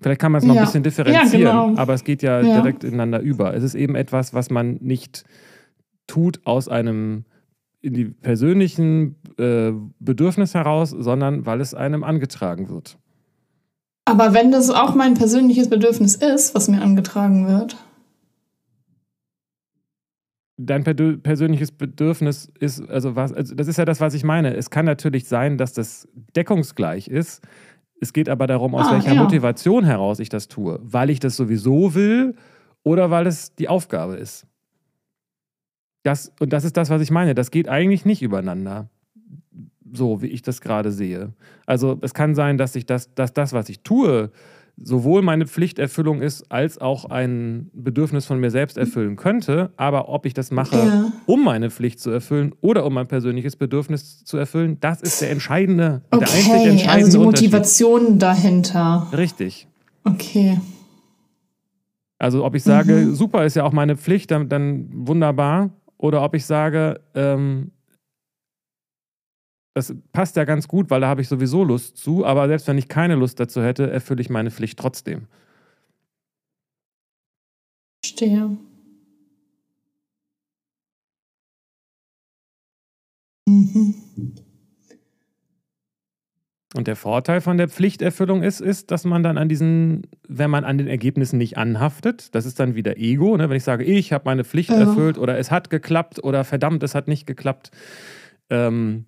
Vielleicht 0.00 0.20
kann 0.20 0.32
man 0.32 0.40
es 0.40 0.44
noch 0.46 0.54
Ja. 0.56 0.62
ein 0.62 0.66
bisschen 0.66 0.82
differenzieren, 0.82 1.42
Ja, 1.46 1.66
genau. 1.66 1.80
aber 1.80 1.94
es 1.94 2.02
geht 2.02 2.22
ja, 2.22 2.40
Ja. 2.40 2.56
direkt 2.60 2.82
ineinander 2.82 3.20
über. 3.20 3.54
Es 3.54 3.62
ist 3.62 3.74
eben 3.76 3.94
etwas, 3.94 4.34
was 4.34 4.50
man 4.50 4.78
nicht 4.80 5.24
tut 6.08 6.40
aus 6.44 6.68
einem 6.68 7.24
in 7.84 7.92
die 7.94 8.06
persönlichen 8.06 9.16
äh, 9.38 9.72
Bedürfnis 10.00 10.54
heraus, 10.54 10.90
sondern 10.90 11.44
weil 11.46 11.60
es 11.60 11.74
einem 11.74 12.02
angetragen 12.02 12.68
wird. 12.68 12.96
aber 14.06 14.32
wenn 14.34 14.50
das 14.50 14.70
auch 14.70 14.94
mein 14.94 15.14
persönliches 15.14 15.68
Bedürfnis 15.68 16.14
ist, 16.14 16.54
was 16.54 16.68
mir 16.68 16.80
angetragen 16.82 17.46
wird, 17.46 17.76
dein 20.56 20.84
persönliches 20.84 21.72
Bedürfnis 21.72 22.50
ist, 22.60 22.88
also 22.88 23.16
was, 23.16 23.32
also 23.32 23.54
das 23.54 23.66
ist 23.68 23.76
ja 23.76 23.84
das, 23.84 24.00
was 24.00 24.14
ich 24.14 24.24
meine. 24.24 24.54
Es 24.54 24.70
kann 24.70 24.84
natürlich 24.86 25.26
sein, 25.26 25.58
dass 25.58 25.72
das 25.72 26.08
deckungsgleich 26.36 27.08
ist. 27.08 27.42
Es 28.00 28.12
geht 28.12 28.28
aber 28.28 28.46
darum, 28.46 28.74
aus 28.74 28.86
Ah, 28.88 28.92
welcher 28.92 29.14
ja. 29.14 29.22
Motivation 29.22 29.84
heraus 29.84 30.20
ich 30.20 30.28
das 30.28 30.48
tue. 30.48 30.78
Weil 30.82 31.10
ich 31.10 31.20
das 31.20 31.36
sowieso 31.36 31.94
will 31.94 32.36
oder 32.82 33.10
weil 33.10 33.26
es 33.26 33.54
die 33.56 33.68
Aufgabe 33.68 34.14
ist. 34.16 34.46
Das, 36.04 36.32
und 36.38 36.52
das 36.52 36.64
ist 36.64 36.76
das, 36.76 36.90
was 36.90 37.02
ich 37.02 37.10
meine. 37.10 37.34
Das 37.34 37.50
geht 37.50 37.68
eigentlich 37.68 38.04
nicht 38.04 38.22
übereinander. 38.22 38.88
So 39.92 40.22
wie 40.22 40.26
ich 40.28 40.42
das 40.42 40.60
gerade 40.60 40.92
sehe. 40.92 41.32
Also 41.66 41.98
es 42.02 42.14
kann 42.14 42.34
sein, 42.34 42.58
dass 42.58 42.76
ich 42.76 42.84
das, 42.86 43.14
dass 43.14 43.32
das, 43.32 43.52
was 43.52 43.68
ich 43.68 43.80
tue, 43.80 44.30
sowohl 44.76 45.22
meine 45.22 45.46
Pflichterfüllung 45.46 46.20
ist, 46.20 46.50
als 46.50 46.78
auch 46.78 47.04
ein 47.04 47.70
Bedürfnis 47.72 48.26
von 48.26 48.40
mir 48.40 48.50
selbst 48.50 48.76
erfüllen 48.76 49.14
könnte. 49.14 49.70
Aber 49.76 50.08
ob 50.08 50.26
ich 50.26 50.34
das 50.34 50.50
mache, 50.50 50.76
Ja. 50.76 51.12
um 51.26 51.44
meine 51.44 51.70
Pflicht 51.70 52.00
zu 52.00 52.10
erfüllen 52.10 52.54
oder 52.60 52.84
um 52.84 52.92
mein 52.94 53.06
persönliches 53.06 53.54
Bedürfnis 53.54 54.24
zu 54.24 54.36
erfüllen, 54.36 54.78
das 54.80 55.00
ist 55.00 55.22
der 55.22 55.30
entscheidende, 55.30 56.02
der 56.12 56.20
einzig 56.22 56.48
okay, 56.48 56.68
entscheidende 56.70 57.04
also 57.04 57.18
die. 57.20 57.24
Motivation 57.24 58.18
dahinter. 58.18 59.06
Richtig. 59.16 59.68
Okay. 60.02 60.60
Also 62.18 62.44
ob 62.44 62.54
ich 62.56 62.64
sage, 62.64 62.94
Mhm. 62.94 63.14
super, 63.14 63.44
ist 63.44 63.54
ja 63.54 63.62
auch 63.64 63.72
meine 63.72 63.96
Pflicht, 63.96 64.30
dann, 64.32 64.48
dann 64.48 64.88
wunderbar. 64.92 65.70
Oder 65.98 66.22
ob 66.22 66.34
ich 66.34 66.44
sage, 66.44 67.00
ähm, 67.14 67.72
das 69.74 69.94
passt 70.12 70.36
ja 70.36 70.44
ganz 70.44 70.68
gut, 70.68 70.90
weil 70.90 71.00
da 71.00 71.08
habe 71.08 71.20
ich 71.20 71.28
sowieso 71.28 71.64
Lust 71.64 71.96
zu, 71.96 72.24
aber 72.24 72.46
selbst 72.46 72.68
wenn 72.68 72.78
ich 72.78 72.88
keine 72.88 73.16
Lust 73.16 73.40
dazu 73.40 73.62
hätte, 73.62 73.90
erfülle 73.90 74.20
ich 74.20 74.30
meine 74.30 74.50
Pflicht 74.50 74.78
trotzdem. 74.78 75.26
Verstehe. 78.04 78.56
Mhm. 83.48 84.43
Und 86.76 86.88
der 86.88 86.96
Vorteil 86.96 87.40
von 87.40 87.56
der 87.56 87.68
Pflichterfüllung 87.68 88.42
ist, 88.42 88.60
ist, 88.60 88.90
dass 88.90 89.04
man 89.04 89.22
dann 89.22 89.38
an 89.38 89.48
diesen, 89.48 90.02
wenn 90.26 90.50
man 90.50 90.64
an 90.64 90.76
den 90.76 90.88
Ergebnissen 90.88 91.38
nicht 91.38 91.56
anhaftet, 91.56 92.34
das 92.34 92.46
ist 92.46 92.58
dann 92.58 92.74
wieder 92.74 92.96
Ego, 92.96 93.36
ne? 93.36 93.48
wenn 93.48 93.56
ich 93.56 93.62
sage, 93.62 93.84
ich 93.84 94.12
habe 94.12 94.24
meine 94.26 94.42
Pflicht 94.44 94.70
Ja. 94.70 94.80
erfüllt 94.80 95.16
oder 95.16 95.38
es 95.38 95.52
hat 95.52 95.70
geklappt 95.70 96.22
oder 96.24 96.42
verdammt, 96.42 96.82
es 96.82 96.96
hat 96.96 97.06
nicht 97.06 97.26
geklappt. 97.26 97.70
Ähm, 98.50 99.04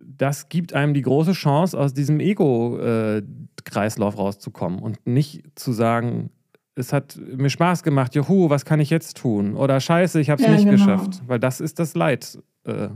das 0.00 0.48
gibt 0.48 0.72
einem 0.72 0.94
die 0.94 1.02
große 1.02 1.32
Chance, 1.32 1.76
aus 1.78 1.92
diesem 1.94 2.20
Ego-Kreislauf 2.20 4.16
rauszukommen 4.16 4.78
und 4.78 5.04
nicht 5.06 5.42
zu 5.58 5.72
sagen, 5.72 6.30
es 6.74 6.92
hat 6.92 7.18
mir 7.36 7.50
Spaß 7.50 7.82
gemacht, 7.82 8.14
juhu, 8.14 8.50
was 8.50 8.64
kann 8.64 8.80
ich 8.80 8.90
jetzt 8.90 9.16
tun? 9.16 9.56
Oder 9.56 9.80
scheiße, 9.80 10.20
ich 10.20 10.30
habe 10.30 10.40
es 10.40 10.46
Ja, 10.46 10.54
nicht 10.54 10.64
genau. 10.64 10.76
geschafft. 10.76 11.22
Weil 11.26 11.40
das 11.40 11.60
ist 11.60 11.78
das 11.78 11.94
Leid, 11.94 12.38
äh, 12.64 12.88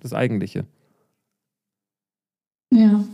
das 0.00 0.12
Eigentliche. 0.14 0.64
Ja. 2.70 3.04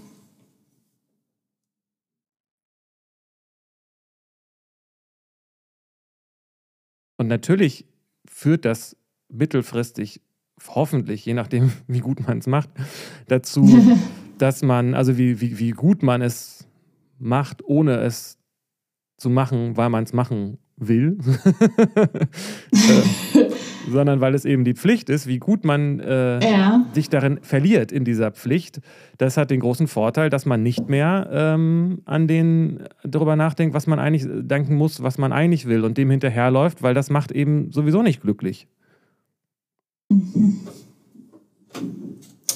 Und 7.17 7.29
natürlich 7.29 7.87
führt 8.29 8.65
das 8.65 8.97
mittelfristig, 9.29 10.21
hoffentlich, 10.67 11.25
je 11.25 11.35
nachdem, 11.35 11.73
wie 11.87 12.01
gut 12.01 12.27
man 12.27 12.39
es 12.39 12.47
macht, 12.47 12.71
dazu, 13.29 13.97
dass 14.39 14.63
man, 14.63 14.95
also 14.95 15.17
wie, 15.17 15.41
wie, 15.41 15.59
wie 15.59 15.71
gut 15.71 16.03
man 16.03 16.23
es 16.23 16.69
macht, 17.19 17.65
ohne 17.65 17.99
es 17.99 18.39
zu 19.17 19.31
machen, 19.31 19.77
weil 19.77 19.91
man 19.91 20.05
es 20.05 20.13
machen 20.13 20.59
will, 20.77 21.19
äh, 22.73 23.44
sondern 23.91 24.21
weil 24.21 24.35
es 24.35 24.45
eben 24.45 24.65
die 24.65 24.75
Pflicht 24.75 25.09
ist, 25.11 25.27
wie 25.27 25.39
gut 25.39 25.65
man 25.65 26.01
äh, 26.01 26.41
Ja. 26.41 26.85
sich 26.93 27.09
darin 27.11 27.39
verliert 27.43 27.93
in 27.93 28.05
dieser 28.05 28.31
Pflicht, 28.31 28.81
das 29.19 29.37
hat 29.37 29.51
den 29.51 29.61
großen 29.61 29.87
Vorteil, 29.89 30.31
dass 30.31 30.47
man 30.47 30.63
nicht 30.63 30.89
mehr 30.89 31.29
ähm, 31.33 32.03
an 32.05 32.27
den 32.27 32.81
darüber 33.03 33.37
nachdenkt, 33.37 33.75
was 33.75 33.87
man 33.87 33.99
eigentlich 33.99 34.25
äh, 34.25 34.43
denken 34.43 34.77
muss, 34.77 35.03
was 35.03 35.19
man 35.19 35.33
eigentlich 35.33 35.67
will 35.67 35.85
und 35.85 35.99
dem 35.99 36.11
hinterherläuft, 36.11 36.83
weil 36.83 36.95
das 36.95 37.11
macht 37.11 37.33
eben 37.33 37.71
sowieso 37.73 38.03
nicht 38.03 38.23
glücklich. 38.23 38.67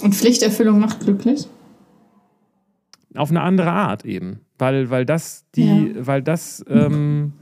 Und 0.03 0.15
Pflichterfüllung 0.15 0.79
macht 0.79 1.01
glücklich? 1.01 1.49
Auf 3.15 3.31
eine 3.31 3.41
andere 3.41 3.73
Art 3.73 4.05
eben. 4.05 4.41
Weil, 4.59 4.91
weil 4.91 5.05
das 5.05 5.45
die, 5.55 5.95
weil 5.99 6.23
das, 6.23 6.65
ähm, 6.69 7.33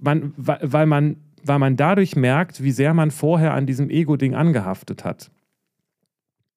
man, 0.00 0.32
weil 0.36 0.58
weil 0.62 0.86
man, 0.86 1.16
weil 1.44 1.58
man 1.58 1.76
dadurch 1.76 2.16
merkt, 2.16 2.62
wie 2.62 2.70
sehr 2.72 2.94
man 2.94 3.10
vorher 3.10 3.54
an 3.54 3.66
diesem 3.66 3.90
Ego-Ding 3.90 4.34
angehaftet 4.34 5.04
hat. 5.04 5.30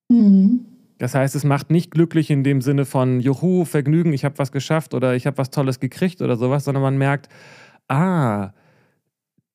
Mhm. 0.09 0.65
Das 0.97 1.13
heißt, 1.13 1.35
es 1.35 1.43
macht 1.43 1.71
nicht 1.71 1.91
glücklich 1.91 2.29
in 2.31 2.43
dem 2.43 2.61
Sinne 2.61 2.85
von 2.85 3.19
Juhu, 3.19 3.65
Vergnügen, 3.65 4.13
ich 4.13 4.23
habe 4.23 4.37
was 4.37 4.51
geschafft 4.51 4.93
oder 4.93 5.15
ich 5.15 5.27
habe 5.27 5.37
was 5.37 5.49
Tolles 5.49 5.79
gekriegt 5.79 6.21
oder 6.21 6.37
sowas, 6.37 6.63
sondern 6.63 6.83
man 6.83 6.97
merkt, 6.97 7.27
ah, 7.89 8.51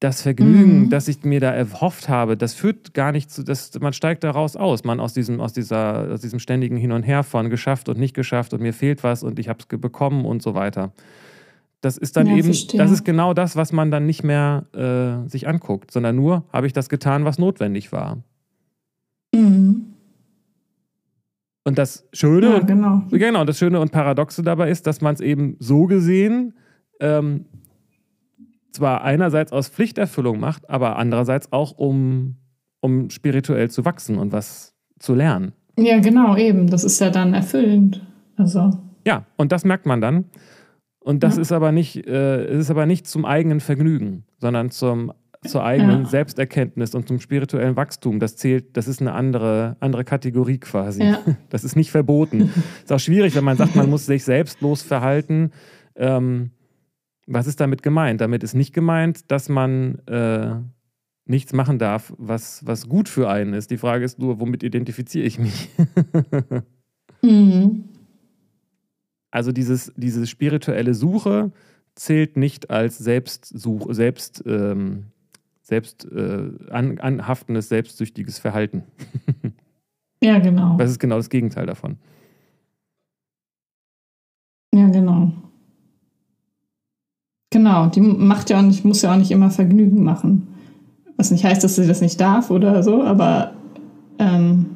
das 0.00 0.22
Vergnügen, 0.22 0.84
Mhm. 0.84 0.90
das 0.90 1.08
ich 1.08 1.24
mir 1.24 1.40
da 1.40 1.50
erhofft 1.50 2.08
habe, 2.08 2.36
das 2.36 2.54
führt 2.54 2.94
gar 2.94 3.12
nicht 3.12 3.30
zu, 3.30 3.42
das, 3.42 3.70
man 3.80 3.92
steigt 3.92 4.24
daraus 4.24 4.56
aus, 4.56 4.82
man 4.84 4.98
aus 4.98 5.12
diesem, 5.12 5.40
aus, 5.40 5.52
dieser, 5.52 6.12
aus 6.12 6.20
diesem 6.22 6.38
ständigen 6.38 6.76
Hin 6.78 6.92
und 6.92 7.02
Her 7.02 7.22
von 7.22 7.50
geschafft 7.50 7.88
und 7.88 7.98
nicht 7.98 8.14
geschafft 8.14 8.54
und 8.54 8.62
mir 8.62 8.72
fehlt 8.72 9.02
was 9.02 9.22
und 9.22 9.38
ich 9.38 9.48
habe 9.48 9.58
es 9.60 9.66
bekommen 9.78 10.24
und 10.24 10.42
so 10.42 10.54
weiter. 10.54 10.92
Das 11.82 11.96
ist 11.96 12.16
dann 12.16 12.26
Ja, 12.26 12.34
eben, 12.36 12.44
verstehe. 12.44 12.78
das 12.78 12.90
ist 12.90 13.04
genau 13.04 13.32
das, 13.32 13.56
was 13.56 13.72
man 13.72 13.90
dann 13.90 14.04
nicht 14.06 14.22
mehr 14.22 14.66
äh, 14.74 15.28
sich 15.28 15.48
anguckt, 15.48 15.90
sondern 15.90 16.16
nur, 16.16 16.44
habe 16.52 16.66
ich 16.66 16.72
das 16.74 16.88
getan, 16.88 17.24
was 17.24 17.38
notwendig 17.38 17.90
war. 17.92 18.18
Mhm. 19.34 19.86
Und 21.64 21.78
das 21.78 22.06
Schöne 22.12 22.48
Ja, 22.50 22.56
und 22.56 22.66
genau. 22.66 23.02
Genau, 23.10 23.44
das 23.44 23.58
Schöne 23.58 23.80
und 23.80 23.92
Paradoxe 23.92 24.42
dabei 24.42 24.70
ist, 24.70 24.86
dass 24.86 25.00
man 25.00 25.14
es 25.14 25.20
eben 25.20 25.56
so 25.58 25.86
gesehen 25.86 26.54
ähm, 27.00 27.44
zwar 28.72 29.02
einerseits 29.02 29.52
aus 29.52 29.68
Pflichterfüllung 29.68 30.38
macht, 30.40 30.68
aber 30.70 30.96
andererseits 30.96 31.52
auch 31.52 31.72
um, 31.78 32.36
um 32.80 33.10
spirituell 33.10 33.70
zu 33.70 33.84
wachsen 33.84 34.16
und 34.18 34.32
was 34.32 34.74
zu 34.98 35.14
lernen. 35.14 35.52
Ja, 35.78 35.98
genau, 36.00 36.36
eben. 36.36 36.68
Das 36.68 36.84
ist 36.84 37.00
ja 37.00 37.10
dann 37.10 37.34
erfüllend. 37.34 38.02
Also, 38.36 38.70
Ja, 39.06 39.24
und 39.36 39.52
das 39.52 39.64
merkt 39.64 39.86
man 39.86 40.00
dann. 40.00 40.24
Und 41.02 41.22
das 41.22 41.36
Ja. 41.36 41.42
ist 41.42 41.52
aber 41.52 41.72
nicht, 41.72 42.06
äh, 42.06 42.44
es 42.44 42.60
ist 42.60 42.70
aber 42.70 42.86
nicht 42.86 43.06
zum 43.06 43.24
eigenen 43.24 43.60
Vergnügen, 43.60 44.24
sondern 44.38 44.70
zum, 44.70 45.12
zur 45.46 45.64
eigenen 45.64 46.02
Ja. 46.02 46.08
Selbsterkenntnis 46.08 46.94
und 46.94 47.08
zum 47.08 47.18
spirituellen 47.20 47.74
Wachstum. 47.76 48.20
Das 48.20 48.36
zählt, 48.36 48.76
das 48.76 48.86
ist 48.86 49.00
eine 49.00 49.12
andere, 49.14 49.76
andere 49.80 50.04
Kategorie 50.04 50.58
quasi. 50.58 51.02
Ja. 51.04 51.18
Das 51.48 51.64
ist 51.64 51.74
nicht 51.76 51.90
verboten. 51.90 52.50
ist 52.84 52.92
auch 52.92 53.00
schwierig, 53.00 53.34
wenn 53.34 53.44
man 53.44 53.56
sagt, 53.56 53.74
man 53.76 53.88
muss 53.88 54.04
sich 54.06 54.24
selbstlos 54.24 54.82
verhalten. 54.82 55.50
Ähm, 55.96 56.50
was 57.26 57.46
ist 57.46 57.60
damit 57.60 57.82
gemeint? 57.82 58.20
Damit 58.20 58.42
ist 58.42 58.54
nicht 58.54 58.74
gemeint, 58.74 59.30
dass 59.30 59.48
man 59.48 60.00
äh, 60.06 60.56
nichts 61.24 61.52
machen 61.52 61.78
darf, 61.78 62.12
was, 62.18 62.66
was 62.66 62.88
gut 62.88 63.08
für 63.08 63.30
einen 63.30 63.54
ist. 63.54 63.70
Die 63.70 63.76
Frage 63.78 64.04
ist 64.04 64.18
nur, 64.18 64.40
womit 64.40 64.62
identifiziere 64.64 65.24
ich 65.26 65.38
mich? 65.38 65.68
mhm. 67.22 67.84
Also 69.30 69.52
dieses, 69.52 69.92
diese 69.96 70.26
spirituelle 70.26 70.94
Suche 70.94 71.52
zählt 71.94 72.36
nicht 72.36 72.70
als 72.70 72.98
Selbstsuch, 72.98 73.92
selbst, 73.92 74.42
ähm, 74.46 75.06
selbst 75.62 76.04
äh, 76.10 76.50
an, 76.70 76.98
anhaftendes, 76.98 77.68
selbstsüchtiges 77.68 78.38
Verhalten. 78.38 78.84
ja, 80.22 80.38
genau. 80.38 80.76
Das 80.76 80.90
ist 80.90 80.98
genau 80.98 81.16
das 81.16 81.30
Gegenteil 81.30 81.66
davon. 81.66 81.96
Ja, 84.74 84.88
genau. 84.88 85.32
Genau, 87.52 87.86
die 87.88 88.00
macht 88.00 88.50
ja 88.50 88.58
auch 88.58 88.62
nicht, 88.62 88.84
muss 88.84 89.02
ja 89.02 89.12
auch 89.12 89.18
nicht 89.18 89.32
immer 89.32 89.50
Vergnügen 89.50 90.04
machen. 90.04 90.48
Was 91.16 91.30
nicht 91.30 91.44
heißt, 91.44 91.62
dass 91.64 91.76
sie 91.76 91.86
das 91.86 92.00
nicht 92.00 92.20
darf 92.20 92.50
oder 92.50 92.82
so, 92.82 93.02
aber 93.02 93.54
Ähm, 94.20 94.69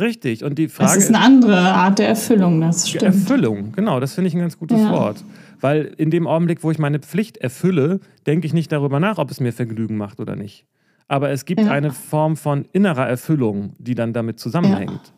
Richtig. 0.00 0.44
Und 0.44 0.58
die 0.58 0.68
Frage. 0.68 0.92
es 0.98 1.04
ist 1.04 1.14
eine 1.14 1.24
andere 1.24 1.58
Art 1.58 1.98
der 1.98 2.08
Erfüllung, 2.08 2.60
das 2.60 2.88
stimmt. 2.88 3.02
Erfüllung, 3.04 3.72
genau, 3.72 4.00
das 4.00 4.14
finde 4.14 4.28
ich 4.28 4.34
ein 4.34 4.40
ganz 4.40 4.58
gutes 4.58 4.80
Ja. 4.80 4.90
Wort. 4.92 5.24
Weil 5.60 5.92
in 5.96 6.10
dem 6.10 6.26
Augenblick, 6.26 6.62
wo 6.62 6.70
ich 6.70 6.78
meine 6.78 7.00
Pflicht 7.00 7.36
erfülle, 7.38 8.00
denke 8.26 8.46
ich 8.46 8.54
nicht 8.54 8.70
darüber 8.70 9.00
nach, 9.00 9.18
ob 9.18 9.30
es 9.30 9.40
mir 9.40 9.52
Vergnügen 9.52 9.96
macht 9.96 10.20
oder 10.20 10.36
nicht. 10.36 10.66
Aber 11.08 11.30
es 11.30 11.44
gibt 11.46 11.62
Ja. 11.62 11.70
eine 11.70 11.90
Form 11.90 12.36
von 12.36 12.66
innerer 12.72 13.08
Erfüllung, 13.08 13.72
die 13.78 13.94
dann 13.94 14.12
damit 14.12 14.38
zusammenhängt. 14.38 15.12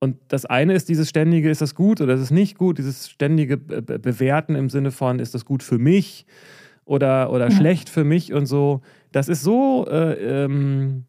Und 0.00 0.16
das 0.28 0.44
eine 0.46 0.74
ist 0.74 0.88
dieses 0.88 1.08
ständige, 1.08 1.48
ist 1.50 1.60
das 1.60 1.74
gut 1.74 2.00
oder 2.00 2.14
ist 2.14 2.20
es 2.20 2.30
nicht 2.32 2.58
gut? 2.58 2.78
Dieses 2.78 3.08
ständige 3.08 3.56
Be 3.56 3.82
Be- 3.82 3.98
Bewerten 3.98 4.54
im 4.56 4.68
Sinne 4.68 4.90
von, 4.90 5.18
ist 5.20 5.34
das 5.34 5.44
gut 5.44 5.62
für 5.62 5.78
mich 5.78 6.26
oder, 6.84 7.30
oder 7.32 7.50
Ja. 7.50 7.56
schlecht 7.56 7.88
für 7.88 8.02
mich 8.04 8.32
und 8.32 8.46
so. 8.46 8.80
Das 9.12 9.28
ist 9.28 9.42
so, 9.42 9.86
äh, 9.88 10.44
ähm, 10.44 11.04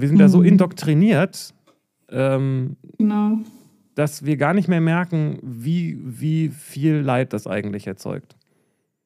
wir 0.00 0.08
sind 0.08 0.18
da 0.18 0.28
so 0.28 0.38
Mhm. 0.38 0.44
indoktriniert, 0.46 1.54
ähm, 2.10 2.76
Genau. 2.98 3.38
dass 3.94 4.24
wir 4.24 4.36
gar 4.36 4.54
nicht 4.54 4.68
mehr 4.68 4.80
merken, 4.80 5.38
wie, 5.42 5.98
wie 6.04 6.48
viel 6.48 6.96
Leid 6.96 7.32
das 7.32 7.46
eigentlich 7.46 7.86
erzeugt. 7.86 8.36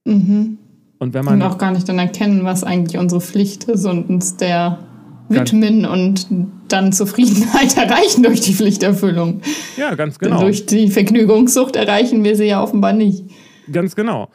Mhm. 0.04 0.58
Und 0.98 1.14
wenn 1.14 1.20
Und 1.26 1.38
man, 1.38 1.42
auch 1.42 1.58
gar 1.58 1.70
nicht 1.72 1.88
dann 1.88 1.98
erkennen, 1.98 2.44
was 2.44 2.64
eigentlich 2.64 2.98
unsere 2.98 3.20
Pflicht 3.20 3.64
ist 3.64 3.84
und 3.84 4.08
uns 4.08 4.36
der 4.36 4.78
widmen 5.28 5.84
und 5.84 6.26
dann 6.68 6.92
Zufriedenheit 6.92 7.76
erreichen 7.76 8.22
durch 8.22 8.40
die 8.40 8.54
Pflichterfüllung. 8.54 9.42
ja, 9.76 9.94
ganz 9.94 10.18
Denn 10.18 10.30
genau, 10.30 10.40
durch 10.42 10.64
die 10.66 10.88
Vergnügungssucht 10.88 11.76
erreichen 11.76 12.24
wir 12.24 12.34
sie 12.34 12.46
ja 12.46 12.62
offenbar 12.62 12.94
nicht. 12.94 13.24
ganz 13.70 13.94
genau. 13.94 14.28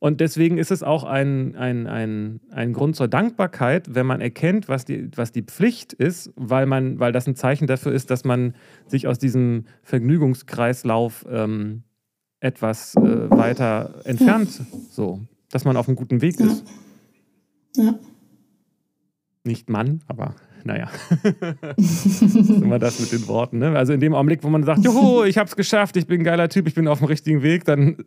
Und 0.00 0.20
deswegen 0.20 0.56
ist 0.56 0.70
es 0.70 0.82
auch 0.82 1.04
ein, 1.04 1.54
ein, 1.56 1.86
ein, 1.86 2.40
ein 2.50 2.72
Grund 2.72 2.96
zur 2.96 3.06
Dankbarkeit, 3.06 3.94
wenn 3.94 4.06
man 4.06 4.22
erkennt, 4.22 4.66
was 4.66 4.86
die, 4.86 5.10
was 5.14 5.30
die 5.30 5.42
Pflicht 5.42 5.92
ist, 5.92 6.32
weil, 6.36 6.64
man, 6.64 6.98
weil 6.98 7.12
das 7.12 7.26
ein 7.28 7.36
Zeichen 7.36 7.66
dafür 7.66 7.92
ist, 7.92 8.10
dass 8.10 8.24
man 8.24 8.54
sich 8.86 9.06
aus 9.06 9.18
diesem 9.18 9.66
Vergnügungskreislauf 9.82 11.26
ähm, 11.30 11.82
etwas 12.40 12.94
äh, 12.96 13.30
weiter 13.30 14.00
entfernt, 14.04 14.62
so, 14.88 15.20
dass 15.50 15.66
man 15.66 15.76
auf 15.76 15.86
einem 15.86 15.96
guten 15.96 16.22
Weg 16.22 16.40
Ja. 16.40 16.46
ist. 16.46 16.64
Ja. 17.76 17.94
Nicht 19.44 19.68
Mann, 19.68 20.00
aber 20.06 20.34
naja. 20.64 20.88
das 21.76 22.06
ist 22.22 22.50
immer 22.50 22.78
das 22.78 23.00
mit 23.00 23.12
den 23.12 23.26
Worten. 23.28 23.58
Ne? 23.58 23.76
Also 23.76 23.92
in 23.92 24.00
dem 24.00 24.14
Augenblick, 24.14 24.42
wo 24.42 24.48
man 24.48 24.64
sagt, 24.64 24.84
Juhu, 24.84 25.24
ich 25.24 25.38
hab's 25.38 25.56
geschafft, 25.56 25.96
ich 25.96 26.06
bin 26.06 26.20
ein 26.20 26.24
geiler 26.24 26.48
Typ, 26.48 26.66
ich 26.66 26.74
bin 26.74 26.88
auf 26.88 26.98
dem 26.98 27.06
richtigen 27.06 27.42
Weg, 27.42 27.64
dann. 27.64 27.96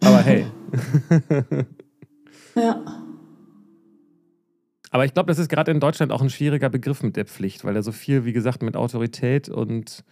aber 0.00 0.18
hey. 0.22 0.46
Ja. 2.54 2.82
Aber 4.90 5.06
ich 5.06 5.14
glaube, 5.14 5.28
das 5.28 5.38
ist 5.38 5.48
gerade 5.48 5.70
in 5.70 5.80
Deutschland 5.80 6.12
auch 6.12 6.20
ein 6.20 6.28
schwieriger 6.28 6.68
Begriff 6.68 7.02
mit 7.02 7.16
der 7.16 7.24
Pflicht, 7.24 7.64
weil 7.64 7.74
er 7.74 7.82
so 7.82 7.92
viel, 7.92 8.26
wie 8.26 8.34
gesagt, 8.34 8.62
mit 8.62 8.76
Autorität 8.76 9.48
und 9.48 10.04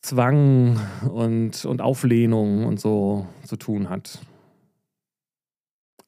Zwang 0.00 0.80
und, 1.12 1.64
und 1.64 1.80
Auflehnung 1.80 2.66
und 2.66 2.80
so 2.80 3.26
zu 3.44 3.56
tun 3.56 3.90
hat. 3.90 4.20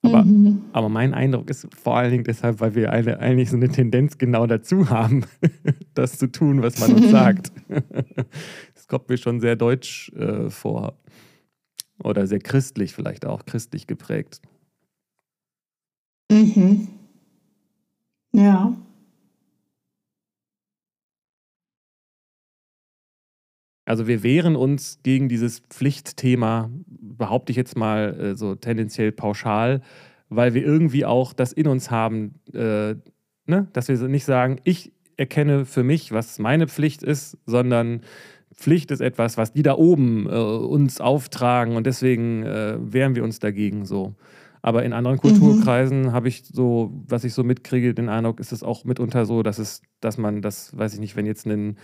Aber 0.05 0.25
mhm. 0.25 0.63
Aber 0.73 0.89
mein 0.89 1.15
Eindruck 1.15 1.49
ist 1.51 1.67
vor 1.75 1.97
allen 1.97 2.11
Dingen 2.11 2.25
deshalb, 2.25 2.61
weil 2.61 2.75
wir 2.75 2.93
eine, 2.93 3.19
eigentlich 3.19 3.51
so 3.51 3.57
eine 3.57 3.69
Tendenz 3.69 4.19
genau 4.19 4.47
dazu 4.47 4.91
haben, 4.91 5.25
das 5.95 6.19
zu 6.19 6.31
tun, 6.31 6.63
was 6.63 6.79
man 6.79 6.95
uns 6.95 7.11
sagt. 7.11 7.53
Das 8.75 8.89
kommt 8.89 9.09
mir 9.09 9.17
schon 9.17 9.41
sehr 9.41 9.57
deutsch 9.57 10.13
äh, 10.13 10.51
vor. 10.51 10.99
Oder 12.03 12.27
sehr 12.27 12.39
christlich 12.39 12.93
vielleicht 12.93 13.25
auch, 13.25 13.47
christlich 13.47 13.87
geprägt. 13.87 14.43
Mhm. 16.31 16.89
Ja. 18.33 18.77
Also 23.85 24.07
wir 24.07 24.23
wehren 24.23 24.57
uns 24.57 25.01
gegen 25.03 25.29
dieses 25.29 25.61
Pflichtthema, 25.61 26.71
behaupte 26.87 27.51
ich 27.51 27.57
jetzt 27.57 27.77
mal 27.77 28.19
äh, 28.19 28.37
so 28.37 28.55
tendenziell 28.55 29.13
pauschal, 29.13 29.83
weil 30.29 30.55
wir 30.55 30.65
irgendwie 30.65 31.05
auch 31.05 31.33
das 31.33 31.53
in 31.53 31.67
uns 31.67 31.91
haben, 31.91 32.35
äh, 32.53 32.95
ne? 33.47 33.69
dass 33.73 33.89
wir 33.89 33.97
nicht 34.09 34.25
sagen, 34.25 34.59
ich 34.65 34.93
erkenne 35.17 35.65
für 35.65 35.85
mich, 35.85 36.13
was 36.13 36.39
meine 36.39 36.67
Pflicht 36.67 37.03
ist, 37.03 37.39
sondern 37.47 38.01
Pflicht 38.55 38.91
ist 38.91 39.01
etwas, 39.01 39.37
was 39.37 39.53
die 39.53 39.63
da 39.63 39.75
oben 39.75 40.27
äh, 40.29 40.35
uns 40.35 41.01
auftragen 41.01 41.77
und 41.77 41.87
deswegen 41.87 42.45
äh, 42.45 42.77
wehren 42.81 43.15
wir 43.15 43.25
uns 43.25 43.39
dagegen 43.39 43.85
so. 43.85 44.15
Aber 44.63 44.83
in 44.83 44.95
anderen 44.95 45.19
Kulturkreisen 45.19 46.13
habe 46.13 46.29
ich 46.29 46.43
so, 46.51 46.91
was 47.07 47.25
ich 47.25 47.35
so 47.35 47.45
mitkriege, 47.45 47.93
den 47.93 48.09
Eindruck, 48.09 48.41
ist 48.41 48.51
es 48.51 48.63
auch 48.63 48.85
mitunter 48.85 49.27
so, 49.27 49.43
dass 49.43 49.59
es, 49.59 49.83
dass 50.01 50.17
man 50.17 50.41
das, 50.41 50.75
weiß 50.75 50.95
ich 50.95 51.01
nicht, 51.01 51.17
wenn 51.17 51.27
jetzt 51.27 51.47
ein 51.47 51.77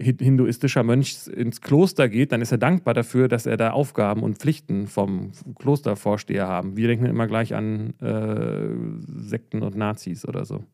hinduistischer 0.00 0.82
Mönch 0.82 1.16
ins 1.34 1.60
Kloster 1.60 2.08
geht, 2.08 2.32
dann 2.32 2.40
ist 2.40 2.52
er 2.52 2.58
dankbar 2.58 2.94
dafür, 2.94 3.28
dass 3.28 3.46
er 3.46 3.56
da 3.56 3.72
Aufgaben 3.72 4.22
und 4.22 4.38
Pflichten 4.38 4.86
vom 4.86 5.32
Klostervorsteher 5.58 6.48
haben. 6.48 6.76
Wir 6.76 6.88
denken 6.88 7.06
immer 7.06 7.26
gleich 7.26 7.54
an 7.54 7.94
äh, 8.00 9.28
Sekten 9.28 9.62
und 9.62 9.76
Nazis 9.76 10.26
oder 10.26 10.44
so. 10.44 10.64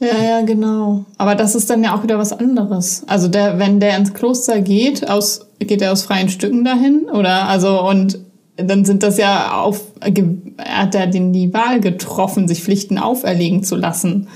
Ja, 0.00 0.22
ja, 0.22 0.40
genau. 0.42 1.04
Aber 1.16 1.34
das 1.34 1.56
ist 1.56 1.68
dann 1.70 1.82
ja 1.82 1.96
auch 1.96 2.04
wieder 2.04 2.18
was 2.18 2.32
anderes. 2.32 3.02
Also 3.08 3.26
der, 3.26 3.58
wenn 3.58 3.80
der 3.80 3.96
ins 3.96 4.14
Kloster 4.14 4.60
geht, 4.60 5.08
aus, 5.08 5.48
geht 5.58 5.82
er 5.82 5.90
aus 5.90 6.02
freien 6.02 6.28
Stücken 6.28 6.64
dahin? 6.64 7.08
Oder 7.12 7.48
also 7.48 7.82
und 7.88 8.20
dann 8.56 8.84
sind 8.84 9.02
das 9.02 9.18
ja 9.18 9.60
auf, 9.60 9.92
er 10.00 10.82
hat 10.82 10.94
ja 10.94 11.06
den, 11.06 11.32
die 11.32 11.52
Wahl 11.52 11.80
getroffen, 11.80 12.48
sich 12.48 12.62
Pflichten 12.62 12.98
auferlegen 12.98 13.64
zu 13.64 13.76
lassen. 13.76 14.28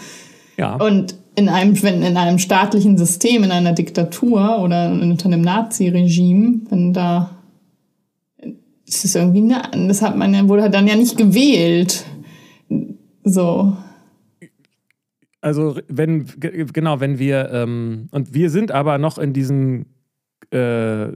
Ja, 0.56 0.76
Und 0.76 1.16
in 1.34 1.48
einem, 1.48 1.82
wenn 1.82 2.02
in 2.02 2.16
einem 2.16 2.38
staatlichen 2.38 2.98
System, 2.98 3.42
in 3.44 3.50
einer 3.50 3.72
Diktatur 3.72 4.58
oder 4.60 4.90
unter 4.92 5.26
einem 5.26 5.40
Nazi-Regime, 5.40 6.60
wenn 6.68 6.92
da 6.92 7.30
ist 8.86 9.04
es 9.04 9.14
irgendwie, 9.14 9.40
ne, 9.40 9.62
das 9.88 10.02
hat 10.02 10.16
man 10.16 10.34
ja, 10.34 10.46
wurde 10.48 10.68
dann 10.68 10.86
ja 10.86 10.96
nicht 10.96 11.16
gewählt. 11.16 12.04
So. 13.24 13.76
also 15.40 15.78
wenn, 15.88 16.26
ge- 16.38 16.66
genau, 16.72 17.00
wenn 17.00 17.18
wir, 17.18 17.50
ähm, 17.52 18.08
und 18.10 18.34
wir 18.34 18.50
sind 18.50 18.70
aber 18.70 18.98
noch 18.98 19.16
in 19.18 19.32
diesen 19.32 19.86
äh, 20.52 21.12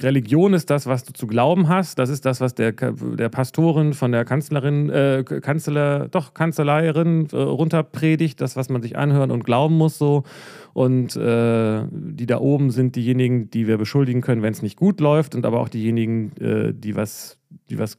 Religion 0.00 0.54
ist 0.54 0.68
das, 0.68 0.86
was 0.86 1.04
du 1.04 1.12
zu 1.12 1.28
glauben 1.28 1.68
hast. 1.68 1.98
Das 2.00 2.10
ist 2.10 2.24
das, 2.24 2.40
was 2.40 2.54
der, 2.54 2.72
der 2.72 3.28
Pastorin 3.28 3.92
von 3.92 4.10
der 4.10 4.24
Kanzlerin, 4.24 4.90
äh, 4.90 5.22
Kanzler, 5.24 6.08
doch, 6.08 6.34
Kanzleierin 6.34 7.28
äh, 7.32 7.36
runterpredigt, 7.36 8.40
das, 8.40 8.56
was 8.56 8.68
man 8.70 8.82
sich 8.82 8.98
anhören 8.98 9.30
und 9.30 9.44
glauben 9.44 9.76
muss, 9.76 9.98
so. 9.98 10.24
Und 10.72 11.14
äh, 11.16 11.84
die 11.90 12.26
da 12.26 12.38
oben 12.38 12.70
sind 12.70 12.96
diejenigen, 12.96 13.50
die 13.50 13.68
wir 13.68 13.78
beschuldigen 13.78 14.20
können, 14.20 14.42
wenn 14.42 14.52
es 14.52 14.62
nicht 14.62 14.76
gut 14.76 15.00
läuft, 15.00 15.36
und 15.36 15.46
aber 15.46 15.60
auch 15.60 15.68
diejenigen, 15.68 16.32
äh, 16.38 16.74
die 16.74 16.96
was, 16.96 17.38
die 17.70 17.78
was 17.78 17.98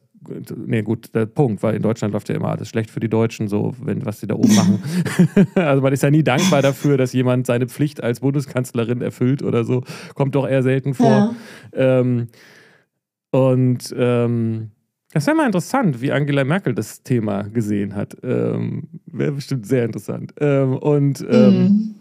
Nee, 0.65 0.81
gut, 0.83 1.13
der 1.15 1.25
Punkt, 1.25 1.63
weil 1.63 1.75
in 1.75 1.81
Deutschland 1.81 2.13
läuft 2.13 2.29
ja 2.29 2.35
immer 2.35 2.49
alles 2.49 2.69
schlecht 2.69 2.89
für 2.91 2.99
die 2.99 3.09
Deutschen, 3.09 3.47
so, 3.47 3.73
wenn, 3.83 4.05
was 4.05 4.19
sie 4.19 4.27
da 4.27 4.35
oben 4.35 4.55
machen. 4.55 4.83
also 5.55 5.81
man 5.81 5.91
ist 5.93 6.03
ja 6.03 6.11
nie 6.11 6.23
dankbar 6.23 6.61
dafür, 6.61 6.97
dass 6.97 7.13
jemand 7.13 7.45
seine 7.47 7.67
Pflicht 7.67 8.01
als 8.03 8.19
Bundeskanzlerin 8.21 9.01
erfüllt 9.01 9.43
oder 9.43 9.63
so. 9.63 9.83
Kommt 10.15 10.35
doch 10.35 10.47
eher 10.47 10.63
selten 10.63 10.93
vor. 10.93 11.35
Ja. 11.75 11.99
Ähm, 11.99 12.27
und 13.31 13.93
ähm, 13.97 14.71
das 15.11 15.27
wäre 15.27 15.35
mal 15.37 15.45
interessant, 15.45 16.01
wie 16.01 16.11
Angela 16.11 16.43
Merkel 16.43 16.73
das 16.73 17.03
Thema 17.03 17.43
gesehen 17.43 17.95
hat. 17.95 18.15
Ähm, 18.23 18.87
wäre 19.05 19.33
bestimmt 19.33 19.65
sehr 19.67 19.85
interessant. 19.85 20.33
Ähm, 20.39 20.75
und, 20.77 21.25
ähm, 21.29 21.53
Mhm. 21.63 21.95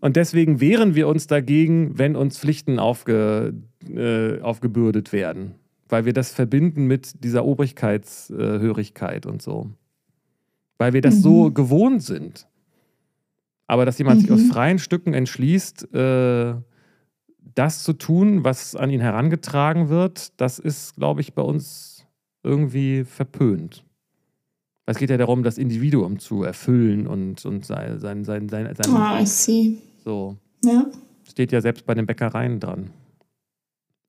und 0.00 0.16
deswegen 0.16 0.60
wehren 0.60 0.94
wir 0.94 1.08
uns 1.08 1.26
dagegen, 1.26 1.98
wenn 1.98 2.16
uns 2.16 2.38
Pflichten 2.38 2.78
aufge, 2.78 3.54
äh, 3.88 4.40
aufgebürdet 4.40 5.12
werden. 5.12 5.54
Weil 5.88 6.04
wir 6.04 6.12
das 6.12 6.32
verbinden 6.32 6.86
mit 6.86 7.22
dieser 7.24 7.44
Obrigkeitshörigkeit 7.44 9.26
und 9.26 9.40
so. 9.42 9.70
Weil 10.78 10.92
wir 10.92 11.00
das 11.00 11.16
Mhm. 11.16 11.20
so 11.20 11.50
gewohnt 11.52 12.02
sind. 12.02 12.46
Aber 13.66 13.84
dass 13.84 13.98
jemand 13.98 14.20
sich 14.20 14.30
aus 14.30 14.42
Mhm. 14.42 14.50
freien 14.50 14.78
Stücken 14.78 15.14
entschließt, 15.14 15.92
äh, 15.94 16.54
das 17.54 17.82
zu 17.84 17.92
tun, 17.94 18.44
was 18.44 18.76
an 18.76 18.90
ihn 18.90 19.00
herangetragen 19.00 19.88
wird, 19.88 20.38
das 20.40 20.58
ist, 20.58 20.96
glaube 20.96 21.20
ich, 21.20 21.34
bei 21.34 21.42
uns 21.42 22.04
irgendwie 22.42 23.04
verpönt. 23.04 23.84
Es 24.88 24.98
geht 24.98 25.10
ja 25.10 25.16
darum, 25.16 25.42
das 25.42 25.58
Individuum 25.58 26.18
zu 26.20 26.42
erfüllen 26.44 27.06
und, 27.08 27.44
und 27.44 27.64
sein, 27.64 27.98
sein, 27.98 28.24
sein, 28.24 28.48
sein, 28.48 28.72
sein 28.74 28.94
Ah, 28.94 29.20
I 29.20 29.26
see. 29.26 29.78
so. 30.04 30.36
Ja. 30.64 30.86
Steht 31.28 31.50
ja 31.50 31.60
selbst 31.60 31.86
bei 31.86 31.94
den 31.94 32.06
Bäckereien 32.06 32.60
dran. 32.60 32.90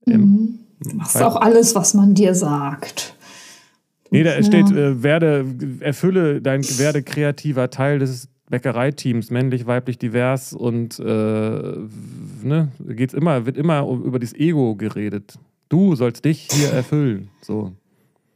Mhm. 0.06 0.47
Du 0.80 0.96
machst 0.96 1.16
weil- 1.16 1.24
auch 1.24 1.36
alles, 1.38 1.76
was 1.76 1.94
man 1.94 2.14
dir 2.14 2.36
sagt. 2.36 3.16
Nee, 4.12 4.24
da 4.24 4.36
Ja. 4.36 4.44
steht, 4.44 4.72
äh, 4.72 5.04
werde, 5.04 5.46
erfülle 5.82 6.42
dein, 6.42 6.64
werde 6.78 7.04
kreativer 7.04 7.70
Teil 7.70 8.00
des 8.00 8.30
Bäckereiteams, 8.50 9.30
männlich, 9.32 9.68
weiblich, 9.68 9.98
divers 9.98 10.54
und 10.54 10.98
äh, 11.00 11.04
ne, 11.04 12.70
geht's 12.88 13.14
immer, 13.14 13.46
wird 13.46 13.58
immer 13.58 13.86
um- 13.86 14.04
über 14.04 14.20
das 14.20 14.34
Ego 14.34 14.76
geredet. 14.76 15.36
Du 15.68 15.96
sollst 15.96 16.24
dich 16.24 16.48
hier 16.52 16.70
erfüllen. 16.70 17.28
So. 17.42 17.74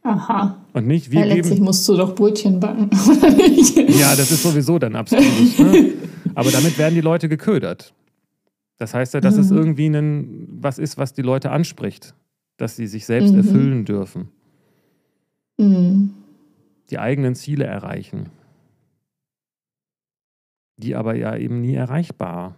Aha. 0.04 0.58
Und 0.74 0.88
nicht, 0.88 1.12
wir 1.12 1.22
ja, 1.22 1.26
letztlich 1.28 1.54
geben. 1.56 1.66
musst 1.66 1.88
du 1.88 1.96
doch 1.96 2.16
Brötchen 2.16 2.60
backen, 2.60 2.90
oder 3.18 3.30
nicht? 3.32 3.78
Ja, 3.78 4.16
das 4.16 4.32
ist 4.32 4.44
sowieso 4.44 4.80
dann 4.80 4.96
abstrus. 4.98 5.60
ne? 5.60 5.94
Aber 6.36 6.52
damit 6.52 6.78
werden 6.78 6.96
die 6.96 7.02
Leute 7.02 7.30
geködert. 7.30 7.94
Das 8.80 8.94
heißt 8.94 9.14
ja, 9.14 9.22
dass 9.22 9.38
es 9.38 9.50
Mhm. 9.52 9.58
irgendwie 9.58 9.86
ein, 9.86 10.48
was 10.60 10.80
ist, 10.80 10.98
was 10.98 11.14
die 11.14 11.22
Leute 11.22 11.52
anspricht. 11.52 12.14
Dass 12.62 12.76
sie 12.76 12.86
sich 12.86 13.08
selbst 13.08 13.32
Mhm. 13.32 13.38
erfüllen 13.40 13.86
dürfen. 13.86 14.30
Hm. 15.60 16.14
Die 16.92 17.00
eigenen 17.00 17.34
Ziele 17.34 17.64
erreichen. 17.66 18.30
Die 20.78 20.94
aber 20.96 21.16
ja 21.16 21.36
eben 21.36 21.62
nie 21.62 21.74
erreichbar. 21.74 22.56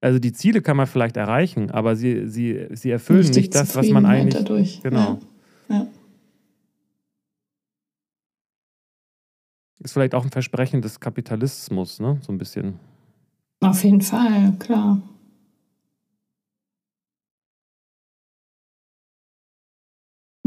Also 0.00 0.20
die 0.20 0.32
Ziele 0.32 0.62
kann 0.62 0.76
man 0.76 0.86
vielleicht 0.86 1.16
erreichen, 1.16 1.72
aber 1.72 1.96
sie, 1.96 2.28
sie, 2.28 2.68
sie 2.70 2.90
erfüllen 2.92 3.22
Nicht 3.26 3.34
nicht 3.34 3.54
das, 3.56 3.74
was 3.74 3.90
man 3.90 4.06
eigentlich. 4.06 4.34
Dadurch. 4.34 4.80
Genau. 4.84 5.18
Ja. 5.68 5.78
Ja. 5.78 5.86
Ist 9.80 9.94
vielleicht 9.94 10.14
auch 10.14 10.22
ein 10.24 10.30
Versprechen 10.30 10.80
des 10.80 11.00
Kapitalismus, 11.00 11.98
ne? 11.98 12.18
So 12.22 12.30
ein 12.30 12.38
bisschen. 12.38 12.78
Auf 13.58 13.82
jeden 13.82 14.00
Fall, 14.00 14.52
klar. 14.60 15.02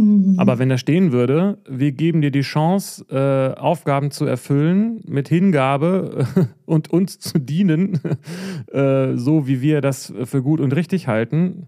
Mhm. 0.01 0.39
Aber 0.39 0.57
wenn 0.57 0.69
da 0.69 0.79
stehen 0.79 1.11
würde, 1.11 1.59
wir 1.69 1.91
geben 1.91 2.21
dir 2.21 2.31
die 2.31 2.41
Chance, 2.41 3.05
äh, 3.09 3.59
Aufgaben 3.59 4.09
zu 4.09 4.25
erfüllen 4.25 4.99
mit 5.05 5.29
Hingabe 5.29 6.25
und 6.65 6.89
uns 6.89 7.19
zu 7.19 7.37
dienen, 7.37 7.99
äh, 8.71 9.15
so 9.15 9.47
wie 9.47 9.61
wir 9.61 9.81
das 9.81 10.11
für 10.23 10.41
gut 10.41 10.59
und 10.59 10.75
richtig 10.75 11.07
halten, 11.07 11.67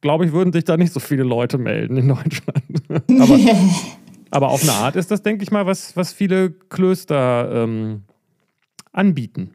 glaube 0.00 0.24
ich, 0.24 0.32
würden 0.32 0.52
sich 0.52 0.62
da 0.62 0.76
nicht 0.76 0.92
so 0.92 1.00
viele 1.00 1.24
Leute 1.24 1.58
melden 1.58 1.96
in 1.96 2.06
Deutschland. 2.06 2.62
aber, 3.20 3.38
aber 4.30 4.48
auf 4.50 4.62
eine 4.62 4.72
Art 4.72 4.94
ist 4.94 5.10
das, 5.10 5.22
denke 5.22 5.42
ich 5.42 5.50
mal, 5.50 5.66
was, 5.66 5.96
was 5.96 6.12
viele 6.12 6.50
Klöster 6.50 7.64
ähm, 7.64 8.02
anbieten. 8.92 9.50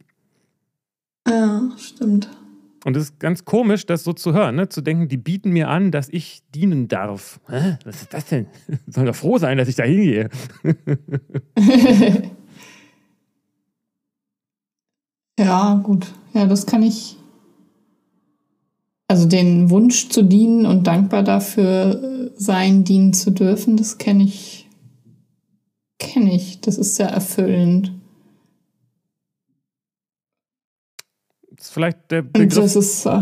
ja, 1.25 1.69
stimmt. 1.77 2.29
Und 2.85 2.95
es 2.95 3.03
ist 3.03 3.19
ganz 3.19 3.45
komisch, 3.45 3.85
das 3.85 4.03
so 4.03 4.13
zu 4.13 4.33
hören, 4.33 4.55
ne? 4.55 4.69
zu 4.69 4.81
denken, 4.81 5.07
die 5.09 5.17
bieten 5.17 5.51
mir 5.51 5.67
an, 5.69 5.91
dass 5.91 6.09
ich 6.09 6.43
dienen 6.55 6.87
darf. 6.87 7.39
Hä? 7.49 7.77
Was 7.83 8.03
ist 8.03 8.13
das 8.13 8.25
denn? 8.25 8.47
Soll 8.87 9.05
doch 9.05 9.15
froh 9.15 9.37
sein, 9.37 9.57
dass 9.57 9.67
ich 9.67 9.75
da 9.75 9.83
hingehe. 9.83 10.29
ja, 15.39 15.75
gut. 15.83 16.07
Ja, 16.33 16.45
das 16.45 16.65
kann 16.65 16.83
ich. 16.83 17.17
Also 19.07 19.27
den 19.27 19.69
Wunsch 19.69 20.09
zu 20.09 20.23
dienen 20.23 20.65
und 20.65 20.87
dankbar 20.87 21.23
dafür 21.23 22.31
sein, 22.35 22.83
dienen 22.83 23.13
zu 23.13 23.31
dürfen, 23.31 23.75
das 23.75 23.97
kenne 23.97 24.23
ich. 24.23 24.69
Kenne 25.97 26.33
ich. 26.33 26.61
Das 26.61 26.77
ist 26.77 26.95
sehr 26.95 27.09
erfüllend. 27.09 27.98
Das 31.59 31.67
ist 31.67 31.73
vielleicht 31.73 32.09
der 32.09 32.21
Begriff. 32.21 32.55
das 32.55 32.75
ist. 32.77 33.05
Äh, 33.05 33.21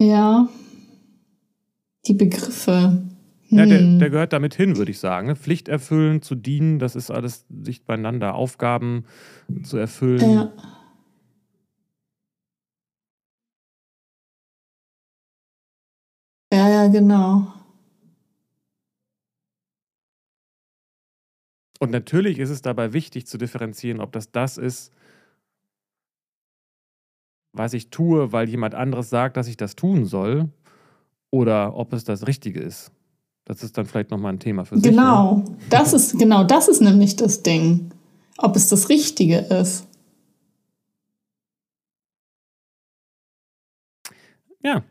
ja. 0.00 0.48
Die 2.06 2.14
Begriffe. 2.14 3.04
Ja, 3.50 3.64
der, 3.66 3.78
Hm. 3.78 3.98
der 4.00 4.10
gehört 4.10 4.32
damit 4.32 4.54
hin, 4.56 4.76
würde 4.76 4.90
ich 4.90 4.98
sagen. 4.98 5.28
ne? 5.28 5.36
Pflicht 5.36 5.68
erfüllen, 5.68 6.22
zu 6.22 6.34
dienen, 6.34 6.80
das 6.80 6.96
ist 6.96 7.12
alles 7.12 7.44
dicht 7.48 7.86
beieinander. 7.86 8.34
Aufgaben 8.34 9.04
zu 9.62 9.76
erfüllen. 9.76 10.28
Ja. 10.28 10.52
Ja, 16.52 16.68
ja, 16.68 16.88
genau. 16.88 17.46
Und 21.78 21.90
natürlich 21.90 22.38
ist 22.38 22.50
es 22.50 22.62
dabei 22.62 22.92
wichtig 22.92 23.26
zu 23.26 23.38
differenzieren, 23.38 24.00
ob 24.00 24.12
das 24.12 24.30
das 24.30 24.58
ist, 24.58 24.92
was 27.52 27.74
ich 27.74 27.90
tue, 27.90 28.32
weil 28.32 28.48
jemand 28.48 28.74
anderes 28.74 29.10
sagt, 29.10 29.36
dass 29.36 29.48
ich 29.48 29.56
das 29.56 29.76
tun 29.76 30.04
soll, 30.04 30.48
oder 31.30 31.76
ob 31.76 31.92
es 31.92 32.04
das 32.04 32.26
Richtige 32.26 32.60
ist. 32.60 32.92
Das 33.44 33.62
ist 33.62 33.76
dann 33.76 33.86
vielleicht 33.86 34.10
nochmal 34.10 34.32
ein 34.34 34.38
Thema 34.38 34.64
für 34.64 34.76
sich. 34.76 34.84
ne? 34.84 34.90
Genau. 34.90 35.44
Das 35.68 35.92
ist, 35.92 36.18
genau, 36.18 36.44
das 36.44 36.68
ist 36.68 36.80
nämlich 36.80 37.16
das 37.16 37.42
Ding. 37.42 37.90
Ob 38.38 38.56
es 38.56 38.68
das 38.68 38.88
Richtige 38.88 39.38
ist. 39.38 39.86
Ja. 44.62 44.82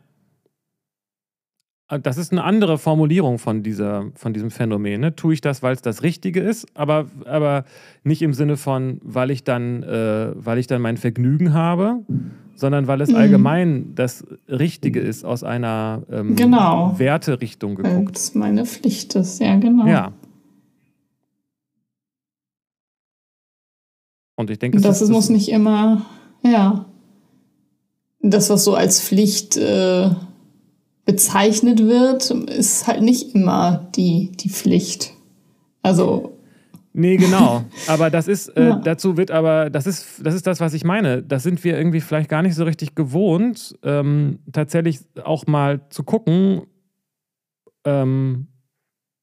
Äh, 1.92 2.00
Das 2.00 2.16
ist 2.16 2.32
eine 2.32 2.42
andere 2.44 2.78
Formulierung 2.78 3.38
von, 3.38 3.62
dieser, 3.62 4.06
von 4.14 4.32
diesem 4.32 4.50
Phänomen. 4.50 5.00
Ne? 5.00 5.14
Tue 5.14 5.34
ich 5.34 5.40
das, 5.40 5.62
weil 5.62 5.74
es 5.74 5.82
das 5.82 6.02
Richtige 6.02 6.40
ist, 6.40 6.66
aber, 6.74 7.06
aber 7.26 7.64
nicht 8.04 8.22
im 8.22 8.32
Sinne 8.34 8.56
von, 8.56 8.98
weil 9.02 9.30
ich 9.30 9.44
dann, 9.44 9.82
äh, 9.82 10.32
weil 10.34 10.58
ich 10.58 10.66
dann 10.66 10.80
mein 10.82 10.96
Vergnügen 10.96 11.52
habe, 11.54 12.00
sondern 12.54 12.86
weil 12.86 13.00
es 13.00 13.10
Mhm. 13.10 13.16
allgemein 13.16 13.94
das 13.94 14.24
Richtige 14.48 15.00
ist 15.00 15.24
aus 15.24 15.42
einer 15.44 16.02
ähm, 16.10 16.36
Genau. 16.36 16.94
Werterichtung 16.98 17.76
Weil 17.78 17.90
geguckt. 17.98 18.16
es 18.16 18.34
meine 18.34 18.64
Pflicht 18.66 19.14
ist, 19.14 19.40
ja, 19.40 19.56
genau. 19.56 19.86
Ja. 19.86 20.12
Und 24.36 24.50
ich 24.50 24.58
denke, 24.58 24.80
das 24.80 25.02
ist, 25.02 25.10
muss 25.10 25.28
nicht 25.28 25.48
immer, 25.50 26.06
ja. 26.44 26.86
Das, 28.20 28.50
was 28.50 28.64
so 28.64 28.74
als 28.74 29.00
Pflicht 29.02 29.56
äh, 29.56 30.10
bezeichnet 31.04 31.80
wird, 31.86 32.30
ist 32.30 32.86
halt 32.86 33.02
nicht 33.02 33.34
immer 33.34 33.88
die, 33.96 34.32
die 34.32 34.48
Pflicht. 34.48 35.12
Also, 35.82 36.28
Nee, 36.94 37.16
genau. 37.16 37.64
Aber 37.86 38.10
das 38.10 38.28
ist, 38.28 38.48
äh, 38.48 38.64
Ja. 38.68 38.76
dazu 38.76 39.16
wird 39.16 39.30
aber, 39.30 39.70
das 39.70 39.86
ist, 39.86 40.20
das 40.22 40.34
ist 40.34 40.46
das, 40.46 40.60
was 40.60 40.74
ich 40.74 40.84
meine. 40.84 41.22
Das 41.22 41.42
sind 41.42 41.64
wir 41.64 41.76
irgendwie 41.78 42.02
vielleicht 42.02 42.28
gar 42.28 42.42
nicht 42.42 42.54
so 42.54 42.64
richtig 42.64 42.94
gewohnt, 42.94 43.74
ähm, 43.82 44.40
tatsächlich 44.52 45.00
auch 45.24 45.46
mal 45.46 45.80
zu 45.88 46.02
gucken, 46.04 46.62
ähm, 47.84 48.48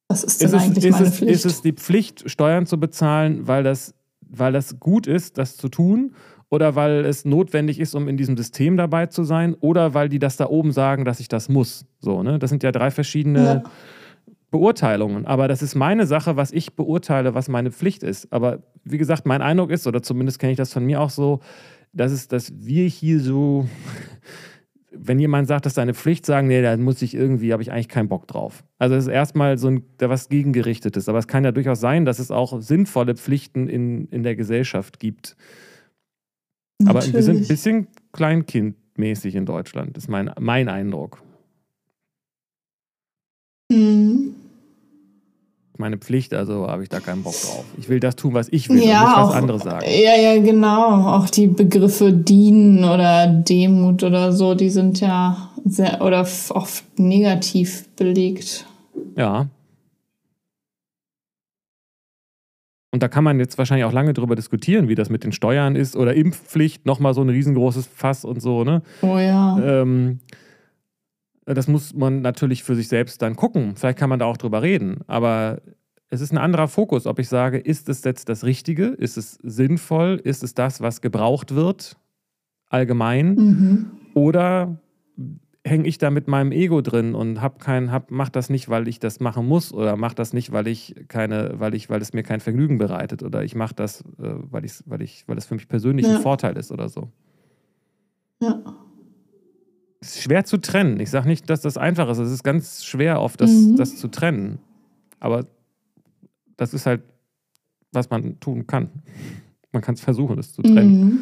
was 0.08 0.24
ist 0.24 0.42
ist, 0.42 0.52
denn 0.52 0.60
es, 0.60 0.66
eigentlich 0.66 0.86
ist, 0.86 0.92
meine 0.94 1.06
es, 1.08 1.16
Pflicht? 1.18 1.34
ist 1.34 1.46
es 1.46 1.62
die 1.62 1.74
Pflicht, 1.74 2.30
Steuern 2.30 2.66
zu 2.66 2.80
bezahlen, 2.80 3.48
weil 3.48 3.64
das, 3.64 3.94
weil 4.22 4.52
das 4.52 4.80
gut 4.80 5.06
ist, 5.06 5.38
das 5.38 5.56
zu 5.56 5.70
tun? 5.70 6.16
Oder 6.50 6.76
weil 6.76 7.06
es 7.06 7.26
notwendig 7.26 7.80
ist, 7.80 7.94
um 7.94 8.08
in 8.08 8.18
diesem 8.18 8.36
System 8.36 8.76
dabei 8.76 9.06
zu 9.06 9.24
sein? 9.24 9.54
Oder 9.60 9.94
weil 9.94 10.10
die 10.10 10.18
das 10.20 10.36
da 10.36 10.48
oben 10.48 10.72
sagen, 10.72 11.06
dass 11.06 11.20
ich 11.20 11.28
das 11.28 11.48
muss? 11.48 11.86
So, 12.00 12.24
ne? 12.24 12.40
Das 12.40 12.50
sind 12.50 12.64
ja 12.64 12.72
drei 12.72 12.90
verschiedene 12.92 13.44
Ja. 13.44 13.64
Beurteilungen. 14.52 15.28
Aber 15.28 15.48
das 15.48 15.62
ist 15.62 15.76
meine 15.76 16.08
Sache, 16.08 16.36
was 16.36 16.52
ich 16.52 16.74
beurteile, 16.74 17.36
was 17.36 17.50
meine 17.50 17.72
Pflicht 17.72 18.02
ist. 18.02 18.34
Aber 18.34 18.64
wie 18.84 18.98
gesagt, 18.98 19.28
mein 19.28 19.44
Eindruck 19.44 19.70
ist, 19.70 19.86
oder 19.86 20.02
zumindest 20.02 20.40
kenne 20.40 20.52
ich 20.54 20.58
das 20.58 20.74
von 20.74 20.84
mir 20.84 21.02
auch 21.02 21.12
so, 21.12 21.40
dass 21.94 22.12
es, 22.12 22.28
dass 22.28 22.52
wir 22.58 22.88
hier 22.88 23.20
so, 23.20 23.68
wenn 24.92 25.20
jemand 25.20 25.48
sagt, 25.48 25.66
das 25.66 25.72
ist 25.72 25.76
seine 25.76 25.94
Pflicht, 25.94 26.26
sagen, 26.26 26.48
nee, 26.48 26.64
da 26.64 26.76
muss 26.78 27.04
ich 27.04 27.14
irgendwie, 27.14 27.54
habe 27.54 27.62
ich 27.62 27.72
eigentlich 27.72 27.90
keinen 27.90 28.10
Bock 28.10 28.26
drauf. 28.28 28.64
Also 28.80 28.96
es 28.96 29.06
ist 29.06 29.14
erstmal 29.14 29.60
so 29.60 29.68
ein, 29.68 29.84
da 30.00 30.10
was 30.10 30.30
gegengerichtetes. 30.30 31.08
Aber 31.10 31.20
es 31.20 31.28
kann 31.28 31.44
ja 31.46 31.52
durchaus 31.52 31.80
sein, 31.80 32.06
dass 32.06 32.18
es 32.18 32.32
auch 32.32 32.60
sinnvolle 32.60 33.16
Pflichten 33.16 33.68
in, 33.70 34.08
in 34.08 34.24
der 34.24 34.36
Gesellschaft 34.36 35.00
gibt. 35.00 35.36
Aber 36.86 36.96
wir 36.96 37.02
sind 37.02 37.16
ein 37.16 37.26
Natürlich. 37.26 37.48
bisschen 37.48 37.88
kleinkindmäßig 38.14 39.36
in 39.36 39.46
Deutschland, 39.46 39.98
ist 39.98 40.10
mein, 40.10 40.32
mein 40.40 40.70
Eindruck. 40.70 41.22
Mhm. 43.72 44.36
Meine 45.78 45.98
Pflicht, 45.98 46.34
also 46.34 46.68
habe 46.68 46.84
ich 46.84 46.90
da 46.90 47.00
keinen 47.00 47.24
Bock 47.24 47.34
drauf. 47.34 47.64
Ich 47.78 47.88
will 47.88 48.02
das 48.02 48.18
tun, 48.18 48.34
was 48.34 48.50
ich 48.52 48.68
will 48.70 48.82
und 48.82 48.88
Ja, 48.88 49.02
nicht, 49.02 49.12
was 49.18 49.30
auch, 49.30 49.36
andere 49.36 49.60
sagen. 49.60 49.86
ja, 49.88 50.16
ja, 50.16 50.42
genau. 50.42 51.08
Auch 51.16 51.30
die 51.30 51.48
Begriffe 51.48 52.12
dienen 52.12 52.84
oder 52.84 53.28
Demut 53.28 54.04
oder 54.04 54.34
so, 54.34 54.56
die 54.56 54.70
sind 54.70 55.00
ja 55.00 55.50
sehr 55.66 56.02
oder 56.02 56.22
oft 56.50 56.84
negativ 57.00 57.88
belegt. 57.96 58.66
Ja. 59.16 59.48
Und 62.92 63.04
da 63.04 63.08
kann 63.08 63.24
man 63.24 63.40
jetzt 63.40 63.58
wahrscheinlich 63.58 63.86
auch 63.86 63.94
lange 63.94 64.14
drüber 64.14 64.36
diskutieren, 64.36 64.88
wie 64.88 64.96
das 64.96 65.10
mit 65.10 65.24
den 65.24 65.32
Steuern 65.32 65.76
ist 65.76 65.96
oder 65.96 66.16
Impfpflicht, 66.16 66.86
nochmal 66.86 67.14
so 67.14 67.22
ein 67.22 67.30
riesengroßes 67.30 67.88
Fass 67.88 68.26
und 68.26 68.42
so, 68.42 68.64
ne? 68.64 68.82
Oh 69.02 69.18
ja. 69.18 69.60
Ähm, 69.62 70.20
das 71.46 71.68
muss 71.68 71.94
man 71.94 72.22
natürlich 72.22 72.64
für 72.64 72.76
sich 72.76 72.88
selbst 72.88 73.22
dann 73.22 73.36
gucken. 73.36 73.76
Vielleicht 73.76 73.98
kann 73.98 74.10
man 74.10 74.20
da 74.20 74.26
auch 74.26 74.38
drüber 74.38 74.62
reden. 74.62 75.00
Aber 75.08 75.62
es 76.10 76.22
ist 76.22 76.32
ein 76.32 76.38
anderer 76.38 76.68
Fokus, 76.68 77.06
ob 77.06 77.20
ich 77.20 77.30
sage, 77.30 77.60
ist 77.60 77.90
es 77.90 78.04
jetzt 78.04 78.30
das 78.30 78.44
Richtige? 78.44 78.86
Ist 78.86 79.18
es 79.18 79.34
sinnvoll? 79.44 80.20
Ist 80.24 80.44
es 80.44 80.54
das, 80.54 80.82
was 80.82 81.02
gebraucht 81.02 81.54
wird? 81.54 81.96
Allgemein? 82.68 83.36
Mhm. 83.36 83.92
Oder 84.16 84.80
hänge 85.70 85.88
ich 85.88 85.98
da 85.98 86.10
mit 86.10 86.28
meinem 86.28 86.52
Ego 86.52 86.82
drin 86.82 87.16
und 87.16 87.42
hab 87.42 87.60
kein, 87.60 87.92
hab, 87.92 88.12
mach 88.12 88.30
das 88.30 88.50
nicht, 88.50 88.68
weil 88.70 88.88
ich 88.88 89.00
das 89.00 89.20
machen 89.20 89.48
muss 89.48 89.72
oder 89.74 89.96
mach 89.96 90.14
das 90.14 90.34
nicht, 90.34 90.52
weil 90.52 90.68
ich 90.68 90.96
keine, 91.08 91.54
weil 91.60 91.74
ich, 91.76 91.90
weil 91.90 92.02
es 92.02 92.12
mir 92.14 92.24
kein 92.24 92.40
Vergnügen 92.40 92.78
bereitet 92.78 93.24
oder 93.24 93.44
ich 93.44 93.56
mache 93.56 93.76
das, 93.76 94.02
äh, 94.22 94.34
weil 94.52 94.66
ich, 94.66 94.74
weil 94.86 95.02
ich, 95.02 95.24
weil 95.28 95.38
es 95.38 95.46
für 95.46 95.56
mich 95.56 95.68
persönlich 95.68 96.06
Ja. 96.06 96.16
ein 96.16 96.22
Vorteil 96.22 96.58
ist 96.58 96.72
oder 96.72 96.90
so. 96.90 97.10
Ja. 98.42 98.62
ist 100.02 100.22
schwer 100.22 100.46
zu 100.46 100.58
trennen. 100.58 101.00
Ich 101.00 101.10
sage 101.10 101.28
nicht, 101.28 101.50
dass 101.50 101.62
das 101.62 101.78
einfach 101.78 102.10
ist. 102.10 102.20
Es 102.20 102.32
ist 102.32 102.44
ganz 102.44 102.84
schwer, 102.86 103.22
oft 103.22 103.40
das, 103.42 103.52
mhm. 103.52 103.76
das 103.76 103.98
zu 103.98 104.08
trennen. 104.08 104.60
Aber 105.20 105.46
das 106.58 106.74
ist 106.74 106.86
halt, 106.86 107.02
was 107.92 108.10
man 108.10 108.40
tun 108.40 108.66
kann. 108.68 108.90
Man 109.72 109.82
kann 109.82 109.96
es 109.96 110.02
versuchen, 110.02 110.38
das 110.38 110.54
zu 110.54 110.62
trennen. 110.62 111.00
Mhm. 111.00 111.20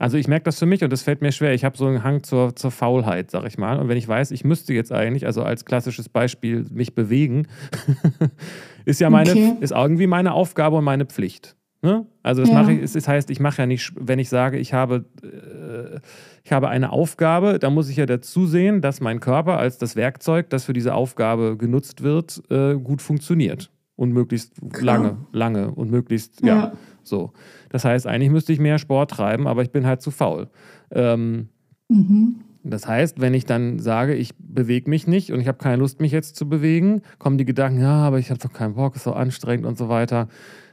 Also 0.00 0.16
ich 0.16 0.28
merke 0.28 0.44
das 0.44 0.58
für 0.58 0.64
mich 0.64 0.82
und 0.82 0.90
das 0.90 1.02
fällt 1.02 1.20
mir 1.20 1.30
schwer. 1.30 1.52
Ich 1.52 1.62
habe 1.62 1.76
so 1.76 1.84
einen 1.84 2.02
Hang 2.02 2.22
zur, 2.22 2.56
zur 2.56 2.70
Faulheit, 2.70 3.30
sag 3.30 3.44
ich 3.44 3.58
mal. 3.58 3.78
Und 3.78 3.90
wenn 3.90 3.98
ich 3.98 4.08
weiß, 4.08 4.30
ich 4.30 4.44
müsste 4.44 4.72
jetzt 4.72 4.92
eigentlich, 4.92 5.26
also 5.26 5.42
als 5.42 5.66
klassisches 5.66 6.08
Beispiel, 6.08 6.64
mich 6.72 6.94
bewegen, 6.94 7.48
ist 8.86 8.98
ja 8.98 9.10
meine, 9.10 9.30
okay. 9.30 9.56
ist 9.60 9.72
irgendwie 9.72 10.06
meine 10.06 10.32
Aufgabe 10.32 10.76
und 10.76 10.84
meine 10.84 11.04
Pflicht. 11.04 11.54
Ne? 11.82 12.06
Also 12.22 12.40
das 12.40 12.50
ja. 12.50 12.62
mache 12.62 12.72
ich, 12.72 12.90
das 12.90 13.06
heißt, 13.06 13.28
ich 13.30 13.40
mache 13.40 13.60
ja 13.60 13.66
nicht, 13.66 13.92
wenn 13.94 14.18
ich 14.18 14.30
sage, 14.30 14.56
ich 14.56 14.72
habe, 14.72 15.04
äh, 15.22 16.00
ich 16.44 16.52
habe 16.52 16.70
eine 16.70 16.92
Aufgabe, 16.92 17.58
dann 17.58 17.74
muss 17.74 17.90
ich 17.90 17.98
ja 17.98 18.06
dazu 18.06 18.46
sehen, 18.46 18.80
dass 18.80 19.02
mein 19.02 19.20
Körper 19.20 19.58
als 19.58 19.76
das 19.76 19.96
Werkzeug, 19.96 20.48
das 20.48 20.64
für 20.64 20.72
diese 20.72 20.94
Aufgabe 20.94 21.58
genutzt 21.58 22.02
wird, 22.02 22.42
äh, 22.48 22.74
gut 22.76 23.02
funktioniert. 23.02 23.70
Und 23.96 24.12
möglichst 24.12 24.54
Klar. 24.72 24.96
lange, 24.96 25.16
lange 25.32 25.70
und 25.72 25.90
möglichst, 25.90 26.40
ja. 26.40 26.56
ja 26.56 26.72
so. 27.10 27.32
Das 27.68 27.84
heißt, 27.84 28.06
eigentlich 28.06 28.30
müsste 28.30 28.54
ich 28.54 28.58
mehr 28.58 28.78
Sport 28.78 29.10
treiben, 29.10 29.46
aber 29.46 29.62
ich 29.62 29.70
bin 29.70 29.86
halt 29.86 30.00
zu 30.00 30.10
faul. 30.10 30.48
Ähm, 30.90 31.48
mhm. 31.88 32.36
Das 32.62 32.86
heißt, 32.86 33.20
wenn 33.20 33.34
ich 33.34 33.44
dann 33.44 33.78
sage, 33.78 34.14
ich 34.14 34.34
bewege 34.38 34.88
mich 34.88 35.06
nicht 35.06 35.32
und 35.32 35.40
ich 35.40 35.48
habe 35.48 35.58
keine 35.58 35.76
Lust, 35.76 36.00
mich 36.00 36.12
jetzt 36.12 36.36
zu 36.36 36.48
bewegen, 36.48 37.02
kommen 37.18 37.38
die 37.38 37.44
Gedanken, 37.44 37.80
ja, 37.80 38.02
aber 38.02 38.18
ich 38.18 38.30
habe 38.30 38.40
doch 38.40 38.52
keinen 38.52 38.74
Bock, 38.74 38.96
ist 38.96 39.04
so 39.04 39.12
anstrengend 39.12 39.66
und 39.66 39.78
so 39.78 39.88
weiter. 39.88 40.28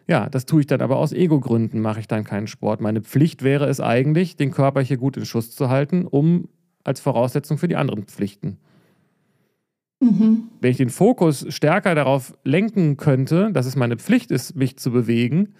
Ja, 0.08 0.30
das 0.30 0.46
tue 0.46 0.62
ich 0.62 0.68
dann 0.68 0.82
aber 0.82 0.98
aus 0.98 1.12
Ego-Gründen, 1.12 1.82
mache 1.82 2.00
ich 2.00 2.08
dann 2.08 2.24
keinen 2.24 2.48
Sport. 2.48 2.82
Meine 2.82 3.02
Pflicht 3.02 3.44
wäre 3.44 3.68
es 3.68 3.82
eigentlich, 3.82 4.38
den 4.38 4.52
Körper 4.52 4.82
hier 4.82 4.98
gut 4.98 5.18
in 5.18 5.26
Schuss 5.26 5.52
zu 5.52 5.70
halten, 5.70 6.06
um 6.06 6.48
als 6.84 7.02
Voraussetzung 7.02 7.58
für 7.58 7.68
die 7.68 7.76
anderen 7.76 8.04
Pflichten. 8.04 8.58
Mhm. 10.00 10.44
Wenn 10.62 10.72
ich 10.72 10.78
den 10.78 10.90
Fokus 10.90 11.46
stärker 11.50 11.96
darauf 11.96 12.38
lenken 12.44 12.98
könnte, 12.98 13.52
dass 13.52 13.66
es 13.66 13.76
meine 13.76 13.98
Pflicht 13.98 14.32
ist, 14.32 14.56
mich 14.56 14.78
zu 14.78 14.92
bewegen, 14.92 15.54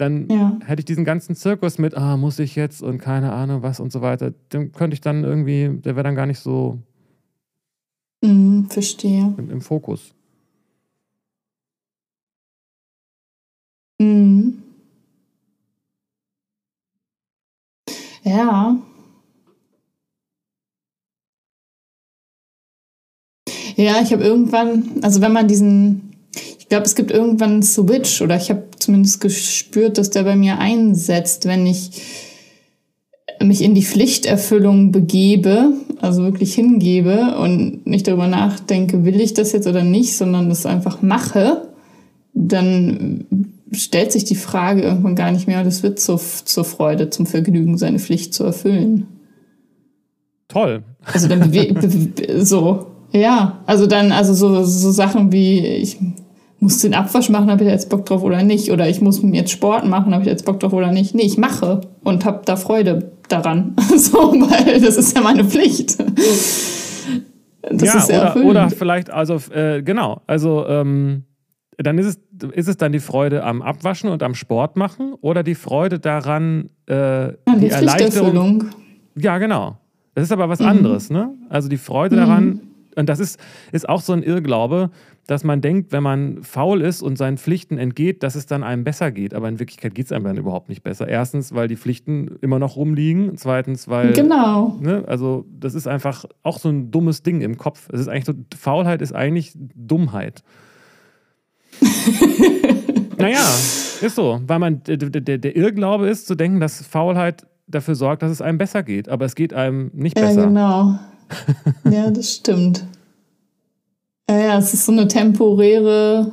dann 0.00 0.28
ja. 0.28 0.58
hätte 0.64 0.80
ich 0.80 0.86
diesen 0.86 1.04
ganzen 1.04 1.34
Zirkus 1.36 1.78
mit, 1.78 1.96
ah, 1.96 2.16
muss 2.16 2.38
ich 2.38 2.56
jetzt 2.56 2.82
und 2.82 2.98
keine 2.98 3.32
Ahnung 3.32 3.62
was 3.62 3.80
und 3.80 3.92
so 3.92 4.00
weiter, 4.00 4.32
den 4.52 4.72
könnte 4.72 4.94
ich 4.94 5.00
dann 5.00 5.24
irgendwie, 5.24 5.68
der 5.80 5.96
wäre 5.96 6.04
dann 6.04 6.14
gar 6.14 6.26
nicht 6.26 6.40
so 6.40 6.78
mm, 8.22 8.64
verstehe. 8.68 9.34
Im, 9.36 9.50
im 9.50 9.60
Fokus. 9.60 10.14
Mhm. 14.00 14.62
Ja. 18.22 18.76
Ja, 23.76 24.00
ich 24.02 24.12
habe 24.12 24.24
irgendwann, 24.24 25.00
also 25.02 25.20
wenn 25.20 25.32
man 25.32 25.46
diesen 25.46 26.08
ich 26.68 26.70
glaube, 26.70 26.84
es 26.84 26.94
gibt 26.94 27.10
irgendwann 27.10 27.50
einen 27.50 27.62
Switch 27.62 28.20
oder 28.20 28.36
ich 28.36 28.50
habe 28.50 28.67
zumindest 28.88 29.20
gespürt, 29.20 29.98
dass 29.98 30.08
der 30.08 30.22
bei 30.22 30.34
mir 30.34 30.58
einsetzt, 30.58 31.44
wenn 31.44 31.66
ich 31.66 31.90
mich 33.38 33.60
in 33.60 33.74
die 33.74 33.84
Pflichterfüllung 33.84 34.92
begebe, 34.92 35.74
also 36.00 36.22
wirklich 36.22 36.54
hingebe 36.54 37.36
und 37.38 37.86
nicht 37.86 38.08
darüber 38.08 38.28
nachdenke, 38.28 39.04
will 39.04 39.20
ich 39.20 39.34
das 39.34 39.52
jetzt 39.52 39.66
oder 39.66 39.84
nicht, 39.84 40.16
sondern 40.16 40.48
das 40.48 40.64
einfach 40.64 41.02
mache, 41.02 41.68
dann 42.32 43.26
stellt 43.72 44.10
sich 44.10 44.24
die 44.24 44.36
Frage 44.36 44.80
irgendwann 44.80 45.16
gar 45.16 45.32
nicht 45.32 45.46
mehr 45.46 45.60
und 45.60 45.66
es 45.66 45.82
wird 45.82 46.00
zur, 46.00 46.18
zur 46.18 46.64
Freude, 46.64 47.10
zum 47.10 47.26
Vergnügen, 47.26 47.76
seine 47.76 47.98
Pflicht 47.98 48.32
zu 48.32 48.44
erfüllen. 48.44 49.06
Toll. 50.48 50.82
Also 51.04 51.28
dann 51.28 51.52
so, 52.38 52.86
ja, 53.12 53.60
also 53.66 53.86
dann, 53.86 54.12
also 54.12 54.32
so, 54.32 54.64
so 54.64 54.90
Sachen 54.92 55.30
wie, 55.30 55.58
ich 55.58 55.98
muss 56.60 56.80
den 56.80 56.94
Abwasch 56.94 57.28
machen, 57.28 57.50
habe 57.50 57.64
ich 57.64 57.70
jetzt 57.70 57.88
Bock 57.88 58.04
drauf 58.06 58.22
oder 58.22 58.42
nicht? 58.42 58.70
Oder 58.70 58.88
ich 58.88 59.00
muss 59.00 59.20
jetzt 59.22 59.52
Sport 59.52 59.86
machen, 59.86 60.12
habe 60.12 60.24
ich 60.24 60.28
jetzt 60.28 60.44
Bock 60.44 60.58
drauf 60.60 60.72
oder 60.72 60.90
nicht? 60.90 61.14
Nee, 61.14 61.22
ich 61.22 61.38
mache 61.38 61.82
und 62.02 62.24
habe 62.24 62.42
da 62.44 62.56
Freude 62.56 63.12
daran. 63.28 63.76
so, 63.96 64.18
weil 64.18 64.80
das 64.80 64.96
ist 64.96 65.16
ja 65.16 65.22
meine 65.22 65.44
Pflicht. 65.44 65.98
Das 67.70 68.08
ja, 68.08 68.34
oder, 68.34 68.44
oder 68.44 68.70
vielleicht, 68.70 69.10
also 69.10 69.36
äh, 69.52 69.82
genau, 69.82 70.22
also 70.26 70.66
ähm, 70.66 71.24
dann 71.76 71.98
ist 71.98 72.06
es, 72.06 72.50
ist 72.52 72.68
es 72.68 72.76
dann 72.76 72.92
die 72.92 73.00
Freude 73.00 73.44
am 73.44 73.62
Abwaschen 73.62 74.10
und 74.10 74.22
am 74.22 74.34
Sport 74.34 74.76
machen 74.76 75.14
oder 75.20 75.42
die 75.42 75.54
Freude 75.54 75.98
daran, 75.98 76.70
äh, 76.88 76.94
ja, 76.94 77.34
die, 77.54 77.60
die 77.60 77.68
Erleichterung. 77.68 78.64
Ja, 79.16 79.38
genau. 79.38 79.76
Das 80.14 80.24
ist 80.24 80.32
aber 80.32 80.48
was 80.48 80.60
mhm. 80.60 80.66
anderes, 80.66 81.10
ne? 81.10 81.34
Also 81.48 81.68
die 81.68 81.76
Freude 81.76 82.16
mhm. 82.16 82.20
daran, 82.20 82.60
und 82.96 83.08
das 83.08 83.20
ist, 83.20 83.38
ist 83.70 83.88
auch 83.88 84.00
so 84.00 84.12
ein 84.12 84.22
Irrglaube, 84.22 84.90
dass 85.28 85.44
man 85.44 85.60
denkt, 85.60 85.92
wenn 85.92 86.02
man 86.02 86.42
faul 86.42 86.80
ist 86.80 87.02
und 87.02 87.18
seinen 87.18 87.36
Pflichten 87.36 87.76
entgeht, 87.76 88.22
dass 88.22 88.34
es 88.34 88.46
dann 88.46 88.64
einem 88.64 88.82
besser 88.82 89.12
geht. 89.12 89.34
Aber 89.34 89.46
in 89.50 89.58
Wirklichkeit 89.58 89.94
geht 89.94 90.06
es 90.06 90.12
einem 90.12 90.24
dann 90.24 90.38
überhaupt 90.38 90.70
nicht 90.70 90.82
besser. 90.82 91.06
Erstens, 91.06 91.54
weil 91.54 91.68
die 91.68 91.76
Pflichten 91.76 92.38
immer 92.40 92.58
noch 92.58 92.76
rumliegen. 92.76 93.36
Zweitens, 93.36 93.88
weil. 93.88 94.14
Genau. 94.14 94.78
Ne, 94.80 95.04
also, 95.06 95.44
das 95.50 95.74
ist 95.74 95.86
einfach 95.86 96.24
auch 96.42 96.58
so 96.58 96.70
ein 96.70 96.90
dummes 96.90 97.22
Ding 97.22 97.42
im 97.42 97.58
Kopf. 97.58 97.90
Es 97.92 98.00
ist 98.00 98.08
eigentlich 98.08 98.24
so, 98.24 98.32
Faulheit 98.58 99.02
ist 99.02 99.12
eigentlich 99.12 99.52
Dummheit. 99.54 100.42
naja, 103.18 103.44
ist 104.00 104.14
so. 104.14 104.40
Weil 104.46 104.58
man, 104.58 104.82
der, 104.84 104.96
der, 104.96 105.36
der 105.36 105.56
Irrglaube 105.56 106.08
ist, 106.08 106.26
zu 106.26 106.36
denken, 106.36 106.58
dass 106.58 106.80
Faulheit 106.86 107.46
dafür 107.66 107.96
sorgt, 107.96 108.22
dass 108.22 108.30
es 108.30 108.40
einem 108.40 108.56
besser 108.56 108.82
geht. 108.82 109.10
Aber 109.10 109.26
es 109.26 109.34
geht 109.34 109.52
einem 109.52 109.90
nicht 109.92 110.14
besser. 110.14 110.40
Ja, 110.40 110.46
genau. 110.46 110.98
ja, 111.90 112.10
das 112.10 112.32
stimmt. 112.32 112.86
Ja, 114.28 114.38
ja, 114.38 114.58
es 114.58 114.74
ist 114.74 114.86
so 114.86 114.92
eine 114.92 115.08
temporäre 115.08 116.32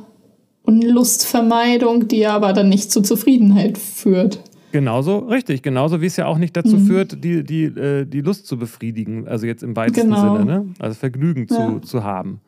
Unlustvermeidung, 0.62 2.08
die 2.08 2.26
aber 2.26 2.52
dann 2.52 2.68
nicht 2.68 2.90
zu 2.90 3.00
Zufriedenheit 3.00 3.78
führt. 3.78 4.40
Genauso, 4.72 5.18
richtig. 5.18 5.62
Genauso 5.62 6.02
wie 6.02 6.06
es 6.06 6.16
ja 6.16 6.26
auch 6.26 6.38
nicht 6.38 6.56
dazu 6.56 6.76
mhm. 6.76 6.86
führt, 6.86 7.24
die, 7.24 7.44
die, 7.44 7.64
äh, 7.64 8.04
die 8.04 8.20
Lust 8.20 8.46
zu 8.46 8.58
befriedigen. 8.58 9.26
Also 9.26 9.46
jetzt 9.46 9.62
im 9.62 9.74
weitesten 9.76 10.10
genau. 10.10 10.36
Sinne, 10.36 10.44
ne? 10.44 10.66
Also 10.78 10.96
Vergnügen 10.96 11.46
ja. 11.48 11.56
zu, 11.56 11.80
zu 11.80 12.04
haben. 12.04 12.40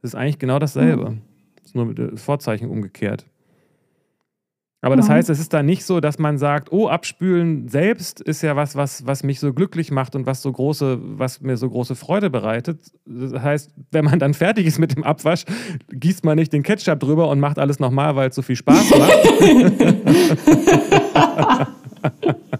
Das 0.00 0.12
ist 0.12 0.14
eigentlich 0.14 0.38
genau 0.38 0.58
dasselbe. 0.58 1.10
Mhm. 1.10 1.18
Das 1.56 1.66
ist 1.66 1.74
nur 1.74 1.86
mit 1.86 1.98
dem 1.98 2.16
Vorzeichen 2.16 2.70
umgekehrt. 2.70 3.26
Aber 4.86 4.94
das 4.94 5.08
heißt, 5.08 5.28
es 5.30 5.40
ist 5.40 5.52
da 5.52 5.64
nicht 5.64 5.84
so, 5.84 5.98
dass 5.98 6.20
man 6.20 6.38
sagt, 6.38 6.70
oh, 6.70 6.86
abspülen 6.86 7.66
selbst 7.66 8.20
ist 8.20 8.42
ja 8.42 8.54
was, 8.54 8.76
was, 8.76 9.04
was 9.04 9.24
mich 9.24 9.40
so 9.40 9.52
glücklich 9.52 9.90
macht 9.90 10.14
und 10.14 10.26
was 10.26 10.42
so 10.42 10.52
große, 10.52 10.98
was 11.00 11.40
mir 11.40 11.56
so 11.56 11.68
große 11.68 11.96
Freude 11.96 12.30
bereitet. 12.30 12.78
Das 13.04 13.42
heißt, 13.42 13.72
wenn 13.90 14.04
man 14.04 14.20
dann 14.20 14.32
fertig 14.32 14.64
ist 14.64 14.78
mit 14.78 14.94
dem 14.94 15.02
Abwasch, 15.02 15.44
gießt 15.90 16.24
man 16.24 16.36
nicht 16.36 16.52
den 16.52 16.62
Ketchup 16.62 17.00
drüber 17.00 17.28
und 17.30 17.40
macht 17.40 17.58
alles 17.58 17.80
nochmal, 17.80 18.14
weil 18.14 18.28
es 18.28 18.36
so 18.36 18.42
viel 18.42 18.54
Spaß 18.54 18.90
macht. 18.90 19.10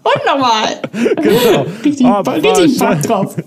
und 0.03 0.27
nochmal. 0.27 0.81
Genau. 1.23 1.63
Richtig, 1.85 2.07
richtig 2.07 2.79
Bock 2.81 3.03
drauf. 3.03 3.37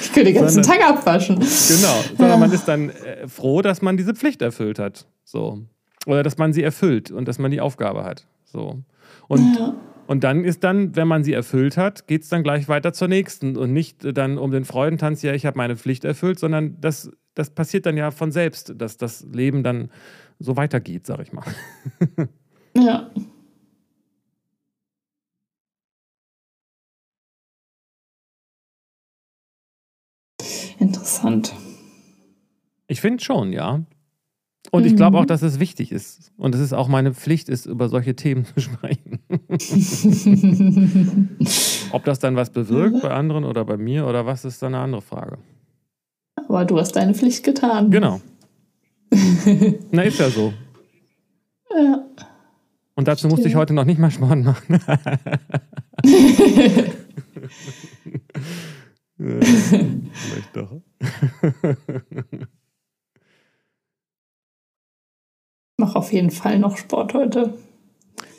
ich 0.00 0.12
könnte 0.12 0.24
den 0.24 0.34
ganzen 0.34 0.64
Sondern, 0.64 0.80
Tag 0.80 0.88
abwaschen. 0.88 1.36
Genau. 1.36 2.02
Sondern 2.16 2.40
man 2.40 2.50
ist 2.50 2.66
dann 2.66 2.88
äh, 2.88 3.28
froh, 3.28 3.60
dass 3.60 3.82
man 3.82 3.98
diese 3.98 4.14
Pflicht 4.14 4.40
erfüllt 4.40 4.78
hat. 4.78 5.04
So. 5.24 5.66
Oder 6.06 6.22
dass 6.22 6.38
man 6.38 6.52
sie 6.52 6.62
erfüllt 6.62 7.10
und 7.10 7.28
dass 7.28 7.38
man 7.38 7.50
die 7.50 7.60
Aufgabe 7.60 8.04
hat. 8.04 8.26
So. 8.44 8.82
Und, 9.28 9.56
ja. 9.56 9.74
und 10.06 10.24
dann 10.24 10.44
ist 10.44 10.64
dann, 10.64 10.94
wenn 10.96 11.08
man 11.08 11.24
sie 11.24 11.32
erfüllt 11.32 11.76
hat, 11.76 12.06
geht 12.06 12.22
es 12.22 12.28
dann 12.28 12.42
gleich 12.42 12.68
weiter 12.68 12.92
zur 12.92 13.08
nächsten 13.08 13.56
und 13.56 13.72
nicht 13.72 14.16
dann 14.16 14.38
um 14.38 14.50
den 14.50 14.64
Freudentanz, 14.64 15.22
ja, 15.22 15.32
ich 15.32 15.46
habe 15.46 15.56
meine 15.56 15.76
Pflicht 15.76 16.04
erfüllt, 16.04 16.38
sondern 16.38 16.80
das, 16.80 17.10
das 17.34 17.50
passiert 17.50 17.86
dann 17.86 17.96
ja 17.96 18.10
von 18.10 18.32
selbst, 18.32 18.74
dass 18.76 18.96
das 18.96 19.26
Leben 19.32 19.62
dann 19.62 19.90
so 20.38 20.56
weitergeht, 20.56 21.06
sag 21.06 21.20
ich 21.20 21.32
mal. 21.32 21.44
ja. 22.76 23.10
Interessant. 30.78 31.54
Ich 32.86 33.00
finde 33.00 33.24
schon, 33.24 33.52
ja. 33.52 33.84
Und 34.70 34.86
ich 34.86 34.96
glaube 34.96 35.18
auch, 35.18 35.22
mhm. 35.22 35.28
dass 35.28 35.42
es 35.42 35.60
wichtig 35.60 35.92
ist. 35.92 36.32
Und 36.36 36.54
dass 36.54 36.60
es 36.60 36.72
auch 36.72 36.88
meine 36.88 37.12
Pflicht 37.14 37.48
ist, 37.48 37.66
über 37.66 37.88
solche 37.88 38.16
Themen 38.16 38.44
zu 38.54 38.60
sprechen. 38.60 39.20
Ob 41.92 42.04
das 42.04 42.18
dann 42.18 42.36
was 42.36 42.50
bewirkt 42.50 43.02
bei 43.02 43.10
anderen 43.10 43.44
oder 43.44 43.64
bei 43.64 43.76
mir 43.76 44.06
oder 44.06 44.26
was, 44.26 44.44
ist 44.44 44.62
dann 44.62 44.74
eine 44.74 44.82
andere 44.82 45.02
Frage. 45.02 45.38
Aber 46.36 46.64
du 46.64 46.78
hast 46.78 46.92
deine 46.92 47.14
Pflicht 47.14 47.44
getan. 47.44 47.90
Genau. 47.90 48.20
Na, 49.92 50.02
ist 50.02 50.18
ja 50.18 50.30
so. 50.30 50.52
Ja. 51.70 52.04
Und 52.96 53.08
dazu 53.08 53.28
musste 53.28 53.48
ich 53.48 53.56
heute 53.56 53.74
noch 53.74 53.84
nicht 53.84 53.98
mal 53.98 54.10
Sport 54.10 54.38
machen. 54.44 54.80
vielleicht 59.16 60.56
doch. 60.56 60.80
Mache 65.84 65.98
auf 65.98 66.12
jeden 66.12 66.30
Fall 66.30 66.58
noch 66.58 66.78
Sport 66.78 67.12
heute. 67.12 67.52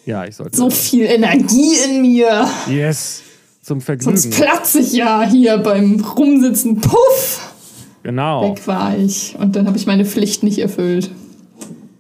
Ja, 0.05 0.25
ich 0.25 0.35
sollte. 0.35 0.57
So 0.57 0.69
viel 0.69 1.05
Energie 1.05 1.75
in 1.85 2.01
mir. 2.01 2.47
Yes. 2.67 3.21
Zum 3.61 3.81
Vergnügen. 3.81 4.17
Sonst 4.17 4.35
platze 4.35 4.79
ich 4.79 4.93
ja 4.93 5.23
hier 5.23 5.57
beim 5.59 5.99
Rumsitzen. 5.99 6.81
Puff! 6.81 7.53
Genau. 8.03 8.51
Weg 8.51 8.67
war 8.67 8.97
ich. 8.97 9.35
Und 9.39 9.55
dann 9.55 9.67
habe 9.67 9.77
ich 9.77 9.85
meine 9.85 10.05
Pflicht 10.05 10.43
nicht 10.43 10.59
erfüllt. 10.59 11.11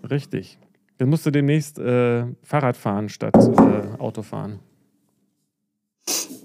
Richtig. 0.07 0.57
Dann 0.97 1.09
musst 1.09 1.25
du 1.25 1.31
demnächst 1.31 1.79
äh, 1.79 2.25
Fahrrad 2.43 2.77
fahren 2.77 3.09
statt 3.09 3.35
äh, 3.35 3.99
Auto 3.99 4.21
fahren. 4.21 4.59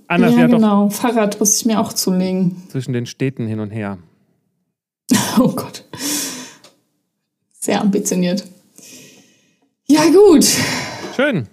Anders 0.09 0.35
ja, 0.35 0.47
genau. 0.47 0.91
Fahrrad 0.91 1.39
muss 1.39 1.59
ich 1.59 1.67
mir 1.67 1.81
auch 1.81 1.93
zulegen. 1.93 2.63
zwischen 2.69 2.93
den 2.93 3.07
Städten 3.07 3.47
hin 3.47 3.61
und 3.61 3.71
her. 3.71 3.99
Oh 5.39 5.49
Gott. 5.49 5.85
Sehr 7.61 7.81
ambitioniert. 7.81 8.45
Ja, 9.91 10.05
gut. 10.05 10.47
Schön. 11.17 11.49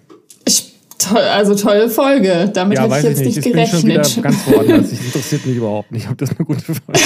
Ich, 0.46 0.72
toll, 0.96 1.18
also 1.18 1.56
tolle 1.56 1.90
Folge. 1.90 2.48
Damit 2.54 2.78
ja, 2.78 2.84
hätte 2.84 2.98
ich 2.98 3.02
jetzt 3.04 3.20
ich 3.20 3.26
nicht. 3.26 3.36
nicht 3.36 3.46
Ich 3.46 3.52
bin 3.52 3.66
schon 3.66 3.82
wieder 3.82 4.02
gerechnet. 4.02 4.22
ganz 4.22 4.46
woanders. 4.46 4.92
Ich 4.92 5.04
interessiert 5.04 5.44
mich 5.44 5.56
überhaupt 5.56 5.90
nicht, 5.90 6.08
ob 6.08 6.16
das 6.18 6.30
eine 6.30 6.44
gute 6.44 6.62
Folge 6.62 6.82
ist. 6.92 7.04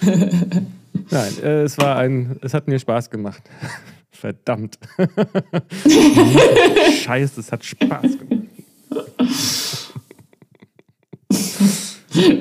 Nein, 1.10 1.32
äh, 1.42 1.62
es 1.64 1.76
war 1.76 1.98
ein, 1.98 2.38
es 2.40 2.54
hat 2.54 2.66
mir 2.66 2.78
Spaß 2.78 3.10
gemacht. 3.10 3.42
Verdammt. 4.10 4.78
Scheiße, 7.04 7.40
es 7.40 7.52
hat 7.52 7.62
Spaß 7.62 8.18
gemacht. 8.18 8.45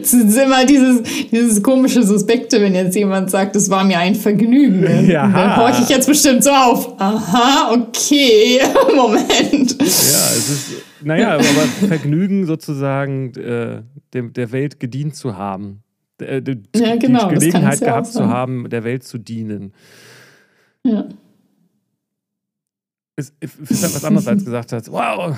Es 0.01 0.13
ist 0.13 0.37
immer 0.37 0.65
dieses, 0.65 1.03
dieses 1.31 1.61
komische 1.61 2.03
Suspekte, 2.03 2.61
wenn 2.61 2.75
jetzt 2.75 2.95
jemand 2.95 3.29
sagt, 3.29 3.55
es 3.55 3.69
war 3.69 3.83
mir 3.83 3.99
ein 3.99 4.15
Vergnügen. 4.15 5.09
Ja. 5.09 5.27
Dann 5.27 5.57
horche 5.57 5.83
ich 5.83 5.89
jetzt 5.89 6.07
bestimmt 6.07 6.43
so 6.43 6.51
auf. 6.51 6.99
Aha, 6.99 7.73
okay, 7.73 8.59
Moment. 8.95 9.71
Ja, 9.79 9.85
es 9.85 10.49
ist, 10.49 10.71
naja, 11.03 11.33
aber 11.33 11.43
Vergnügen 11.43 12.45
sozusagen 12.45 13.33
äh, 13.35 13.81
dem, 14.13 14.33
der 14.33 14.51
Welt 14.51 14.79
gedient 14.79 15.15
zu 15.15 15.37
haben. 15.37 15.83
Äh, 16.19 16.41
die, 16.41 16.61
Ja, 16.75 16.95
genau, 16.95 17.29
die 17.29 17.35
Gelegenheit 17.35 17.79
ja 17.79 17.87
gehabt 17.87 18.07
zu 18.07 18.27
haben, 18.27 18.69
der 18.69 18.83
Welt 18.83 19.03
zu 19.03 19.17
dienen. 19.17 19.73
Ja. 20.83 21.07
Es 23.17 23.33
ist 23.39 23.83
halt 23.83 23.95
was 23.95 24.05
anderes 24.05 24.27
als 24.27 24.43
gesagt 24.43 24.73
hast, 24.73 24.91
wow, 24.91 25.37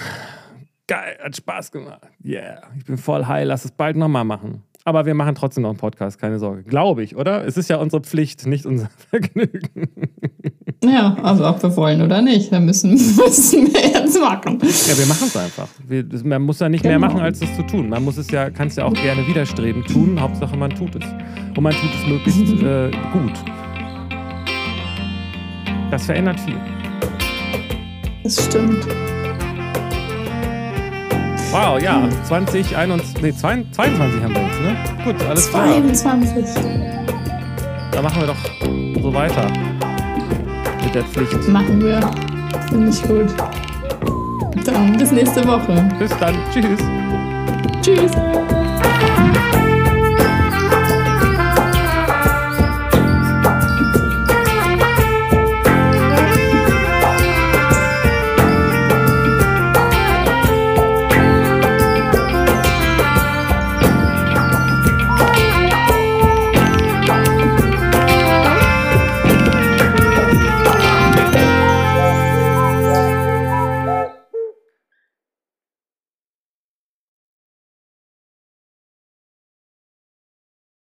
geil, 0.88 1.18
hat 1.24 1.36
Spaß 1.36 1.72
gemacht. 1.72 2.02
Yeah, 2.24 2.62
ich 2.78 2.86
bin 2.86 2.98
voll 2.98 3.26
high, 3.26 3.46
lass 3.46 3.66
es 3.66 3.72
bald 3.72 3.98
nochmal 3.98 4.24
machen. 4.24 4.64
Aber 4.86 5.06
wir 5.06 5.14
machen 5.16 5.36
trotzdem 5.36 5.64
noch 5.64 5.70
einen 5.72 5.78
Podcast, 5.78 6.18
keine 6.18 6.40
Sorge. 6.40 6.64
Glaube 6.64 7.04
ich, 7.04 7.18
oder? 7.18 7.46
Es 7.46 7.58
ist 7.58 7.70
ja 7.70 7.76
unsere 7.76 8.02
Pflicht, 8.04 8.46
nicht 8.48 8.66
unser 8.66 8.90
Vergnügen. 9.10 9.90
ja, 10.82 11.18
also 11.24 11.46
ob 11.46 11.62
wir 11.62 11.76
wollen 11.76 12.02
oder 12.02 12.22
nicht, 12.22 12.54
dann 12.54 12.66
müssen, 12.66 12.92
müssen 12.94 13.68
wir 13.74 13.82
jetzt 13.82 14.18
machen. 14.18 14.60
Ja, 14.62 14.98
wir 14.98 15.06
machen 15.08 15.28
es 15.28 15.36
einfach. 15.36 15.68
Wir, 15.86 16.06
man 16.24 16.42
muss 16.44 16.60
ja 16.62 16.70
nicht 16.70 16.86
mehr 16.86 16.94
Genau. 16.94 17.08
machen, 17.08 17.20
als 17.20 17.42
es 17.42 17.54
zu 17.58 17.64
tun. 17.64 17.90
Man 17.90 18.02
muss 18.06 18.16
es 18.16 18.32
ja, 18.32 18.50
kann 18.50 18.68
es 18.70 18.78
ja 18.78 18.86
auch 18.86 18.94
gerne 18.94 19.28
widerstreben 19.28 19.84
tun. 19.84 20.22
Hauptsache, 20.22 20.56
man 20.56 20.70
tut 20.72 20.96
es. 20.96 21.04
Und 21.58 21.64
man 21.64 21.74
tut 21.74 21.90
es 21.94 22.08
möglichst 22.08 22.40
äh, 22.64 22.90
gut. 23.12 23.34
Das 25.92 26.06
verändert 26.06 26.40
viel. 26.40 26.56
Das 28.24 28.46
stimmt. 28.46 28.88
Wow, 31.52 31.82
ja, 31.82 32.08
20, 32.26 32.76
21, 32.76 33.22
nee, 33.22 33.34
22 33.34 34.24
haben 34.24 34.36
wir 34.36 34.42
jetzt, 34.42 34.62
ne? 34.62 34.76
Gut, 35.04 35.16
alles 35.28 35.50
klar. 35.50 35.68
22. 35.94 36.46
Dann 37.92 38.04
machen 38.04 38.22
wir 38.22 38.28
doch 38.28 39.02
so 39.02 39.14
weiter. 39.14 39.48
Mit 40.84 40.94
der 40.94 41.04
Pflicht. 41.04 41.48
Machen 41.48 41.82
wir. 41.82 42.00
Finde 42.70 42.90
ich 42.90 43.02
gut. 43.04 43.34
Dann 44.66 44.98
bis 44.98 45.12
nächste 45.12 45.48
Woche. 45.48 45.88
Bis 45.98 46.12
dann. 46.18 46.36
Tschüss. 46.54 46.80
Tschüss. 47.82 48.12